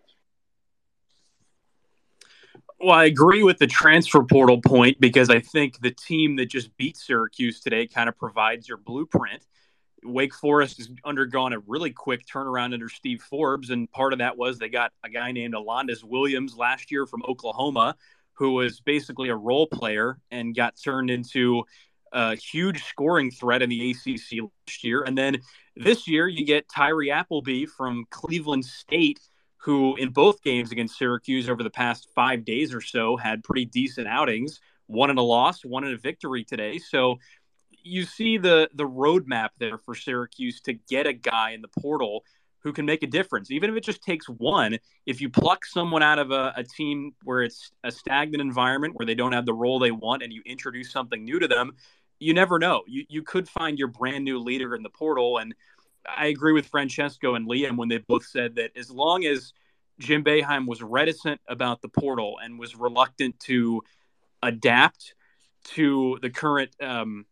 Well, 2.80 2.96
I 2.96 3.04
agree 3.04 3.42
with 3.42 3.58
the 3.58 3.66
transfer 3.66 4.22
portal 4.22 4.60
point 4.62 4.98
because 4.98 5.28
I 5.28 5.40
think 5.40 5.80
the 5.80 5.90
team 5.90 6.36
that 6.36 6.46
just 6.46 6.74
beat 6.76 6.96
Syracuse 6.96 7.60
today 7.60 7.86
kind 7.86 8.08
of 8.08 8.18
provides 8.18 8.68
your 8.68 8.78
blueprint. 8.78 9.46
Wake 10.04 10.34
Forest 10.34 10.78
has 10.78 10.90
undergone 11.04 11.52
a 11.52 11.58
really 11.60 11.90
quick 11.90 12.26
turnaround 12.26 12.74
under 12.74 12.88
Steve 12.88 13.22
Forbes, 13.22 13.70
and 13.70 13.90
part 13.90 14.12
of 14.12 14.18
that 14.20 14.36
was 14.36 14.58
they 14.58 14.68
got 14.68 14.92
a 15.02 15.08
guy 15.08 15.32
named 15.32 15.54
Alondes 15.54 16.04
Williams 16.04 16.56
last 16.56 16.90
year 16.90 17.06
from 17.06 17.22
Oklahoma, 17.28 17.96
who 18.34 18.52
was 18.52 18.80
basically 18.80 19.30
a 19.30 19.36
role 19.36 19.66
player 19.66 20.18
and 20.30 20.54
got 20.54 20.74
turned 20.82 21.10
into 21.10 21.64
a 22.12 22.36
huge 22.36 22.84
scoring 22.84 23.30
threat 23.30 23.62
in 23.62 23.70
the 23.70 23.90
ACC 23.90 24.42
last 24.42 24.84
year. 24.84 25.02
And 25.02 25.16
then 25.16 25.38
this 25.74 26.06
year, 26.06 26.28
you 26.28 26.44
get 26.44 26.68
Tyree 26.68 27.10
Appleby 27.10 27.66
from 27.66 28.04
Cleveland 28.10 28.64
State, 28.64 29.20
who 29.56 29.96
in 29.96 30.10
both 30.10 30.42
games 30.42 30.70
against 30.70 30.98
Syracuse 30.98 31.48
over 31.48 31.62
the 31.62 31.70
past 31.70 32.08
five 32.14 32.44
days 32.44 32.72
or 32.72 32.80
so 32.80 33.16
had 33.16 33.42
pretty 33.42 33.64
decent 33.64 34.06
outings, 34.06 34.60
one 34.86 35.10
in 35.10 35.18
a 35.18 35.22
loss, 35.22 35.64
one 35.64 35.84
in 35.84 35.92
a 35.92 35.98
victory 35.98 36.44
today. 36.44 36.78
So 36.78 37.18
you 37.86 38.04
see 38.04 38.36
the 38.36 38.68
the 38.74 38.84
roadmap 38.84 39.50
there 39.58 39.78
for 39.78 39.94
Syracuse 39.94 40.60
to 40.62 40.74
get 40.74 41.06
a 41.06 41.12
guy 41.12 41.52
in 41.52 41.62
the 41.62 41.68
portal 41.68 42.24
who 42.60 42.72
can 42.72 42.84
make 42.84 43.04
a 43.04 43.06
difference, 43.06 43.50
even 43.52 43.70
if 43.70 43.76
it 43.76 43.84
just 43.84 44.02
takes 44.02 44.28
one. 44.28 44.78
If 45.06 45.20
you 45.20 45.30
pluck 45.30 45.64
someone 45.64 46.02
out 46.02 46.18
of 46.18 46.32
a, 46.32 46.52
a, 46.56 46.64
team 46.64 47.12
where 47.22 47.42
it's 47.42 47.70
a 47.84 47.92
stagnant 47.92 48.40
environment 48.40 48.94
where 48.96 49.06
they 49.06 49.14
don't 49.14 49.30
have 49.32 49.46
the 49.46 49.54
role 49.54 49.78
they 49.78 49.92
want, 49.92 50.24
and 50.24 50.32
you 50.32 50.42
introduce 50.44 50.90
something 50.90 51.24
new 51.24 51.38
to 51.38 51.46
them, 51.46 51.76
you 52.18 52.34
never 52.34 52.58
know. 52.58 52.82
You 52.88 53.04
you 53.08 53.22
could 53.22 53.48
find 53.48 53.78
your 53.78 53.88
brand 53.88 54.24
new 54.24 54.40
leader 54.40 54.74
in 54.74 54.82
the 54.82 54.90
portal, 54.90 55.38
and 55.38 55.54
I 56.08 56.26
agree 56.26 56.52
with 56.52 56.66
Francesco 56.66 57.36
and 57.36 57.48
Liam 57.48 57.76
when 57.76 57.88
they 57.88 57.98
both 57.98 58.26
said 58.26 58.56
that 58.56 58.76
as 58.76 58.90
long 58.90 59.24
as 59.24 59.52
Jim 60.00 60.24
Boeheim 60.24 60.66
was 60.66 60.82
reticent 60.82 61.40
about 61.48 61.82
the 61.82 61.88
portal 61.88 62.38
and 62.42 62.58
was 62.58 62.74
reluctant 62.74 63.38
to 63.40 63.82
adapt 64.42 65.14
to 65.64 66.18
the 66.20 66.30
current 66.30 66.70
um, 66.82 67.26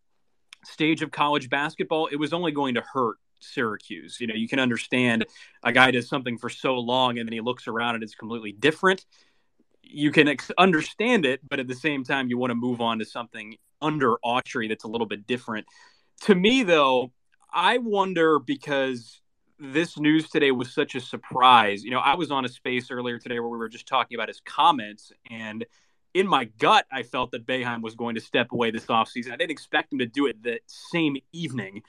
stage 0.66 1.02
of 1.02 1.10
college 1.10 1.48
basketball, 1.50 2.06
it 2.06 2.16
was 2.16 2.32
only 2.32 2.52
going 2.52 2.74
to 2.74 2.80
hurt 2.80 3.16
Syracuse. 3.40 4.18
You 4.20 4.26
know, 4.26 4.34
you 4.34 4.48
can 4.48 4.58
understand 4.58 5.26
a 5.62 5.72
guy 5.72 5.90
does 5.90 6.08
something 6.08 6.38
for 6.38 6.48
so 6.48 6.76
long 6.76 7.18
and 7.18 7.28
then 7.28 7.32
he 7.32 7.40
looks 7.40 7.68
around 7.68 7.96
and 7.96 8.04
it's 8.04 8.14
completely 8.14 8.52
different. 8.52 9.04
You 9.82 10.10
can 10.10 10.28
ex- 10.28 10.50
understand 10.58 11.26
it, 11.26 11.40
but 11.48 11.60
at 11.60 11.68
the 11.68 11.74
same 11.74 12.04
time, 12.04 12.28
you 12.28 12.38
want 12.38 12.50
to 12.50 12.54
move 12.54 12.80
on 12.80 12.98
to 12.98 13.04
something 13.04 13.56
under 13.80 14.16
Autry 14.24 14.68
that's 14.68 14.84
a 14.84 14.88
little 14.88 15.06
bit 15.06 15.26
different. 15.26 15.66
To 16.22 16.34
me, 16.34 16.62
though, 16.62 17.12
I 17.52 17.78
wonder 17.78 18.38
because 18.38 19.20
this 19.58 19.98
news 19.98 20.28
today 20.28 20.50
was 20.50 20.72
such 20.72 20.94
a 20.94 21.00
surprise. 21.00 21.84
You 21.84 21.90
know, 21.90 22.00
I 22.00 22.14
was 22.14 22.30
on 22.30 22.44
a 22.44 22.48
space 22.48 22.90
earlier 22.90 23.18
today 23.18 23.38
where 23.38 23.48
we 23.48 23.58
were 23.58 23.68
just 23.68 23.86
talking 23.86 24.16
about 24.16 24.28
his 24.28 24.40
comments, 24.44 25.12
and 25.30 25.64
in 26.14 26.28
my 26.28 26.44
gut, 26.44 26.86
I 26.90 27.02
felt 27.02 27.32
that 27.32 27.46
Boeheim 27.46 27.82
was 27.82 27.96
going 27.96 28.14
to 28.14 28.20
step 28.20 28.52
away 28.52 28.70
this 28.70 28.86
offseason. 28.86 29.32
I 29.32 29.36
didn't 29.36 29.50
expect 29.50 29.92
him 29.92 29.98
to 29.98 30.06
do 30.06 30.26
it 30.26 30.42
the 30.42 30.60
same 30.66 31.16
evening 31.32 31.82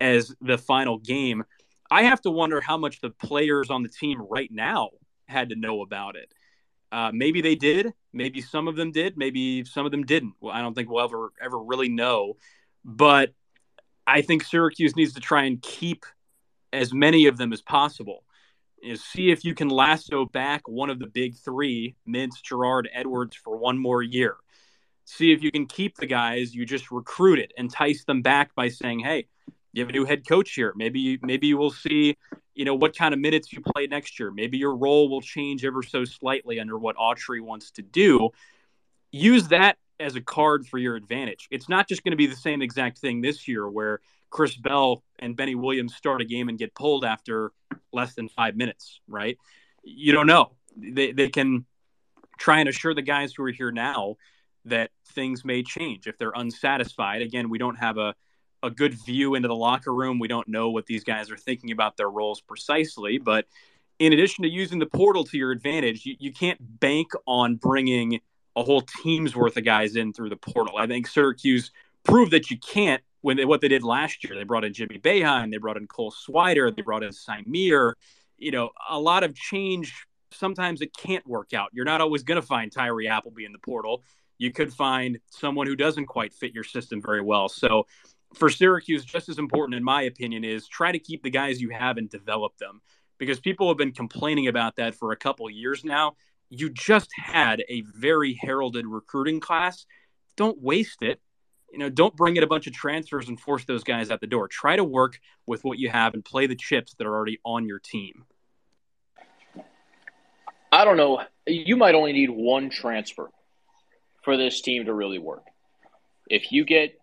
as 0.00 0.34
the 0.40 0.56
final 0.56 0.98
game. 0.98 1.44
I 1.90 2.04
have 2.04 2.22
to 2.22 2.30
wonder 2.30 2.60
how 2.60 2.78
much 2.78 3.00
the 3.00 3.10
players 3.10 3.70
on 3.70 3.82
the 3.82 3.88
team 3.88 4.22
right 4.30 4.50
now 4.50 4.90
had 5.26 5.48
to 5.50 5.56
know 5.56 5.82
about 5.82 6.16
it. 6.16 6.32
Uh, 6.92 7.10
maybe 7.12 7.40
they 7.40 7.56
did. 7.56 7.92
Maybe 8.12 8.40
some 8.40 8.68
of 8.68 8.76
them 8.76 8.92
did. 8.92 9.16
Maybe 9.16 9.64
some 9.64 9.84
of 9.84 9.90
them 9.90 10.04
didn't. 10.04 10.34
Well, 10.40 10.54
I 10.54 10.60
don't 10.60 10.74
think 10.74 10.88
we'll 10.88 11.04
ever 11.04 11.32
ever 11.42 11.58
really 11.58 11.88
know. 11.88 12.36
But 12.84 13.32
I 14.06 14.22
think 14.22 14.44
Syracuse 14.44 14.94
needs 14.94 15.14
to 15.14 15.20
try 15.20 15.44
and 15.44 15.60
keep 15.60 16.04
as 16.72 16.92
many 16.92 17.26
of 17.26 17.36
them 17.36 17.52
as 17.52 17.62
possible 17.62 18.24
is 18.82 19.02
see 19.02 19.30
if 19.30 19.44
you 19.44 19.54
can 19.54 19.68
lasso 19.68 20.24
back 20.26 20.66
one 20.66 20.90
of 20.90 20.98
the 20.98 21.06
big 21.06 21.36
three, 21.36 21.96
Mintz, 22.08 22.42
Girard, 22.42 22.88
Edwards, 22.92 23.36
for 23.36 23.56
one 23.56 23.78
more 23.78 24.02
year. 24.02 24.36
See 25.04 25.32
if 25.32 25.42
you 25.42 25.50
can 25.50 25.66
keep 25.66 25.96
the 25.96 26.06
guys 26.06 26.54
you 26.54 26.64
just 26.64 26.90
recruited, 26.90 27.52
entice 27.56 28.04
them 28.04 28.22
back 28.22 28.54
by 28.54 28.68
saying, 28.68 29.00
"Hey, 29.00 29.26
you 29.72 29.82
have 29.82 29.88
a 29.88 29.92
new 29.92 30.04
head 30.04 30.26
coach 30.26 30.52
here. 30.52 30.72
Maybe 30.76 31.18
maybe 31.22 31.46
you 31.46 31.56
will 31.56 31.70
see, 31.70 32.16
you 32.54 32.64
know, 32.64 32.74
what 32.74 32.96
kind 32.96 33.14
of 33.14 33.20
minutes 33.20 33.52
you 33.52 33.60
play 33.60 33.86
next 33.86 34.18
year. 34.18 34.30
Maybe 34.30 34.58
your 34.58 34.76
role 34.76 35.08
will 35.08 35.22
change 35.22 35.64
ever 35.64 35.82
so 35.82 36.04
slightly 36.04 36.60
under 36.60 36.78
what 36.78 36.96
Autry 36.96 37.40
wants 37.40 37.70
to 37.72 37.82
do. 37.82 38.30
Use 39.10 39.48
that 39.48 39.78
as 39.98 40.16
a 40.16 40.20
card 40.20 40.66
for 40.66 40.78
your 40.78 40.96
advantage. 40.96 41.48
It's 41.50 41.68
not 41.68 41.88
just 41.88 42.02
going 42.04 42.12
to 42.12 42.16
be 42.16 42.26
the 42.26 42.36
same 42.36 42.60
exact 42.62 42.98
thing 42.98 43.20
this 43.20 43.48
year 43.48 43.68
where 43.68 44.00
Chris 44.32 44.56
Bell 44.56 45.04
and 45.18 45.36
Benny 45.36 45.54
Williams 45.54 45.94
start 45.94 46.22
a 46.22 46.24
game 46.24 46.48
and 46.48 46.58
get 46.58 46.74
pulled 46.74 47.04
after 47.04 47.52
less 47.92 48.14
than 48.14 48.28
five 48.30 48.56
minutes, 48.56 49.00
right? 49.06 49.36
You 49.84 50.12
don't 50.12 50.26
know. 50.26 50.52
They, 50.76 51.12
they 51.12 51.28
can 51.28 51.66
try 52.38 52.58
and 52.60 52.68
assure 52.68 52.94
the 52.94 53.02
guys 53.02 53.34
who 53.36 53.44
are 53.44 53.50
here 53.50 53.70
now 53.70 54.16
that 54.64 54.90
things 55.08 55.44
may 55.44 55.62
change 55.62 56.06
if 56.06 56.16
they're 56.16 56.32
unsatisfied. 56.34 57.20
Again, 57.20 57.50
we 57.50 57.58
don't 57.58 57.76
have 57.76 57.98
a, 57.98 58.14
a 58.62 58.70
good 58.70 58.94
view 59.04 59.34
into 59.34 59.48
the 59.48 59.54
locker 59.54 59.94
room. 59.94 60.18
We 60.18 60.28
don't 60.28 60.48
know 60.48 60.70
what 60.70 60.86
these 60.86 61.04
guys 61.04 61.30
are 61.30 61.36
thinking 61.36 61.70
about 61.70 61.98
their 61.98 62.10
roles 62.10 62.40
precisely. 62.40 63.18
But 63.18 63.44
in 63.98 64.14
addition 64.14 64.44
to 64.44 64.48
using 64.48 64.78
the 64.78 64.86
portal 64.86 65.24
to 65.24 65.36
your 65.36 65.50
advantage, 65.50 66.06
you, 66.06 66.16
you 66.18 66.32
can't 66.32 66.58
bank 66.80 67.08
on 67.26 67.56
bringing 67.56 68.20
a 68.56 68.62
whole 68.62 68.80
team's 69.02 69.36
worth 69.36 69.58
of 69.58 69.64
guys 69.64 69.94
in 69.94 70.14
through 70.14 70.30
the 70.30 70.36
portal. 70.36 70.78
I 70.78 70.86
think 70.86 71.06
Syracuse 71.06 71.70
proved 72.02 72.32
that 72.32 72.50
you 72.50 72.58
can't 72.58 73.02
when 73.22 73.36
they, 73.36 73.44
what 73.44 73.60
they 73.60 73.68
did 73.68 73.82
last 73.82 74.22
year. 74.22 74.34
They 74.34 74.44
brought 74.44 74.64
in 74.64 74.74
Jimmy 74.74 74.98
Boeheim, 74.98 75.50
they 75.50 75.56
brought 75.56 75.76
in 75.78 75.86
Cole 75.86 76.12
Swider, 76.12 76.74
they 76.74 76.82
brought 76.82 77.02
in 77.02 77.10
Symir. 77.10 77.94
You 78.36 78.50
know, 78.50 78.70
a 78.90 78.98
lot 78.98 79.24
of 79.24 79.34
change. 79.34 80.06
Sometimes 80.32 80.80
it 80.82 80.94
can't 80.96 81.26
work 81.26 81.54
out. 81.54 81.70
You're 81.72 81.84
not 81.84 82.00
always 82.00 82.22
going 82.22 82.40
to 82.40 82.46
find 82.46 82.70
Tyree 82.70 83.08
Appleby 83.08 83.44
in 83.44 83.52
the 83.52 83.58
portal. 83.58 84.02
You 84.38 84.52
could 84.52 84.72
find 84.72 85.18
someone 85.30 85.66
who 85.66 85.76
doesn't 85.76 86.06
quite 86.06 86.34
fit 86.34 86.52
your 86.52 86.64
system 86.64 87.00
very 87.00 87.22
well. 87.22 87.48
So, 87.48 87.86
for 88.34 88.48
Syracuse, 88.48 89.04
just 89.04 89.28
as 89.28 89.38
important, 89.38 89.76
in 89.76 89.84
my 89.84 90.02
opinion, 90.02 90.42
is 90.42 90.66
try 90.66 90.90
to 90.90 90.98
keep 90.98 91.22
the 91.22 91.30
guys 91.30 91.60
you 91.60 91.68
have 91.68 91.98
and 91.98 92.08
develop 92.08 92.56
them 92.56 92.80
because 93.18 93.38
people 93.38 93.68
have 93.68 93.76
been 93.76 93.92
complaining 93.92 94.48
about 94.48 94.76
that 94.76 94.94
for 94.94 95.12
a 95.12 95.16
couple 95.16 95.48
years 95.50 95.84
now. 95.84 96.16
You 96.48 96.70
just 96.70 97.10
had 97.14 97.62
a 97.68 97.82
very 97.94 98.38
heralded 98.40 98.86
recruiting 98.86 99.38
class. 99.38 99.84
Don't 100.36 100.60
waste 100.60 101.02
it 101.02 101.20
you 101.72 101.78
know, 101.78 101.88
don't 101.88 102.14
bring 102.14 102.36
in 102.36 102.42
a 102.42 102.46
bunch 102.46 102.66
of 102.66 102.74
transfers 102.74 103.28
and 103.28 103.40
force 103.40 103.64
those 103.64 103.82
guys 103.82 104.10
out 104.10 104.20
the 104.20 104.26
door. 104.26 104.46
Try 104.46 104.76
to 104.76 104.84
work 104.84 105.18
with 105.46 105.64
what 105.64 105.78
you 105.78 105.88
have 105.88 106.12
and 106.12 106.22
play 106.22 106.46
the 106.46 106.54
chips 106.54 106.94
that 106.94 107.06
are 107.06 107.14
already 107.14 107.40
on 107.44 107.66
your 107.66 107.78
team. 107.78 108.26
I 110.70 110.84
don't 110.84 110.98
know. 110.98 111.22
You 111.46 111.76
might 111.76 111.94
only 111.94 112.12
need 112.12 112.30
one 112.30 112.68
transfer 112.68 113.30
for 114.22 114.36
this 114.36 114.60
team 114.60 114.84
to 114.84 114.92
really 114.92 115.18
work. 115.18 115.44
If 116.28 116.52
you 116.52 116.64
get 116.64 116.98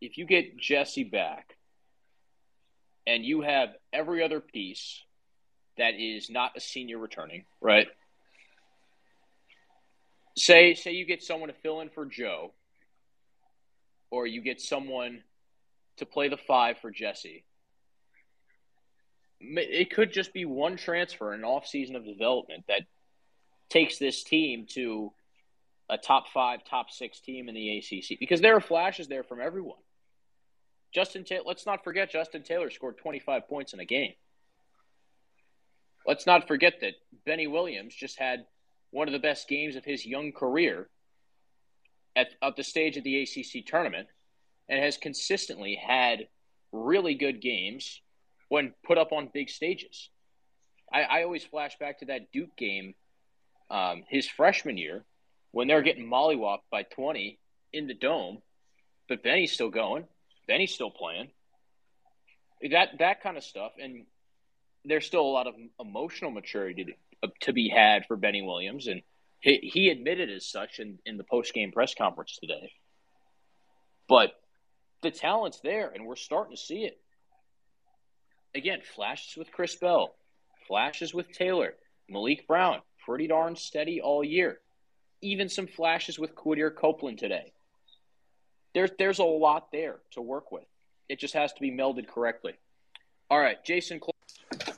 if 0.00 0.18
you 0.18 0.26
get 0.26 0.56
Jesse 0.56 1.04
back 1.04 1.56
and 3.06 3.24
you 3.24 3.42
have 3.42 3.70
every 3.92 4.24
other 4.24 4.40
piece 4.40 5.02
that 5.78 5.94
is 5.94 6.28
not 6.28 6.56
a 6.56 6.60
senior 6.60 6.98
returning, 6.98 7.44
right? 7.60 7.88
Say 10.36 10.74
say 10.74 10.92
you 10.92 11.04
get 11.04 11.22
someone 11.22 11.48
to 11.48 11.54
fill 11.62 11.80
in 11.80 11.90
for 11.90 12.06
Joe 12.06 12.52
or 14.12 14.26
you 14.26 14.42
get 14.42 14.60
someone 14.60 15.22
to 15.96 16.04
play 16.04 16.28
the 16.28 16.36
five 16.36 16.76
for 16.78 16.90
Jesse. 16.90 17.44
It 19.40 19.90
could 19.90 20.12
just 20.12 20.34
be 20.34 20.44
one 20.44 20.76
transfer, 20.76 21.32
an 21.32 21.44
off 21.44 21.66
season 21.66 21.96
of 21.96 22.04
development 22.04 22.64
that 22.68 22.82
takes 23.70 23.98
this 23.98 24.22
team 24.22 24.66
to 24.74 25.12
a 25.88 25.96
top 25.96 26.28
five, 26.28 26.62
top 26.62 26.90
six 26.90 27.20
team 27.20 27.48
in 27.48 27.54
the 27.54 27.78
ACC 27.78 28.18
because 28.20 28.42
there 28.42 28.54
are 28.54 28.60
flashes 28.60 29.08
there 29.08 29.24
from 29.24 29.40
everyone. 29.40 29.78
Justin 30.92 31.24
Taylor, 31.24 31.44
let's 31.46 31.64
not 31.64 31.82
forget 31.82 32.10
Justin 32.10 32.42
Taylor 32.42 32.68
scored 32.70 32.98
25 32.98 33.48
points 33.48 33.72
in 33.72 33.80
a 33.80 33.84
game. 33.86 34.12
Let's 36.06 36.26
not 36.26 36.46
forget 36.46 36.74
that 36.82 36.92
Benny 37.24 37.46
Williams 37.46 37.94
just 37.94 38.18
had 38.18 38.44
one 38.90 39.08
of 39.08 39.12
the 39.12 39.18
best 39.18 39.48
games 39.48 39.74
of 39.74 39.86
his 39.86 40.04
young 40.04 40.32
career 40.32 40.90
at, 42.16 42.28
at 42.42 42.56
the 42.56 42.64
stage 42.64 42.96
of 42.96 43.04
the 43.04 43.22
ACC 43.22 43.64
tournament 43.66 44.08
and 44.68 44.82
has 44.82 44.96
consistently 44.96 45.74
had 45.74 46.28
really 46.72 47.14
good 47.14 47.40
games 47.40 48.00
when 48.48 48.72
put 48.84 48.98
up 48.98 49.12
on 49.12 49.30
big 49.32 49.48
stages. 49.48 50.10
I, 50.92 51.02
I 51.02 51.22
always 51.24 51.44
flash 51.44 51.78
back 51.78 52.00
to 52.00 52.06
that 52.06 52.32
Duke 52.32 52.56
game 52.56 52.94
um, 53.70 54.04
his 54.08 54.28
freshman 54.28 54.76
year 54.76 55.04
when 55.50 55.68
they're 55.68 55.82
getting 55.82 56.06
mollywopped 56.06 56.64
by 56.70 56.82
20 56.82 57.38
in 57.72 57.86
the 57.86 57.94
dome, 57.94 58.38
but 59.08 59.22
Benny's 59.22 59.52
still 59.52 59.70
going. 59.70 60.04
Benny's 60.46 60.74
still 60.74 60.90
playing. 60.90 61.30
That 62.70 62.98
that 62.98 63.22
kind 63.22 63.36
of 63.36 63.42
stuff, 63.42 63.72
and 63.82 64.06
there's 64.84 65.06
still 65.06 65.22
a 65.22 65.32
lot 65.32 65.46
of 65.46 65.54
emotional 65.80 66.30
maturity 66.30 66.96
to, 67.22 67.28
to 67.40 67.52
be 67.52 67.68
had 67.68 68.06
for 68.06 68.16
Benny 68.16 68.42
Williams, 68.42 68.86
and 68.86 69.02
he, 69.42 69.58
he 69.62 69.90
admitted 69.90 70.30
as 70.30 70.46
such 70.46 70.78
in, 70.78 70.98
in 71.04 71.18
the 71.18 71.24
post 71.24 71.52
game 71.52 71.72
press 71.72 71.94
conference 71.94 72.38
today. 72.40 72.72
But 74.08 74.32
the 75.02 75.10
talent's 75.10 75.60
there, 75.60 75.90
and 75.94 76.06
we're 76.06 76.16
starting 76.16 76.56
to 76.56 76.60
see 76.60 76.84
it. 76.84 76.98
Again, 78.54 78.80
flashes 78.94 79.36
with 79.36 79.50
Chris 79.50 79.74
Bell, 79.74 80.14
flashes 80.68 81.12
with 81.12 81.32
Taylor, 81.32 81.74
Maliq 82.10 82.46
Brown, 82.46 82.80
pretty 83.04 83.26
darn 83.26 83.56
steady 83.56 84.00
all 84.00 84.22
year. 84.22 84.60
Even 85.22 85.48
some 85.48 85.66
flashes 85.66 86.18
with 86.18 86.34
Quadir 86.34 86.74
Copeland 86.74 87.18
today. 87.18 87.52
There's 88.74 88.90
there's 88.98 89.18
a 89.18 89.24
lot 89.24 89.72
there 89.72 89.98
to 90.12 90.22
work 90.22 90.52
with. 90.52 90.64
It 91.08 91.18
just 91.18 91.34
has 91.34 91.52
to 91.52 91.60
be 91.60 91.70
melded 91.70 92.08
correctly. 92.08 92.54
All 93.30 93.38
right, 93.38 93.62
Jason. 93.64 94.00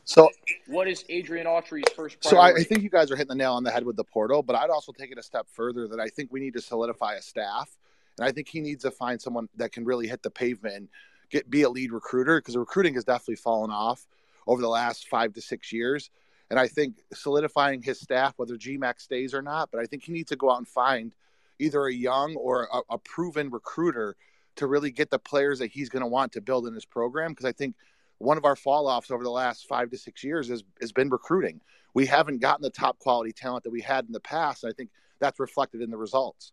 So, 0.05 0.29
what 0.67 0.87
is 0.87 1.05
Adrian 1.09 1.47
Autry's 1.47 1.91
first? 1.95 2.21
Priority? 2.21 2.29
So, 2.29 2.39
I, 2.39 2.61
I, 2.61 2.63
think 2.63 2.83
you 2.83 2.91
guys 2.91 3.11
are 3.11 3.17
hitting 3.17 3.29
the 3.29 3.35
nail 3.35 3.55
on 3.55 3.65
the 3.65 3.71
head 3.71 3.85
with 3.85 3.97
the 3.97 4.05
portal, 4.05 4.43
but 4.43 4.55
I'd 4.55 4.71
also 4.71 4.93
take 4.93 5.11
it 5.11 5.19
a 5.19 5.23
step 5.23 5.47
further. 5.51 5.89
That 5.89 5.99
I 5.99 6.09
think 6.09 6.31
we 6.31 6.41
need 6.41 6.53
to 6.55 6.61
solidify 6.61 7.15
a 7.15 7.23
staff, 7.23 7.71
and 8.19 8.27
I 8.27 8.33
think 8.33 8.49
he 8.49 8.61
needs 8.61 8.83
to 8.85 8.91
find 8.91 9.21
someone 9.21 9.49
that 9.57 9.73
can 9.73 9.85
really 9.85 10.07
hit 10.07 10.23
the 10.23 10.31
pavement 10.31 10.75
and 10.75 10.89
get 11.31 11.49
be 11.49 11.63
a 11.63 11.71
lead 11.71 11.93
recruiter 11.93 12.39
because 12.39 12.57
recruiting 12.57 12.95
has 12.95 13.05
definitely 13.05 13.37
fallen 13.37 13.71
off 13.71 14.07
over 14.47 14.61
the 14.61 14.69
last 14.69 15.09
five 15.09 15.33
to 15.35 15.41
six 15.41 15.73
years. 15.73 16.11
And 16.51 16.61
I 16.61 16.69
think 16.69 16.97
solidifying 17.13 17.83
his 17.83 17.99
staff, 17.99 18.35
whether 18.37 18.57
GMAC 18.57 19.01
stays 19.01 19.33
or 19.33 19.41
not, 19.41 19.71
but 19.73 19.81
I 19.81 19.87
think 19.87 20.05
he 20.05 20.13
needs 20.13 20.29
to 20.29 20.37
go 20.37 20.51
out 20.51 20.59
and 20.59 20.69
find 20.69 21.13
either 21.59 21.87
a 21.87 21.93
young 21.93 22.37
or 22.37 22.69
a, 22.73 22.81
a 22.91 22.99
proven 22.99 23.51
recruiter 23.51 24.17
to 24.57 24.67
really 24.67 24.91
get 24.91 25.11
the 25.11 25.19
players 25.19 25.59
that 25.59 25.69
he's 25.69 25.89
going 25.89 26.03
to 26.03 26.07
want 26.07 26.33
to 26.33 26.41
build 26.41 26.67
in 26.67 26.75
his 26.75 26.85
program. 26.85 27.33
Because 27.33 27.47
I 27.47 27.53
think 27.53 27.75
one 28.19 28.39
of 28.39 28.45
our 28.45 28.57
fall 28.57 28.87
offs 28.87 29.11
over 29.11 29.23
the 29.23 29.31
last 29.31 29.67
five 29.69 29.91
to 29.91 29.99
six 29.99 30.25
years 30.25 30.49
has, 30.49 30.63
has 30.81 30.93
been 30.93 31.09
recruiting. 31.09 31.61
We 31.95 32.07
haven't 32.07 32.41
gotten 32.41 32.63
the 32.63 32.71
top 32.71 32.99
quality 32.99 33.33
talent 33.33 33.65
that 33.65 33.71
we 33.71 33.81
had 33.81 34.07
in 34.07 34.13
the 34.13 34.21
past. 34.21 34.65
I 34.65 34.73
think 34.73 34.91
that's 35.21 35.39
reflected 35.39 35.81
in 35.81 35.91
the 35.91 35.97
results. 35.97 36.53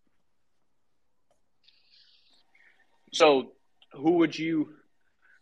So, 3.13 3.51
who 3.93 4.11
would 4.13 4.37
you, 4.37 4.69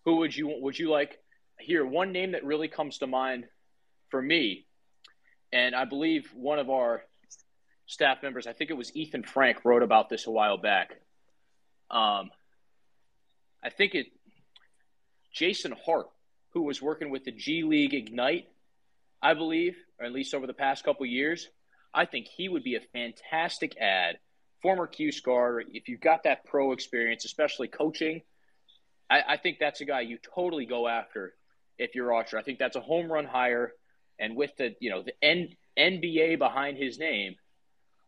who 0.05 0.17
would 0.17 0.35
you, 0.35 0.55
would 0.61 0.79
you 0.79 0.89
like 0.89 1.19
here? 1.59 1.85
One 1.85 2.11
name 2.11 2.31
that 2.31 2.43
really 2.43 2.67
comes 2.67 2.97
to 2.99 3.07
mind 3.07 3.45
for 4.09 4.21
me, 4.21 4.65
and 5.51 5.75
I 5.75 5.85
believe 5.85 6.31
one 6.33 6.57
of 6.57 6.69
our 6.69 7.03
staff 7.85 8.23
members, 8.23 8.47
I 8.47 8.53
think 8.53 8.71
it 8.71 8.75
was 8.75 8.95
Ethan 8.95 9.23
Frank, 9.23 9.65
wrote 9.65 9.83
about 9.83 10.09
this 10.09 10.25
a 10.25 10.31
while 10.31 10.57
back. 10.57 10.91
Um, 11.91 12.31
I 13.63 13.69
think 13.69 13.93
it 13.93 14.07
Jason 15.33 15.73
Hart, 15.85 16.07
who 16.53 16.63
was 16.63 16.81
working 16.81 17.09
with 17.09 17.23
the 17.23 17.31
G 17.31 17.63
League 17.63 17.93
Ignite, 17.93 18.47
I 19.21 19.33
believe, 19.33 19.75
or 19.99 20.05
at 20.05 20.11
least 20.11 20.33
over 20.33 20.47
the 20.47 20.53
past 20.53 20.83
couple 20.83 21.05
years. 21.05 21.47
I 21.93 22.05
think 22.05 22.27
he 22.27 22.49
would 22.49 22.63
be 22.63 22.75
a 22.75 22.81
fantastic 22.93 23.77
ad. 23.77 24.17
Former 24.61 24.87
Q 24.87 25.11
Scar, 25.11 25.61
if 25.61 25.87
you've 25.87 26.01
got 26.01 26.23
that 26.23 26.45
pro 26.45 26.73
experience, 26.73 27.25
especially 27.25 27.67
coaching, 27.67 28.21
I, 29.09 29.23
I 29.29 29.37
think 29.37 29.57
that's 29.59 29.81
a 29.81 29.85
guy 29.85 30.01
you 30.01 30.17
totally 30.35 30.65
go 30.65 30.87
after 30.87 31.33
if 31.77 31.95
you're 31.95 32.13
Archer. 32.13 32.37
I 32.37 32.43
think 32.43 32.59
that's 32.59 32.75
a 32.75 32.81
home 32.81 33.11
run 33.11 33.25
hire, 33.25 33.73
and 34.19 34.35
with 34.35 34.51
the 34.57 34.75
you 34.79 34.89
know 34.89 35.01
the 35.01 35.13
N, 35.21 35.49
NBA 35.77 36.37
behind 36.37 36.77
his 36.77 36.99
name, 36.99 37.35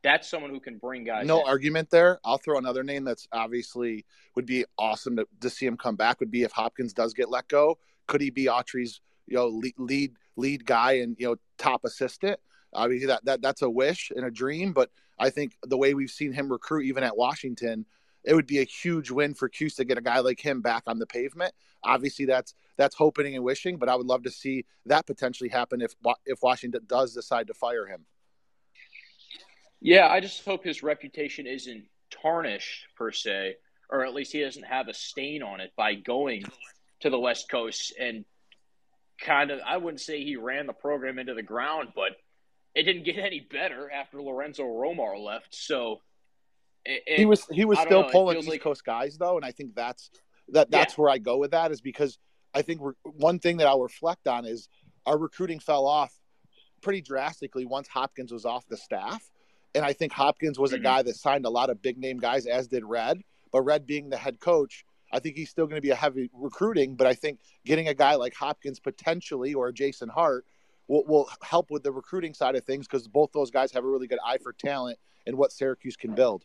that's 0.03 0.27
someone 0.27 0.51
who 0.51 0.59
can 0.59 0.77
bring 0.77 1.03
guys. 1.03 1.25
No 1.25 1.41
in. 1.41 1.47
argument 1.47 1.89
there. 1.89 2.19
I'll 2.25 2.37
throw 2.37 2.57
another 2.57 2.83
name 2.83 3.03
that's 3.03 3.27
obviously 3.31 4.05
would 4.35 4.45
be 4.45 4.65
awesome 4.77 5.15
to, 5.17 5.27
to 5.41 5.49
see 5.49 5.65
him 5.65 5.77
come 5.77 5.95
back. 5.95 6.19
Would 6.19 6.31
be 6.31 6.43
if 6.43 6.51
Hopkins 6.51 6.93
does 6.93 7.13
get 7.13 7.29
let 7.29 7.47
go. 7.47 7.77
Could 8.07 8.21
he 8.21 8.29
be 8.29 8.45
Autry's 8.45 9.01
you 9.27 9.35
know 9.35 9.47
lead 9.47 9.75
lead, 9.77 10.13
lead 10.35 10.65
guy 10.65 10.93
and 10.93 11.15
you 11.19 11.27
know 11.27 11.35
top 11.57 11.85
assistant? 11.85 12.39
Obviously 12.73 13.07
that, 13.07 13.25
that 13.25 13.41
that's 13.41 13.61
a 13.61 13.69
wish 13.69 14.11
and 14.15 14.25
a 14.25 14.31
dream, 14.31 14.73
but 14.73 14.89
I 15.19 15.29
think 15.29 15.55
the 15.63 15.77
way 15.77 15.93
we've 15.93 16.09
seen 16.09 16.33
him 16.33 16.51
recruit 16.51 16.85
even 16.85 17.03
at 17.03 17.17
Washington, 17.17 17.85
it 18.23 18.33
would 18.33 18.47
be 18.47 18.59
a 18.59 18.63
huge 18.63 19.11
win 19.11 19.33
for 19.33 19.49
Cuse 19.49 19.75
to 19.75 19.85
get 19.85 19.97
a 19.97 20.01
guy 20.01 20.19
like 20.19 20.39
him 20.39 20.61
back 20.61 20.83
on 20.87 20.97
the 20.97 21.05
pavement. 21.05 21.53
Obviously 21.83 22.25
that's 22.25 22.53
that's 22.77 22.95
hoping 22.95 23.35
and 23.35 23.43
wishing, 23.43 23.77
but 23.77 23.89
I 23.89 23.95
would 23.95 24.07
love 24.07 24.23
to 24.23 24.31
see 24.31 24.65
that 24.85 25.05
potentially 25.05 25.49
happen 25.49 25.81
if 25.81 25.95
if 26.25 26.41
Washington 26.41 26.81
does 26.87 27.13
decide 27.13 27.47
to 27.47 27.53
fire 27.53 27.85
him. 27.85 28.05
Yeah, 29.81 30.07
I 30.07 30.19
just 30.19 30.45
hope 30.45 30.63
his 30.63 30.83
reputation 30.83 31.47
isn't 31.47 31.85
tarnished 32.21 32.85
per 32.95 33.11
se, 33.11 33.55
or 33.89 34.05
at 34.05 34.13
least 34.13 34.31
he 34.31 34.41
doesn't 34.41 34.65
have 34.65 34.87
a 34.87 34.93
stain 34.93 35.41
on 35.41 35.59
it 35.59 35.71
by 35.75 35.95
going 35.95 36.43
to 37.01 37.09
the 37.09 37.19
West 37.19 37.49
Coast 37.49 37.93
and 37.99 38.23
kind 39.19 39.49
of. 39.49 39.59
I 39.65 39.77
wouldn't 39.77 40.01
say 40.01 40.23
he 40.23 40.35
ran 40.35 40.67
the 40.67 40.73
program 40.73 41.17
into 41.17 41.33
the 41.33 41.43
ground, 41.43 41.89
but 41.95 42.11
it 42.75 42.83
didn't 42.83 43.03
get 43.03 43.17
any 43.17 43.39
better 43.39 43.89
after 43.91 44.21
Lorenzo 44.21 44.63
Romar 44.63 45.19
left. 45.19 45.55
So 45.55 46.01
it, 46.85 47.03
it, 47.07 47.17
he 47.19 47.25
was 47.25 47.45
he 47.47 47.65
was 47.65 47.79
still 47.79 48.03
know, 48.03 48.09
pulling 48.09 48.37
East 48.37 48.49
like... 48.49 48.61
Coast 48.61 48.85
guys 48.85 49.17
though, 49.17 49.35
and 49.35 49.45
I 49.45 49.51
think 49.51 49.75
that's 49.75 50.11
that 50.49 50.69
that's 50.69 50.93
yeah. 50.93 51.01
where 51.01 51.09
I 51.09 51.17
go 51.17 51.37
with 51.37 51.51
that 51.51 51.71
is 51.71 51.81
because 51.81 52.19
I 52.53 52.61
think 52.61 52.81
one 53.03 53.39
thing 53.39 53.57
that 53.57 53.67
I'll 53.67 53.81
reflect 53.81 54.27
on 54.27 54.45
is 54.45 54.69
our 55.05 55.17
recruiting 55.17 55.59
fell 55.59 55.87
off 55.87 56.13
pretty 56.81 57.01
drastically 57.01 57.65
once 57.65 57.87
Hopkins 57.87 58.31
was 58.31 58.45
off 58.45 58.65
the 58.67 58.77
staff. 58.77 59.23
And 59.73 59.85
I 59.85 59.93
think 59.93 60.11
Hopkins 60.11 60.59
was 60.59 60.71
mm-hmm. 60.71 60.81
a 60.81 60.83
guy 60.83 61.01
that 61.03 61.15
signed 61.15 61.45
a 61.45 61.49
lot 61.49 61.69
of 61.69 61.81
big 61.81 61.97
name 61.97 62.17
guys, 62.17 62.45
as 62.45 62.67
did 62.67 62.83
Red. 62.83 63.21
But 63.51 63.61
Red 63.61 63.85
being 63.85 64.09
the 64.09 64.17
head 64.17 64.39
coach, 64.39 64.85
I 65.11 65.19
think 65.19 65.35
he's 65.35 65.49
still 65.49 65.65
going 65.65 65.77
to 65.77 65.81
be 65.81 65.91
a 65.91 65.95
heavy 65.95 66.29
recruiting. 66.33 66.95
But 66.95 67.07
I 67.07 67.13
think 67.13 67.39
getting 67.65 67.87
a 67.87 67.93
guy 67.93 68.15
like 68.15 68.33
Hopkins 68.33 68.79
potentially 68.79 69.53
or 69.53 69.71
Jason 69.71 70.09
Hart 70.09 70.45
will, 70.87 71.03
will 71.05 71.29
help 71.41 71.71
with 71.71 71.83
the 71.83 71.91
recruiting 71.91 72.33
side 72.33 72.55
of 72.55 72.65
things 72.65 72.87
because 72.87 73.07
both 73.07 73.31
those 73.33 73.51
guys 73.51 73.71
have 73.71 73.83
a 73.83 73.87
really 73.87 74.07
good 74.07 74.19
eye 74.25 74.37
for 74.37 74.53
talent 74.53 74.97
and 75.25 75.37
what 75.37 75.51
Syracuse 75.51 75.95
can 75.95 76.15
build. 76.15 76.43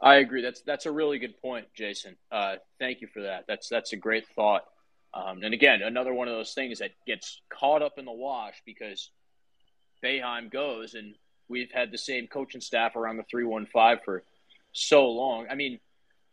I 0.00 0.16
agree. 0.16 0.42
That's 0.42 0.62
that's 0.62 0.86
a 0.86 0.90
really 0.90 1.20
good 1.20 1.40
point, 1.40 1.66
Jason. 1.74 2.16
Uh, 2.30 2.56
thank 2.80 3.00
you 3.00 3.06
for 3.06 3.22
that. 3.22 3.44
That's 3.46 3.68
that's 3.68 3.92
a 3.92 3.96
great 3.96 4.26
thought. 4.34 4.64
Um, 5.14 5.42
and 5.42 5.54
again, 5.54 5.82
another 5.82 6.12
one 6.12 6.26
of 6.26 6.34
those 6.34 6.54
things 6.54 6.80
that 6.80 6.90
gets 7.06 7.40
caught 7.48 7.82
up 7.82 7.98
in 7.98 8.04
the 8.04 8.12
wash 8.12 8.60
because 8.66 9.10
Boeheim 10.02 10.50
goes, 10.50 10.94
and 10.94 11.14
we've 11.52 11.70
had 11.70 11.92
the 11.92 11.98
same 11.98 12.26
coaching 12.26 12.60
staff 12.60 12.96
around 12.96 13.18
the 13.18 13.24
three 13.30 13.44
one 13.44 13.66
five 13.66 13.98
for 14.04 14.24
so 14.72 15.08
long. 15.08 15.46
I 15.50 15.54
mean, 15.54 15.78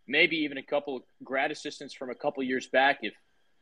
maybe 0.08 0.38
even 0.38 0.58
a 0.58 0.64
couple 0.64 1.02
grad 1.24 1.52
assistants 1.52 1.94
from 1.94 2.10
a 2.10 2.16
couple 2.16 2.42
years 2.42 2.68
back 2.68 3.00
if 3.04 3.14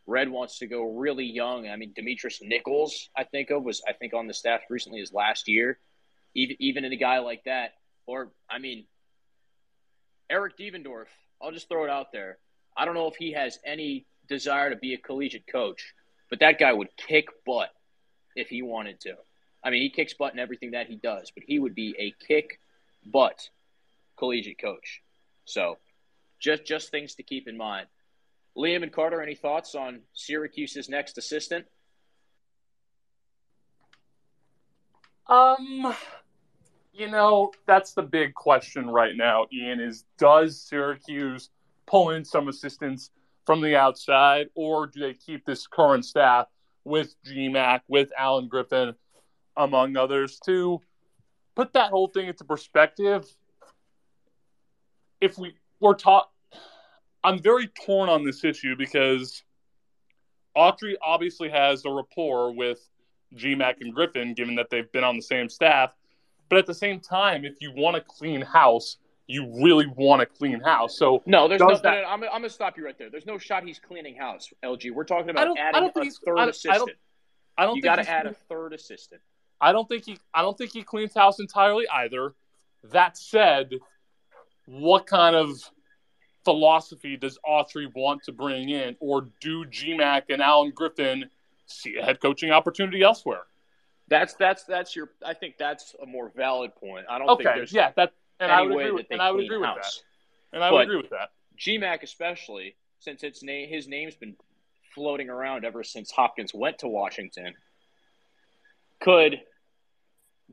Red 0.05 0.30
wants 0.30 0.60
to 0.60 0.68
go 0.68 0.84
really 0.84 1.26
young. 1.26 1.68
I 1.68 1.76
mean, 1.76 1.91
Demetrius 1.93 2.39
Nichols, 2.41 3.10
I 3.18 3.26
think 3.26 3.49
of 3.49 3.64
was 3.64 3.82
I 3.86 3.91
think 3.91 4.14
on 4.14 4.28
the 4.28 4.34
staff 4.34 4.62
recently 4.70 5.01
as 5.01 5.12
last 5.12 5.49
year. 5.49 5.80
Even 6.36 6.55
even 6.60 6.86
in 6.86 6.93
a 6.93 6.97
guy 6.97 7.20
like 7.20 7.43
that, 7.45 7.74
or 8.05 8.32
I 8.49 8.60
mean, 8.60 8.86
Eric 10.30 10.58
Devendorf. 10.58 11.08
I'll 11.41 11.51
just 11.51 11.70
throw 11.70 11.84
it 11.84 11.89
out 11.89 12.12
there. 12.12 12.38
I 12.76 12.86
don't 12.86 12.95
know 12.95 13.08
if 13.08 13.16
he 13.16 13.34
has 13.34 13.60
any 13.66 14.05
desire 14.28 14.70
to 14.70 14.76
be 14.76 14.93
a 14.93 14.97
collegiate 14.97 15.45
coach, 15.51 15.93
but 16.30 16.39
that 16.39 16.60
guy 16.60 16.74
would 16.74 16.89
kick 16.97 17.28
butt 17.45 17.70
if 18.36 18.49
he 18.49 18.62
wanted 18.62 18.99
to. 19.01 19.16
I 19.68 19.70
mean, 19.70 19.82
he 19.82 19.89
kicks 19.89 20.13
butt 20.13 20.32
in 20.32 20.39
everything 20.39 20.72
that 20.72 20.88
he 20.88 20.95
does, 20.95 21.30
but 21.30 21.43
he 21.45 21.59
would 21.59 21.76
be 21.76 21.93
a 21.99 22.15
kick 22.26 22.61
butt 23.05 23.49
collegiate 24.18 24.61
coach. 24.61 25.03
So, 25.43 25.78
just 26.39 26.63
just 26.63 26.89
things 26.89 27.15
to 27.15 27.24
keep 27.24 27.49
in 27.49 27.57
mind. 27.57 27.88
Liam 28.55 28.82
and 28.82 28.93
Carter, 28.93 29.22
any 29.22 29.36
thoughts 29.36 29.76
on 29.76 29.99
Syracuse's 30.13 30.88
next 30.88 31.18
assistant? 31.18 31.65
Um, 35.28 35.93
you 36.93 37.11
know, 37.11 37.51
that's 37.65 37.91
the 37.91 38.03
big 38.03 38.36
question 38.36 38.89
right 38.89 39.18
now, 39.18 39.47
Ian, 39.51 39.82
is 39.82 40.05
does 40.18 40.61
Syracuse 40.61 41.49
pull 41.86 42.11
in 42.11 42.24
some 42.24 42.47
assistants 42.47 43.11
from 43.45 43.59
the 43.59 43.76
outside, 43.76 44.47
or 44.55 44.88
do 44.88 45.01
they 45.01 45.13
keep 45.13 45.45
this 45.45 45.68
current 45.68 46.05
staff 46.05 46.47
with 46.86 47.13
GMAC, 47.26 47.82
with 47.89 48.13
Allen 48.18 48.47
Griffin, 48.47 48.95
among 49.58 49.97
others, 49.97 50.39
to 50.45 50.80
put 51.55 51.74
that 51.74 51.89
whole 51.91 52.08
thing 52.08 52.28
into 52.28 52.43
perspective? 52.43 53.26
If 55.20 55.38
we 55.38 55.55
were 55.80 55.95
taught, 55.95 56.30
I'm 57.24 57.41
very 57.41 57.68
torn 57.68 58.10
on 58.10 58.24
this 58.24 58.43
issue 58.43 58.76
because 58.78 59.43
Autry 60.55 60.93
obviously 61.01 61.49
has 61.49 61.86
a 61.86 61.89
rapport 61.89 62.53
with 62.53 62.80
GMAC 63.36 63.76
and 63.82 63.93
Griffin, 63.93 64.34
given 64.34 64.55
that 64.55 64.70
they've 64.70 64.91
been 64.91 65.03
on 65.03 65.16
the 65.16 65.22
same 65.22 65.49
staff. 65.49 65.93
But 66.49 66.60
at 66.60 66.66
the 66.66 66.74
same 66.74 66.99
time, 66.99 67.43
if 67.43 67.55
you 67.60 67.74
want 67.76 67.95
to 67.95 68.01
clean 68.01 68.41
house, 68.41 68.97
you 69.26 69.51
really 69.62 69.88
want 69.88 70.22
a 70.22 70.26
clean 70.26 70.62
house. 70.62 70.97
So 70.97 71.22
no, 71.26 71.47
there's 71.49 71.60
no. 71.60 71.68
that- 71.76 71.84
no, 71.84 72.03
I'm, 72.08 72.24
I'm 72.24 72.30
going 72.30 72.43
to 72.43 72.49
stop 72.49 72.78
you 72.78 72.86
right 72.86 72.97
there. 72.97 73.10
There's 73.10 73.26
no 73.26 73.38
shot 73.38 73.66
he's 73.66 73.80
cleaning 73.80 74.16
house. 74.16 74.49
LG, 74.64 74.91
we're 74.93 75.03
talking 75.03 75.30
about 75.30 75.58
adding 75.58 75.84
a 75.84 75.91
third 75.91 76.39
I 76.39 76.45
don't- 76.45 76.45
I 76.45 76.49
assistant. 76.49 76.78
don't- 76.78 76.91
I 77.60 77.66
don't 77.66 77.76
you 77.76 77.82
got 77.82 77.95
to 77.95 78.08
add 78.08 78.28
a 78.28 78.34
third 78.34 78.74
assistant. 78.74 79.20
I 79.60 79.72
don't 79.72 79.88
think 79.89 80.05
he 80.05 80.18
I 80.34 80.41
don't 80.41 80.58
think 80.58 80.72
he 80.74 80.84
cleans 80.84 81.14
house 81.14 81.39
entirely 81.39 81.88
either. 81.89 82.34
That 82.91 83.18
said, 83.18 83.72
what 84.66 85.08
kind 85.08 85.36
of 85.36 85.58
philosophy 86.45 87.18
does 87.18 87.38
Autry 87.47 87.91
want 87.95 88.24
to 88.24 88.32
bring 88.32 88.70
in, 88.70 88.95
or 88.99 89.28
do 89.41 89.66
GMAC 89.66 90.24
and 90.30 90.41
Allen 90.41 90.72
Griffin 90.74 91.30
see 91.66 91.97
a 91.97 92.03
head 92.03 92.22
coaching 92.22 92.51
opportunity 92.51 93.01
elsewhere? 93.03 93.41
That's 94.08 94.36
that's 94.36 94.64
that's 94.64 94.95
your. 94.95 95.10
I 95.26 95.34
think 95.34 95.58
that's 95.58 95.95
a 96.01 96.05
more 96.05 96.32
valid 96.36 96.76
point. 96.76 97.05
I 97.10 97.18
don't 97.18 97.28
think 97.28 97.41
Okay, 97.49 97.58
there's 97.60 97.74
yeah, 97.74 97.91
that 97.97 98.14
and 98.39 98.51
I 98.51 98.62
would 98.62 98.72
agree 98.72 98.91
with 98.91 99.08
and 99.12 99.22
I 99.22 99.32
would 99.32 99.43
agree 99.43 99.58
with 99.58 99.68
house. 99.68 100.01
that. 100.51 100.55
And 100.55 100.64
I 100.64 100.72
would 100.72 100.78
But- 100.78 100.84
agree 100.84 100.97
with 100.97 101.10
that. 101.10 101.32
GMAC 101.58 102.03
especially, 102.03 102.76
since 102.99 103.24
its 103.24 103.41
name 103.43 103.68
his 103.68 103.88
name's 103.88 104.16
been 104.16 104.36
floating 104.93 105.30
around 105.30 105.66
ever 105.66 105.84
since 105.84 106.12
Hopkins 106.12 106.53
went 106.53 106.78
to 106.80 106.88
Washington, 106.88 107.53
could 109.01 109.41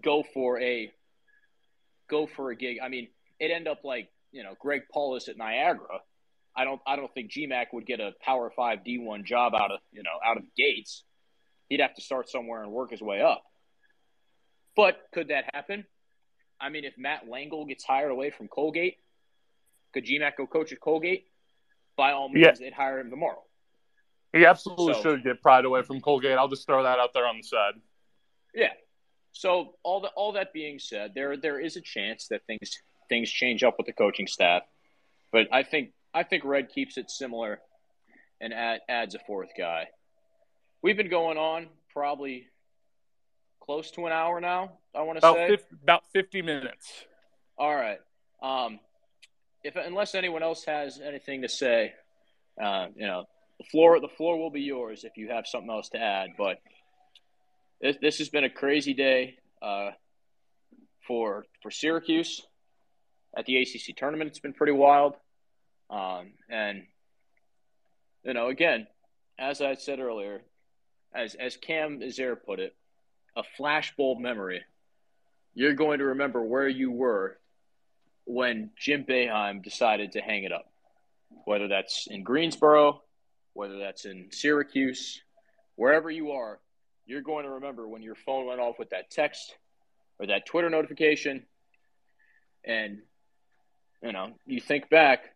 go 0.02 0.22
for 0.34 0.60
a 0.60 0.90
go 2.08 2.26
for 2.26 2.50
a 2.50 2.56
gig. 2.56 2.78
I 2.82 2.88
mean, 2.88 3.08
it 3.38 3.50
end 3.50 3.68
up 3.68 3.80
like 3.84 4.10
you 4.32 4.42
know 4.42 4.54
Greg 4.58 4.82
Paulus 4.92 5.28
at 5.28 5.36
Niagara. 5.36 6.00
I 6.56 6.64
don't 6.64 6.80
I 6.86 6.96
don't 6.96 7.12
think 7.14 7.30
GMAC 7.32 7.66
would 7.72 7.86
get 7.86 8.00
a 8.00 8.12
Power 8.20 8.50
Five 8.54 8.84
D 8.84 8.98
one 8.98 9.24
job 9.24 9.54
out 9.54 9.70
of 9.72 9.80
you 9.92 10.02
know 10.02 10.18
out 10.24 10.36
of 10.36 10.44
Gates. 10.56 11.04
He'd 11.68 11.80
have 11.80 11.94
to 11.94 12.02
start 12.02 12.28
somewhere 12.28 12.62
and 12.62 12.70
work 12.72 12.90
his 12.90 13.00
way 13.00 13.20
up. 13.22 13.42
But 14.76 14.98
could 15.12 15.28
that 15.28 15.44
happen? 15.54 15.86
I 16.60 16.68
mean, 16.68 16.84
if 16.84 16.94
Matt 16.98 17.26
Langel 17.26 17.66
gets 17.66 17.84
hired 17.84 18.10
away 18.10 18.30
from 18.30 18.48
Colgate, 18.48 18.96
could 19.92 20.04
GMAC 20.04 20.36
go 20.36 20.46
coach 20.46 20.72
at 20.72 20.80
Colgate? 20.80 21.26
By 21.96 22.12
all 22.12 22.28
means, 22.28 22.44
Yeah. 22.46 22.52
they'd 22.58 22.72
hire 22.72 22.98
him 22.98 23.10
tomorrow. 23.10 23.42
He 24.32 24.44
absolutely 24.44 24.94
So- 24.94 25.02
should 25.02 25.22
get 25.24 25.40
pried 25.42 25.64
away 25.64 25.82
from 25.82 26.00
Colgate. 26.00 26.36
I'll 26.36 26.48
just 26.48 26.66
throw 26.66 26.82
that 26.82 26.98
out 26.98 27.12
there 27.14 27.26
on 27.26 27.36
the 27.36 27.42
side. 27.44 27.74
Yeah. 28.52 28.72
So 29.34 29.74
all 29.82 30.00
the 30.00 30.08
all 30.08 30.32
that 30.32 30.52
being 30.52 30.78
said, 30.78 31.12
there 31.14 31.36
there 31.36 31.60
is 31.60 31.76
a 31.76 31.80
chance 31.80 32.28
that 32.28 32.46
things 32.46 32.78
things 33.08 33.30
change 33.30 33.62
up 33.62 33.74
with 33.76 33.86
the 33.86 33.92
coaching 33.92 34.28
staff, 34.28 34.62
but 35.32 35.48
I 35.52 35.64
think 35.64 35.90
I 36.14 36.22
think 36.22 36.44
Red 36.44 36.70
keeps 36.70 36.96
it 36.96 37.10
similar 37.10 37.60
and 38.40 38.54
add, 38.54 38.80
adds 38.88 39.14
a 39.16 39.18
fourth 39.18 39.50
guy. 39.58 39.88
We've 40.82 40.96
been 40.96 41.10
going 41.10 41.36
on 41.36 41.66
probably 41.92 42.46
close 43.60 43.90
to 43.92 44.06
an 44.06 44.12
hour 44.12 44.40
now. 44.40 44.78
I 44.94 45.02
want 45.02 45.20
to 45.20 45.32
say 45.32 45.48
50, 45.48 45.76
about 45.82 46.04
50 46.12 46.42
minutes. 46.42 47.04
All 47.58 47.74
right. 47.74 47.98
Um, 48.40 48.78
if 49.64 49.74
unless 49.74 50.14
anyone 50.14 50.44
else 50.44 50.64
has 50.66 51.00
anything 51.00 51.42
to 51.42 51.48
say, 51.48 51.92
uh, 52.62 52.86
you 52.94 53.06
know, 53.06 53.24
the 53.58 53.64
floor 53.64 53.98
the 53.98 54.08
floor 54.08 54.38
will 54.38 54.50
be 54.50 54.60
yours 54.60 55.02
if 55.02 55.16
you 55.16 55.30
have 55.30 55.48
something 55.48 55.70
else 55.70 55.88
to 55.90 55.98
add. 55.98 56.30
But 56.38 56.58
this, 57.80 57.96
this 58.00 58.18
has 58.18 58.28
been 58.28 58.44
a 58.44 58.50
crazy 58.50 58.94
day 58.94 59.36
uh, 59.62 59.90
for 61.06 61.44
for 61.62 61.70
Syracuse 61.70 62.42
at 63.36 63.46
the 63.46 63.58
ACC 63.58 63.96
tournament. 63.96 64.30
It's 64.30 64.40
been 64.40 64.54
pretty 64.54 64.72
wild, 64.72 65.14
um, 65.90 66.32
and 66.50 66.84
you 68.22 68.34
know, 68.34 68.48
again, 68.48 68.86
as 69.38 69.60
I 69.60 69.74
said 69.74 70.00
earlier, 70.00 70.42
as 71.14 71.34
as 71.34 71.56
Cam 71.56 72.00
Azair 72.00 72.36
put 72.36 72.60
it, 72.60 72.74
a 73.36 73.42
flashbulb 73.58 74.20
memory 74.20 74.62
you're 75.54 75.74
going 75.74 76.00
to 76.00 76.06
remember 76.06 76.42
where 76.42 76.68
you 76.68 76.90
were 76.90 77.38
when 78.24 78.70
Jim 78.76 79.04
Boeheim 79.04 79.62
decided 79.62 80.12
to 80.12 80.20
hang 80.20 80.44
it 80.44 80.52
up. 80.52 80.66
Whether 81.44 81.68
that's 81.68 82.06
in 82.08 82.22
Greensboro, 82.22 83.02
whether 83.52 83.78
that's 83.78 84.04
in 84.04 84.28
Syracuse, 84.30 85.20
wherever 85.76 86.10
you 86.10 86.32
are, 86.32 86.60
you're 87.06 87.22
going 87.22 87.44
to 87.44 87.50
remember 87.50 87.86
when 87.86 88.02
your 88.02 88.14
phone 88.14 88.46
went 88.46 88.60
off 88.60 88.78
with 88.78 88.90
that 88.90 89.10
text 89.10 89.54
or 90.18 90.26
that 90.26 90.46
Twitter 90.46 90.70
notification. 90.70 91.44
And, 92.64 92.98
you 94.02 94.12
know, 94.12 94.32
you 94.46 94.60
think 94.60 94.88
back, 94.88 95.34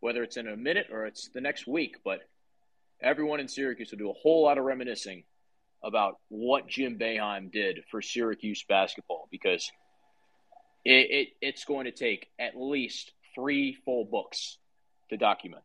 whether 0.00 0.22
it's 0.22 0.36
in 0.36 0.48
a 0.48 0.56
minute 0.56 0.88
or 0.92 1.06
it's 1.06 1.28
the 1.28 1.40
next 1.40 1.66
week, 1.66 1.96
but 2.04 2.20
everyone 3.00 3.40
in 3.40 3.48
Syracuse 3.48 3.90
will 3.90 3.98
do 3.98 4.10
a 4.10 4.14
whole 4.14 4.44
lot 4.44 4.58
of 4.58 4.64
reminiscing 4.64 5.24
about 5.82 6.18
what 6.28 6.68
Jim 6.68 6.98
Boeheim 6.98 7.50
did 7.50 7.80
for 7.90 8.02
Syracuse 8.02 8.64
basketball 8.68 9.28
because 9.30 9.70
it, 10.84 11.10
it, 11.10 11.28
it's 11.40 11.64
going 11.64 11.84
to 11.84 11.92
take 11.92 12.28
at 12.38 12.56
least 12.56 13.12
three 13.34 13.76
full 13.84 14.04
books 14.04 14.58
to 15.10 15.16
document. 15.16 15.62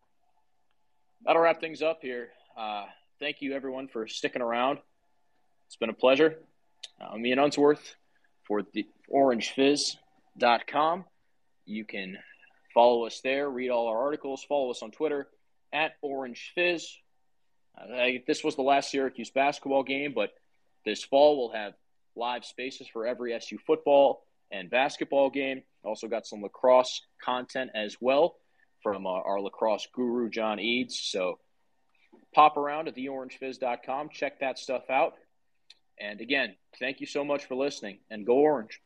That'll 1.26 1.42
wrap 1.42 1.60
things 1.60 1.82
up 1.82 2.00
here. 2.02 2.30
Uh, 2.58 2.86
thank 3.20 3.38
you, 3.42 3.54
everyone, 3.54 3.88
for 3.88 4.08
sticking 4.08 4.42
around. 4.42 4.80
It's 5.74 5.80
been 5.80 5.90
a 5.90 5.94
pleasure. 5.94 6.38
I'm 7.02 7.26
Ian 7.26 7.40
Unsworth 7.40 7.96
for 8.44 8.62
the 8.62 8.86
orangefizz.com. 9.12 11.06
You 11.66 11.84
can 11.84 12.20
follow 12.76 13.08
us 13.08 13.22
there, 13.22 13.50
read 13.50 13.72
all 13.72 13.88
our 13.88 14.00
articles, 14.00 14.46
follow 14.48 14.70
us 14.70 14.84
on 14.84 14.92
Twitter 14.92 15.28
at 15.74 15.94
orangefizz. 16.06 16.84
Uh, 17.76 18.20
this 18.28 18.44
was 18.44 18.56
the 18.56 18.62
last 18.62 18.92
Syracuse 18.92 19.32
basketball 19.32 19.82
game, 19.82 20.14
but 20.14 20.30
this 20.86 21.04
fall 21.04 21.40
we'll 21.40 21.60
have 21.60 21.74
live 22.16 22.46
spaces 22.46 22.88
for 22.88 23.08
every 23.08 23.34
SU 23.34 23.58
football 23.66 24.28
and 24.52 24.70
basketball 24.70 25.32
game. 25.32 25.64
Also 25.84 26.08
got 26.08 26.28
some 26.28 26.44
lacrosse 26.44 27.02
content 27.20 27.72
as 27.74 27.98
well 28.00 28.36
from 28.84 29.08
uh, 29.08 29.10
our 29.10 29.42
lacrosse 29.42 29.88
guru 29.92 30.30
John 30.30 30.60
Eads. 30.60 31.00
So 31.00 31.40
pop 32.32 32.58
around 32.58 32.90
at 32.90 32.96
theorangefizz.com, 32.96 34.10
check 34.14 34.40
that 34.42 34.60
stuff 34.60 34.84
out. 34.92 35.16
And 36.00 36.22
again, 36.22 36.56
thank 36.80 37.00
you 37.00 37.08
so 37.08 37.24
much 37.24 37.46
for 37.46 37.56
listening 37.56 38.00
and 38.10 38.26
go 38.26 38.36
orange. 38.36 38.82